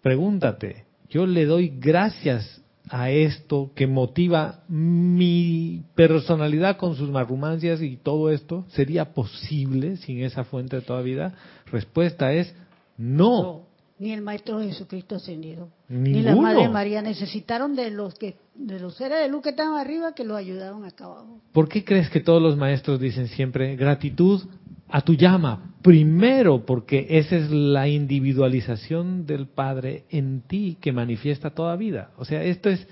Pregúntate, 0.00 0.84
yo 1.10 1.26
le 1.26 1.44
doy 1.44 1.72
gracias 1.78 2.62
a 2.90 3.10
esto 3.10 3.70
que 3.74 3.86
motiva 3.86 4.60
mi 4.68 5.82
personalidad 5.94 6.76
con 6.76 6.96
sus 6.96 7.10
marrumancias 7.10 7.82
y 7.82 7.96
todo 7.96 8.30
esto, 8.30 8.64
¿sería 8.68 9.12
posible 9.12 9.96
sin 9.98 10.22
esa 10.22 10.44
fuente 10.44 10.76
de 10.76 10.82
toda 10.82 11.02
vida? 11.02 11.34
Respuesta 11.70 12.32
es 12.32 12.54
no. 12.96 13.62
Ni 13.98 14.12
el 14.12 14.22
Maestro 14.22 14.60
Jesucristo 14.60 15.16
ascendido. 15.16 15.68
Ninguno. 15.88 16.16
Ni 16.16 16.22
la 16.22 16.36
Madre 16.36 16.68
María 16.68 17.02
necesitaron 17.02 17.74
de 17.74 17.90
los 17.90 18.14
que 18.14 18.36
de 18.54 18.80
los 18.80 18.96
seres 18.96 19.20
de 19.20 19.28
luz 19.28 19.42
que 19.42 19.50
estaban 19.50 19.78
arriba 19.78 20.14
que 20.14 20.24
los 20.24 20.36
ayudaron 20.36 20.84
acá 20.84 21.04
abajo. 21.04 21.40
¿Por 21.52 21.68
qué 21.68 21.84
crees 21.84 22.10
que 22.10 22.20
todos 22.20 22.42
los 22.42 22.56
maestros 22.56 22.98
dicen 22.98 23.28
siempre 23.28 23.76
gratitud 23.76 24.42
a 24.88 25.02
tu 25.02 25.14
llama? 25.14 25.74
Primero, 25.82 26.64
porque 26.64 27.06
esa 27.10 27.36
es 27.36 27.50
la 27.50 27.88
individualización 27.88 29.26
del 29.26 29.46
Padre 29.46 30.04
en 30.10 30.42
ti 30.42 30.76
que 30.80 30.92
manifiesta 30.92 31.50
toda 31.50 31.76
vida. 31.76 32.10
O 32.16 32.24
sea, 32.24 32.42
esto 32.42 32.68
es, 32.68 32.86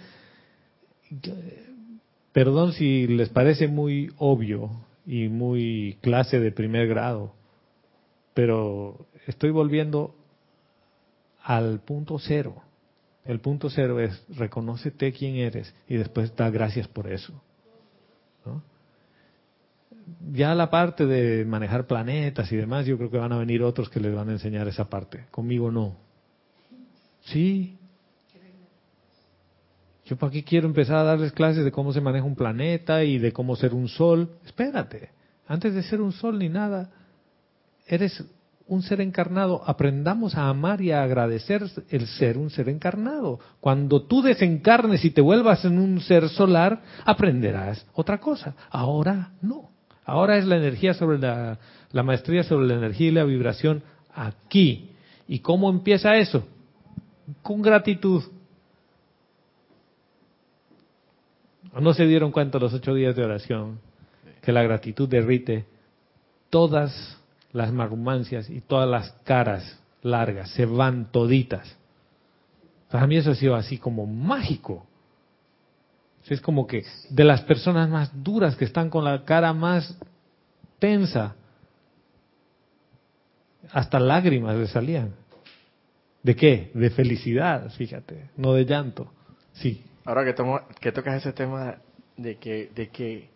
perdón 2.33 2.73
si 2.73 3.07
les 3.07 3.29
parece 3.29 3.67
muy 3.67 4.11
obvio 4.19 4.71
y 5.07 5.29
muy 5.29 5.99
clase 6.01 6.39
de 6.39 6.53
primer 6.53 6.87
grado, 6.89 7.35
pero 8.35 9.07
estoy 9.27 9.51
volviendo 9.51 10.15
al 11.43 11.81
punto 11.81 12.19
cero. 12.19 12.63
El 13.25 13.41
punto 13.41 13.71
cero 13.71 13.99
es 13.99 14.25
reconócete 14.37 15.13
quién 15.13 15.37
eres 15.37 15.75
y 15.89 15.97
después 15.97 16.35
da 16.37 16.51
gracias 16.51 16.87
por 16.87 17.11
eso. 17.11 17.33
¿no? 18.45 18.63
Ya 20.33 20.55
la 20.55 20.71
parte 20.71 21.07
de 21.07 21.45
manejar 21.45 21.87
planetas 21.87 22.51
y 22.53 22.57
demás, 22.57 22.87
yo 22.87 22.97
creo 22.97 23.11
que 23.11 23.19
van 23.19 23.33
a 23.33 23.39
venir 23.39 23.63
otros 23.63 23.89
que 23.89 24.01
les 24.01 24.15
van 24.15 24.29
a 24.29 24.33
enseñar 24.33 24.69
esa 24.69 24.89
parte. 24.89 25.27
Conmigo 25.31 25.71
no. 25.71 25.97
Sí. 27.25 27.77
Yo 30.05 30.17
para 30.17 30.31
qué 30.31 30.45
quiero 30.45 30.69
empezar 30.69 30.97
a 30.97 31.03
darles 31.03 31.33
clases 31.33 31.65
de 31.65 31.73
cómo 31.73 31.93
se 31.93 32.01
maneja 32.01 32.25
un 32.25 32.37
planeta 32.37 33.03
y 33.03 33.19
de 33.19 33.33
cómo 33.33 33.57
ser 33.57 33.75
un 33.75 33.89
sol. 33.89 34.31
Espérate, 34.45 35.11
antes 35.49 35.75
de 35.75 35.83
ser 35.83 36.01
un 36.01 36.13
sol 36.13 36.39
ni 36.39 36.49
nada, 36.49 36.91
eres 37.87 38.25
un 38.69 38.83
ser 38.83 39.01
encarnado, 39.01 39.63
aprendamos 39.67 40.37
a 40.37 40.49
amar 40.49 40.81
y 40.81 40.91
a 40.91 41.03
agradecer 41.03 41.65
el 41.89 42.07
ser 42.07 42.39
un 42.39 42.51
ser 42.51 42.69
encarnado. 42.69 43.39
Cuando 43.61 44.03
tú 44.03 44.23
desencarnes 44.23 45.05
y 45.05 45.11
te 45.11 45.21
vuelvas 45.21 45.65
en 45.65 45.79
un 45.79 46.01
ser 46.01 46.29
solar, 46.29 46.83
aprenderás 47.05 47.87
otra 47.93 48.19
cosa. 48.19 48.55
Ahora 48.71 49.33
no. 49.43 49.76
Ahora 50.07 50.39
es 50.39 50.47
la 50.47 50.57
energía 50.57 50.95
sobre 50.95 51.19
la, 51.19 51.59
maestría 52.03 52.45
sobre 52.45 52.67
la 52.67 52.75
energía 52.75 53.09
y 53.09 53.13
la 53.13 53.25
vibración 53.25 53.83
aquí. 54.15 54.93
¿Y 55.29 55.41
cómo 55.41 55.69
empieza 55.69 56.17
eso? 56.17 56.47
Con 57.43 57.61
gratitud. 57.61 58.23
¿No 61.79 61.93
se 61.93 62.07
dieron 62.07 62.33
cuenta 62.33 62.59
los 62.59 62.73
ocho 62.73 62.95
días 62.95 63.15
de 63.15 63.25
oración 63.25 63.81
que 64.41 64.53
la 64.53 64.63
gratitud 64.63 65.09
derrite 65.09 65.67
todas 66.49 67.21
las 67.53 67.73
marrumancias 67.73 68.49
y 68.49 68.61
todas 68.61 68.89
las 68.89 69.11
caras 69.25 69.81
largas, 70.03 70.51
se 70.51 70.67
van 70.67 71.11
toditas. 71.11 71.77
Para 72.91 73.07
mí 73.07 73.17
eso 73.17 73.33
ha 73.33 73.35
sido 73.35 73.57
así 73.57 73.79
como 73.79 74.07
mágico. 74.07 74.86
Es 76.29 76.41
como 76.41 76.67
que 76.67 76.85
de 77.11 77.25
las 77.25 77.43
personas 77.43 77.89
más 77.89 78.11
duras 78.23 78.57
que 78.57 78.65
están 78.65 78.91
con 78.91 79.05
la 79.05 79.25
cara 79.25 79.53
más 79.53 79.97
tensa, 80.79 81.37
hasta 83.71 84.01
lágrimas 84.01 84.57
le 84.57 84.67
salían. 84.67 85.15
¿De 86.23 86.35
qué? 86.35 86.73
De 86.75 86.91
felicidad, 86.91 87.71
fíjate, 87.71 88.31
no 88.37 88.53
de 88.55 88.65
llanto. 88.65 89.13
Sí. 89.53 89.85
Ahora 90.05 90.25
que, 90.25 90.33
tomo, 90.33 90.61
que 90.81 90.91
tocas 90.91 91.17
ese 91.17 91.33
tema 91.33 91.77
de 92.17 92.37
que, 92.37 92.71
de 92.75 92.89
que, 92.89 93.29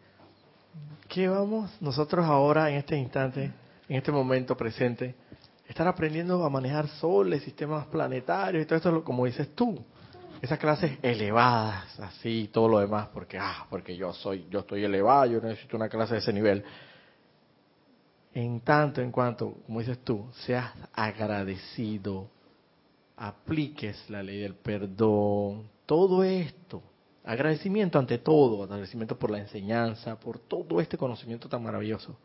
¿qué 1.09 1.29
vamos 1.29 1.71
nosotros 1.81 2.27
ahora 2.27 2.71
en 2.71 2.77
este 2.77 2.97
instante, 2.97 3.53
en 3.89 3.97
este 3.97 4.11
momento 4.11 4.57
presente, 4.57 5.15
estar 5.69 5.87
aprendiendo 5.87 6.45
a 6.45 6.51
manejar 6.51 6.89
soles, 6.89 7.45
sistemas 7.45 7.87
planetarios 7.87 8.65
y 8.65 8.67
todo 8.67 8.77
esto, 8.77 9.05
como 9.05 9.27
dices 9.27 9.55
tú? 9.55 9.85
Esas 10.43 10.59
clases 10.59 10.99
elevadas, 11.03 12.01
así, 12.01 12.49
todo 12.51 12.67
lo 12.67 12.79
demás, 12.79 13.09
porque, 13.13 13.39
ah, 13.39 13.67
porque 13.69 13.95
yo 13.95 14.13
soy, 14.15 14.47
yo 14.51 14.61
estoy 14.61 14.85
elevado, 14.85 15.27
yo 15.27 15.41
necesito 15.41 15.77
una 15.77 15.89
clase 15.89 16.15
de 16.15 16.21
ese 16.21 16.33
nivel. 16.33 16.65
En 18.33 18.61
tanto, 18.61 19.03
en 19.03 19.11
cuanto, 19.11 19.55
como 19.67 19.81
dices 19.81 19.99
tú, 20.03 20.27
seas 20.33 20.73
agradecido, 20.95 22.29
apliques 23.17 24.09
la 24.09 24.23
ley 24.23 24.41
del 24.41 24.55
perdón, 24.55 25.69
todo 25.85 26.25
esto, 26.25 26.83
agradecimiento 27.23 27.99
ante 27.99 28.17
todo, 28.17 28.63
agradecimiento 28.63 29.19
por 29.19 29.31
la 29.31 29.39
enseñanza, 29.39 30.19
por 30.19 30.39
todo 30.39 30.81
este 30.81 30.97
conocimiento 30.97 31.51
tan 31.51 31.63
maravilloso, 31.63 32.17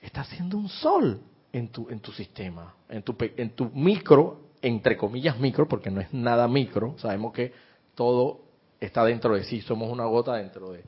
está 0.00 0.22
haciendo 0.22 0.56
un 0.56 0.70
sol 0.70 1.20
en 1.52 1.68
tu, 1.68 1.86
en 1.90 2.00
tu 2.00 2.12
sistema, 2.12 2.74
en 2.88 3.02
tu, 3.02 3.14
en 3.18 3.50
tu 3.50 3.68
micro, 3.70 4.45
entre 4.62 4.96
comillas 4.96 5.38
micro, 5.38 5.68
porque 5.68 5.90
no 5.90 6.00
es 6.00 6.12
nada 6.12 6.48
micro, 6.48 6.94
sabemos 6.98 7.32
que 7.32 7.52
todo 7.94 8.40
está 8.80 9.04
dentro 9.04 9.34
de 9.34 9.44
sí, 9.44 9.60
somos 9.60 9.90
una 9.90 10.04
gota 10.04 10.34
dentro 10.34 10.72
de, 10.72 10.84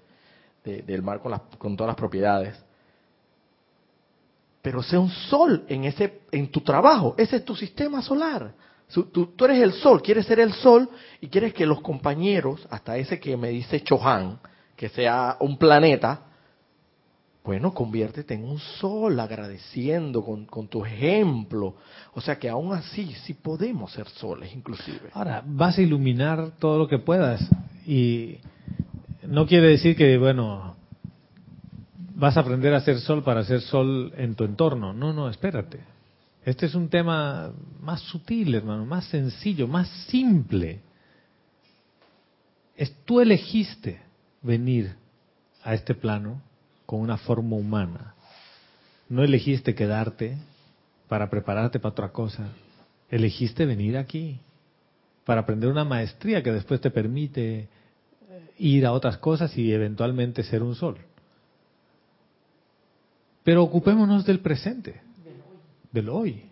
de, 0.64 0.82
del 0.82 1.02
mar 1.02 1.20
con, 1.20 1.30
las, 1.30 1.40
con 1.58 1.76
todas 1.76 1.88
las 1.88 1.96
propiedades. 1.96 2.62
Pero 4.62 4.82
sé 4.82 4.98
un 4.98 5.10
sol 5.10 5.64
en, 5.68 5.84
ese, 5.84 6.20
en 6.30 6.50
tu 6.50 6.60
trabajo, 6.60 7.14
ese 7.16 7.36
es 7.36 7.44
tu 7.44 7.54
sistema 7.54 8.02
solar. 8.02 8.52
Tú, 8.92 9.26
tú, 9.26 9.44
eres 9.44 9.60
el 9.60 9.72
sol, 9.74 10.02
quieres 10.02 10.26
ser 10.26 10.40
el 10.40 10.52
sol 10.54 10.88
y 11.20 11.28
quieres 11.28 11.52
que 11.52 11.66
los 11.66 11.82
compañeros, 11.82 12.66
hasta 12.70 12.96
ese 12.96 13.20
que 13.20 13.36
me 13.36 13.50
dice 13.50 13.82
Chohan, 13.82 14.40
que 14.76 14.88
sea 14.88 15.36
un 15.40 15.58
planeta, 15.58 16.22
bueno, 17.48 17.72
conviértete 17.72 18.34
en 18.34 18.44
un 18.44 18.58
sol 18.58 19.18
agradeciendo 19.18 20.22
con, 20.22 20.68
tu 20.68 20.84
ejemplo. 20.84 21.76
O 22.12 22.20
sea 22.20 22.38
que 22.38 22.46
aún 22.46 22.74
así 22.74 23.14
sí 23.24 23.32
podemos 23.32 23.90
ser 23.90 24.06
soles 24.06 24.54
inclusive. 24.54 25.08
Ahora, 25.14 25.42
vas 25.46 25.78
a 25.78 25.80
iluminar 25.80 26.50
todo 26.58 26.76
lo 26.76 26.86
que 26.86 26.98
puedas 26.98 27.40
y 27.86 28.36
no 29.26 29.46
quiere 29.46 29.68
decir 29.68 29.96
que, 29.96 30.18
bueno, 30.18 30.76
vas 32.16 32.36
a 32.36 32.40
aprender 32.40 32.74
a 32.74 32.82
ser 32.82 33.00
sol 33.00 33.24
para 33.24 33.42
ser 33.44 33.62
sol 33.62 34.12
en 34.18 34.34
tu 34.34 34.44
entorno. 34.44 34.92
No, 34.92 35.14
no, 35.14 35.30
espérate. 35.30 35.80
Este 36.44 36.66
es 36.66 36.74
un 36.74 36.90
tema 36.90 37.50
más 37.80 38.02
sutil, 38.02 38.54
hermano, 38.56 38.84
más 38.84 39.06
sencillo, 39.06 39.66
más 39.66 39.88
simple. 40.10 40.82
es 42.76 42.94
tú 43.06 43.22
elegiste 43.22 44.02
venir 44.42 44.94
a 45.64 45.72
este 45.72 45.94
plano 45.94 46.42
con 46.88 47.00
una 47.00 47.18
forma 47.18 47.54
humana. 47.54 48.14
No 49.10 49.22
elegiste 49.22 49.74
quedarte 49.74 50.38
para 51.06 51.28
prepararte 51.28 51.78
para 51.78 51.92
otra 51.92 52.12
cosa. 52.12 52.48
Elegiste 53.10 53.66
venir 53.66 53.98
aquí 53.98 54.40
para 55.26 55.42
aprender 55.42 55.68
una 55.68 55.84
maestría 55.84 56.42
que 56.42 56.50
después 56.50 56.80
te 56.80 56.90
permite 56.90 57.68
ir 58.56 58.86
a 58.86 58.92
otras 58.92 59.18
cosas 59.18 59.54
y 59.58 59.70
eventualmente 59.70 60.42
ser 60.42 60.62
un 60.62 60.74
sol. 60.74 60.96
Pero 63.44 63.64
ocupémonos 63.64 64.24
del 64.24 64.40
presente, 64.40 65.02
del 65.92 66.08
hoy. 66.08 66.44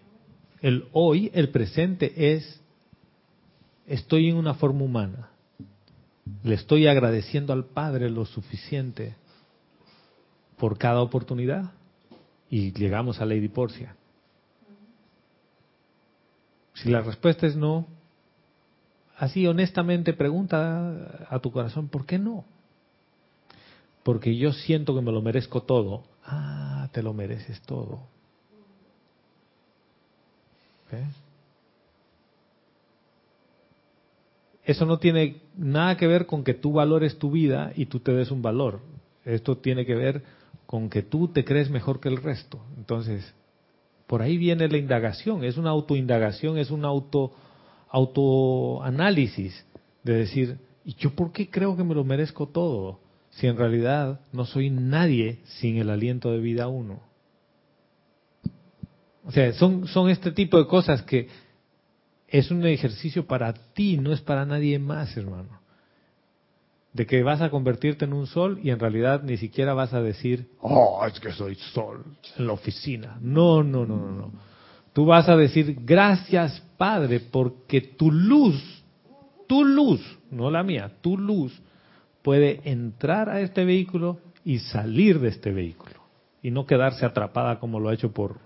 El 0.60 0.86
hoy, 0.92 1.30
el 1.32 1.48
presente 1.48 2.34
es, 2.34 2.60
estoy 3.86 4.28
en 4.28 4.36
una 4.36 4.52
forma 4.52 4.84
humana. 4.84 5.30
Le 6.44 6.56
estoy 6.56 6.88
agradeciendo 6.88 7.54
al 7.54 7.64
Padre 7.64 8.10
lo 8.10 8.26
suficiente 8.26 9.14
por 10.58 10.78
cada 10.78 11.00
oportunidad. 11.00 11.72
Y 12.48 12.72
llegamos 12.72 13.20
a 13.20 13.26
Lady 13.26 13.48
Porcia. 13.48 13.96
Si 16.74 16.90
la 16.90 17.00
respuesta 17.00 17.46
es 17.46 17.56
no, 17.56 17.86
así 19.16 19.46
honestamente 19.46 20.12
pregunta 20.12 21.26
a 21.28 21.38
tu 21.40 21.50
corazón, 21.50 21.88
¿por 21.88 22.04
qué 22.06 22.18
no? 22.18 22.44
Porque 24.02 24.36
yo 24.36 24.52
siento 24.52 24.94
que 24.94 25.00
me 25.00 25.10
lo 25.10 25.22
merezco 25.22 25.62
todo. 25.62 26.04
Ah, 26.24 26.88
te 26.92 27.02
lo 27.02 27.12
mereces 27.12 27.60
todo. 27.62 28.00
¿Eh? 30.92 31.04
Eso 34.64 34.84
no 34.84 34.98
tiene 34.98 35.40
nada 35.56 35.96
que 35.96 36.06
ver 36.06 36.26
con 36.26 36.44
que 36.44 36.54
tú 36.54 36.72
valores 36.72 37.18
tu 37.18 37.30
vida 37.30 37.72
y 37.74 37.86
tú 37.86 38.00
te 38.00 38.12
des 38.12 38.30
un 38.30 38.42
valor. 38.42 38.80
Esto 39.24 39.56
tiene 39.56 39.86
que 39.86 39.94
ver 39.94 40.24
con 40.66 40.90
que 40.90 41.02
tú 41.02 41.28
te 41.28 41.44
crees 41.44 41.70
mejor 41.70 42.00
que 42.00 42.08
el 42.08 42.16
resto. 42.16 42.60
Entonces, 42.76 43.34
por 44.06 44.22
ahí 44.22 44.36
viene 44.36 44.68
la 44.68 44.78
indagación, 44.78 45.44
es 45.44 45.56
una 45.56 45.70
autoindagación, 45.70 46.58
es 46.58 46.70
un 46.70 46.84
auto 46.84 47.32
autoanálisis 47.88 49.64
de 50.02 50.12
decir, 50.12 50.58
¿y 50.84 50.94
yo 50.94 51.14
por 51.14 51.32
qué 51.32 51.50
creo 51.50 51.76
que 51.76 51.84
me 51.84 51.94
lo 51.94 52.04
merezco 52.04 52.48
todo? 52.48 53.00
Si 53.30 53.46
en 53.46 53.56
realidad 53.56 54.20
no 54.32 54.44
soy 54.44 54.70
nadie 54.70 55.40
sin 55.44 55.76
el 55.76 55.90
aliento 55.90 56.30
de 56.30 56.38
vida 56.38 56.68
uno. 56.68 57.00
O 59.24 59.32
sea, 59.32 59.52
son, 59.54 59.88
son 59.88 60.08
este 60.08 60.30
tipo 60.30 60.58
de 60.58 60.66
cosas 60.66 61.02
que 61.02 61.28
es 62.28 62.50
un 62.50 62.64
ejercicio 62.64 63.26
para 63.26 63.52
ti, 63.52 63.96
no 63.96 64.12
es 64.12 64.20
para 64.20 64.46
nadie 64.46 64.78
más, 64.78 65.16
hermano. 65.16 65.60
De 66.96 67.06
que 67.06 67.22
vas 67.22 67.42
a 67.42 67.50
convertirte 67.50 68.06
en 68.06 68.14
un 68.14 68.26
sol 68.26 68.58
y 68.62 68.70
en 68.70 68.78
realidad 68.78 69.22
ni 69.22 69.36
siquiera 69.36 69.74
vas 69.74 69.92
a 69.92 70.00
decir, 70.00 70.48
oh, 70.60 71.04
es 71.06 71.20
que 71.20 71.30
soy 71.30 71.54
sol 71.54 72.04
en 72.38 72.46
la 72.46 72.54
oficina. 72.54 73.18
No, 73.20 73.62
no, 73.62 73.84
no, 73.84 73.96
no, 73.96 74.10
no. 74.12 74.32
Tú 74.94 75.04
vas 75.04 75.28
a 75.28 75.36
decir, 75.36 75.76
gracias 75.82 76.62
Padre, 76.78 77.20
porque 77.20 77.82
tu 77.82 78.10
luz, 78.10 78.82
tu 79.46 79.62
luz, 79.62 80.00
no 80.30 80.50
la 80.50 80.62
mía, 80.62 80.90
tu 81.02 81.18
luz 81.18 81.52
puede 82.22 82.62
entrar 82.64 83.28
a 83.28 83.42
este 83.42 83.66
vehículo 83.66 84.20
y 84.42 84.60
salir 84.60 85.20
de 85.20 85.28
este 85.28 85.52
vehículo 85.52 85.96
y 86.42 86.50
no 86.50 86.64
quedarse 86.64 87.04
atrapada 87.04 87.58
como 87.58 87.78
lo 87.78 87.90
ha 87.90 87.94
hecho 87.94 88.12
por 88.12 88.38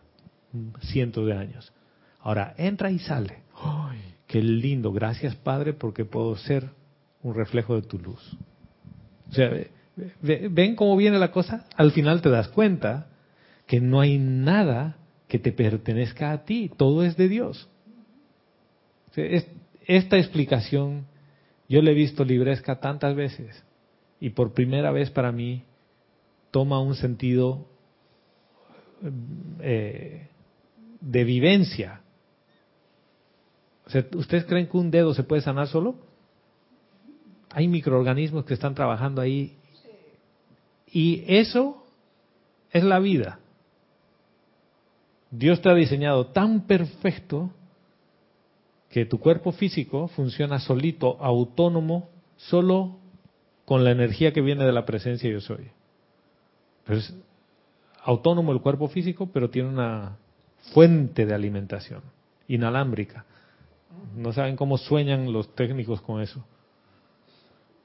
cientos 0.81 1.24
de 1.24 1.35
años. 1.35 1.72
Ahora, 2.18 2.52
entra 2.59 2.90
y 2.90 2.98
sale. 2.98 3.44
¡Ay, 3.62 4.01
qué 4.27 4.43
lindo! 4.43 4.90
Gracias 4.90 5.36
Padre 5.36 5.72
porque 5.72 6.05
puedo 6.05 6.36
ser 6.36 6.80
un 7.22 7.34
reflejo 7.34 7.74
de 7.74 7.82
tu 7.82 7.98
luz. 7.98 8.36
O 9.30 9.32
sea, 9.32 9.51
ven 10.22 10.76
cómo 10.76 10.97
viene 10.97 11.18
la 11.18 11.30
cosa. 11.30 11.66
Al 11.76 11.92
final 11.92 12.22
te 12.22 12.30
das 12.30 12.48
cuenta 12.48 13.09
que 13.66 13.80
no 13.80 14.01
hay 14.01 14.18
nada 14.18 14.97
que 15.28 15.38
te 15.38 15.52
pertenezca 15.52 16.32
a 16.32 16.44
ti, 16.44 16.70
todo 16.76 17.05
es 17.05 17.16
de 17.16 17.28
Dios. 17.28 17.68
Esta 19.86 20.18
explicación 20.18 21.06
yo 21.68 21.82
la 21.82 21.90
he 21.90 21.94
visto 21.94 22.24
libresca 22.24 22.80
tantas 22.80 23.14
veces 23.14 23.64
y 24.18 24.30
por 24.30 24.52
primera 24.52 24.90
vez 24.90 25.10
para 25.10 25.30
mí 25.30 25.62
toma 26.51 26.80
un 26.80 26.97
sentido 26.97 27.66
eh, 29.60 30.28
de 31.01 31.24
vivencia. 31.24 32.01
¿Ustedes 34.14 34.44
creen 34.44 34.68
que 34.68 34.76
un 34.76 34.90
dedo 34.90 35.14
se 35.14 35.22
puede 35.22 35.42
sanar 35.42 35.68
solo? 35.68 36.10
Hay 37.52 37.68
microorganismos 37.68 38.44
que 38.44 38.55
están 38.55 38.74
trabajando 38.74 39.20
ahí 39.20 39.56
y 40.93 41.24
eso 41.27 41.85
es 42.70 42.85
la 42.85 42.98
vida. 42.98 43.40
Dios 45.31 45.60
te 45.60 45.68
ha 45.68 45.74
diseñado 45.74 46.27
tan 46.27 46.66
perfecto 46.66 47.51
que 48.89 49.06
tu 49.06 49.20
cuerpo 49.20 49.52
físico 49.52 50.09
funciona 50.09 50.59
solito, 50.59 51.16
autónomo, 51.22 52.09
solo 52.36 52.97
con 53.64 53.85
la 53.85 53.93
energía 53.93 54.32
que 54.32 54.40
viene 54.40 54.64
de 54.64 54.72
la 54.72 54.85
presencia 54.85 55.31
yo 55.31 55.40
soy. 55.40 55.68
es 56.89 57.14
autónomo 58.02 58.51
el 58.52 58.60
cuerpo 58.60 58.89
físico, 58.89 59.31
pero 59.32 59.51
tiene 59.51 59.68
una 59.68 60.16
fuente 60.72 61.27
de 61.27 61.35
alimentación 61.35 62.02
inalámbrica. 62.48 63.24
No 64.16 64.32
saben 64.32 64.56
cómo 64.56 64.78
sueñan 64.78 65.32
los 65.32 65.55
técnicos 65.55 66.01
con 66.01 66.20
eso. 66.20 66.44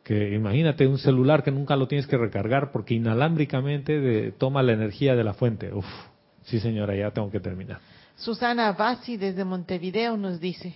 Que 0.06 0.34
imagínate 0.34 0.88
un 0.88 0.99
celular 0.99 1.44
que 1.44 1.52
nunca 1.52 1.76
lo 1.76 1.90
tienes 1.90 2.07
que 2.07 2.18
recargar 2.18 2.72
porque 2.72 2.94
inalámbricamente 2.94 4.32
toma 4.38 4.64
la 4.64 4.72
energía 4.72 5.15
de 5.15 5.23
la 5.26 5.34
fuente. 5.34 5.73
Uf, 5.73 5.86
Sí, 6.45 6.60
señora, 6.60 6.95
ya 6.95 7.11
tengo 7.11 7.32
que 7.32 7.40
terminar. 7.40 7.80
Susana 8.15 8.72
Bassi 8.72 9.18
desde 9.18 9.44
Montevideo 9.44 10.15
nos 10.15 10.40
dice, 10.40 10.76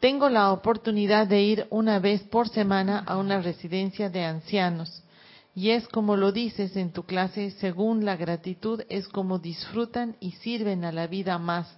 tengo 0.00 0.28
la 0.28 0.52
oportunidad 0.52 1.26
de 1.26 1.42
ir 1.42 1.66
una 1.70 1.98
vez 1.98 2.22
por 2.22 2.48
semana 2.48 2.98
a 2.98 3.16
una 3.16 3.40
residencia 3.40 4.10
de 4.10 4.24
ancianos. 4.24 5.02
Y 5.54 5.70
es 5.70 5.86
como 5.86 6.16
lo 6.16 6.32
dices 6.32 6.76
en 6.76 6.90
tu 6.92 7.04
clase, 7.04 7.52
según 7.52 8.04
la 8.04 8.16
gratitud 8.16 8.82
es 8.88 9.06
como 9.08 9.38
disfrutan 9.38 10.16
y 10.18 10.32
sirven 10.32 10.84
a 10.84 10.90
la 10.90 11.06
vida 11.06 11.38
más 11.38 11.72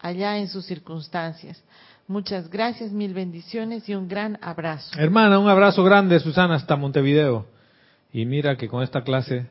allá 0.00 0.38
en 0.38 0.48
sus 0.48 0.66
circunstancias. 0.66 1.62
Muchas 2.08 2.50
gracias, 2.50 2.92
mil 2.92 3.14
bendiciones 3.14 3.88
y 3.88 3.94
un 3.94 4.08
gran 4.08 4.38
abrazo. 4.42 4.98
Hermana, 4.98 5.38
un 5.38 5.48
abrazo 5.48 5.84
grande, 5.84 6.18
Susana, 6.20 6.56
hasta 6.56 6.76
Montevideo. 6.76 7.46
Y 8.12 8.26
mira 8.26 8.56
que 8.56 8.68
con 8.68 8.82
esta 8.82 9.02
clase 9.02 9.46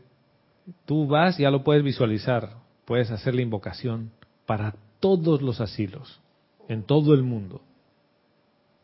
tú 0.85 1.07
vas, 1.07 1.37
ya 1.37 1.49
lo 1.49 1.63
puedes 1.63 1.83
visualizar 1.83 2.61
puedes 2.91 3.09
hacer 3.09 3.35
la 3.35 3.41
invocación 3.41 4.11
para 4.45 4.75
todos 4.99 5.41
los 5.41 5.61
asilos, 5.61 6.19
en 6.67 6.83
todo 6.83 7.13
el 7.13 7.23
mundo. 7.23 7.61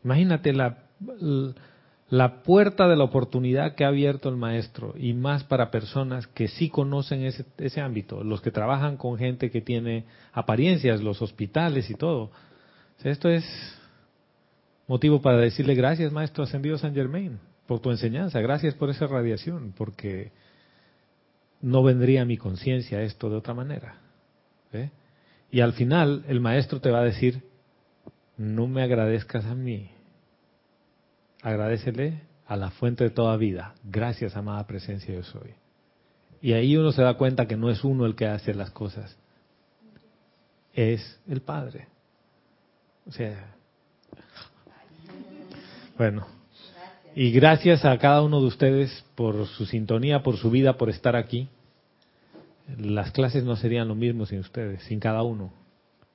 Imagínate 0.02 0.54
la, 0.54 0.78
la 2.08 2.42
puerta 2.42 2.88
de 2.88 2.96
la 2.96 3.04
oportunidad 3.04 3.74
que 3.74 3.84
ha 3.84 3.88
abierto 3.88 4.30
el 4.30 4.36
maestro 4.36 4.94
y 4.96 5.12
más 5.12 5.44
para 5.44 5.70
personas 5.70 6.26
que 6.26 6.48
sí 6.48 6.70
conocen 6.70 7.22
ese, 7.22 7.44
ese 7.58 7.82
ámbito, 7.82 8.24
los 8.24 8.40
que 8.40 8.50
trabajan 8.50 8.96
con 8.96 9.18
gente 9.18 9.50
que 9.50 9.60
tiene 9.60 10.06
apariencias, 10.32 11.02
los 11.02 11.20
hospitales 11.20 11.90
y 11.90 11.94
todo. 11.94 12.30
Esto 13.04 13.28
es 13.28 13.44
motivo 14.86 15.20
para 15.20 15.38
decirle 15.38 15.74
gracias, 15.74 16.12
maestro 16.12 16.44
ascendido 16.44 16.78
San 16.78 16.94
Germain, 16.94 17.38
por 17.66 17.80
tu 17.80 17.90
enseñanza, 17.90 18.40
gracias 18.40 18.74
por 18.74 18.90
esa 18.90 19.06
radiación, 19.06 19.72
porque 19.76 20.32
no 21.60 21.82
vendría 21.82 22.22
a 22.22 22.24
mi 22.24 22.36
conciencia 22.36 23.02
esto 23.02 23.30
de 23.30 23.36
otra 23.36 23.54
manera. 23.54 23.96
Y 25.50 25.60
al 25.60 25.72
final 25.72 26.24
el 26.28 26.40
maestro 26.40 26.80
te 26.80 26.90
va 26.90 27.00
a 27.00 27.04
decir, 27.04 27.42
no 28.36 28.66
me 28.66 28.82
agradezcas 28.82 29.44
a 29.46 29.54
mí, 29.54 29.90
agradecele 31.42 32.22
a 32.46 32.56
la 32.56 32.70
fuente 32.70 33.04
de 33.04 33.10
toda 33.10 33.36
vida. 33.36 33.74
Gracias, 33.84 34.36
amada 34.36 34.66
presencia, 34.66 35.14
yo 35.14 35.22
soy. 35.22 35.54
Y 36.40 36.52
ahí 36.52 36.76
uno 36.76 36.92
se 36.92 37.02
da 37.02 37.14
cuenta 37.14 37.46
que 37.46 37.56
no 37.56 37.70
es 37.70 37.82
uno 37.82 38.06
el 38.06 38.14
que 38.14 38.26
hace 38.26 38.54
las 38.54 38.70
cosas, 38.70 39.16
es 40.72 41.20
el 41.28 41.40
Padre. 41.40 41.88
O 43.08 43.12
sea, 43.12 43.54
bueno, 45.96 46.26
y 47.14 47.32
gracias 47.32 47.84
a 47.84 47.96
cada 47.98 48.22
uno 48.22 48.40
de 48.40 48.46
ustedes 48.46 49.04
por 49.14 49.46
su 49.46 49.66
sintonía, 49.66 50.22
por 50.22 50.36
su 50.36 50.50
vida, 50.50 50.76
por 50.76 50.90
estar 50.90 51.16
aquí. 51.16 51.48
Las 52.78 53.10
clases 53.10 53.44
no 53.44 53.56
serían 53.56 53.88
lo 53.88 53.94
mismo 53.94 54.26
sin 54.26 54.40
ustedes, 54.40 54.82
sin 54.84 55.00
cada 55.00 55.22
uno. 55.22 55.52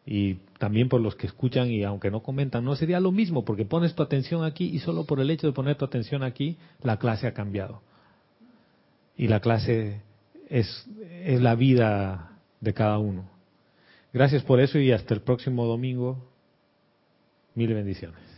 Y 0.06 0.36
también 0.60 0.88
por 0.88 1.02
los 1.02 1.16
que 1.16 1.28
escuchan 1.28 1.72
y 1.72 1.84
aunque 1.84 2.12
no 2.12 2.22
comentan, 2.22 2.64
no 2.64 2.76
sería 2.76 3.00
lo 3.00 3.12
mismo 3.12 3.44
porque 3.44 3.66
pones 3.66 3.96
tu 3.96 4.04
atención 4.04 4.44
aquí 4.44 4.66
y 4.66 4.80
solo 4.80 5.06
por 5.06 5.20
el 5.20 5.32
hecho 5.32 5.48
de 5.48 5.54
poner 5.54 5.76
tu 5.76 5.86
atención 5.86 6.24
aquí, 6.24 6.58
la 6.82 6.98
clase 6.98 7.28
ha 7.28 7.34
cambiado. 7.34 7.82
Y 9.18 9.28
la 9.28 9.40
clase 9.40 10.02
es, 10.50 10.88
es 11.24 11.42
la 11.42 11.56
vida 11.56 12.38
de 12.62 12.74
cada 12.74 13.00
uno. 13.00 13.26
Gracias 14.14 14.44
por 14.44 14.60
eso 14.60 14.78
y 14.78 14.92
hasta 14.92 15.14
el 15.14 15.22
próximo 15.22 15.66
domingo. 15.66 16.33
Mil 17.56 17.74
bendiciones. 17.74 18.33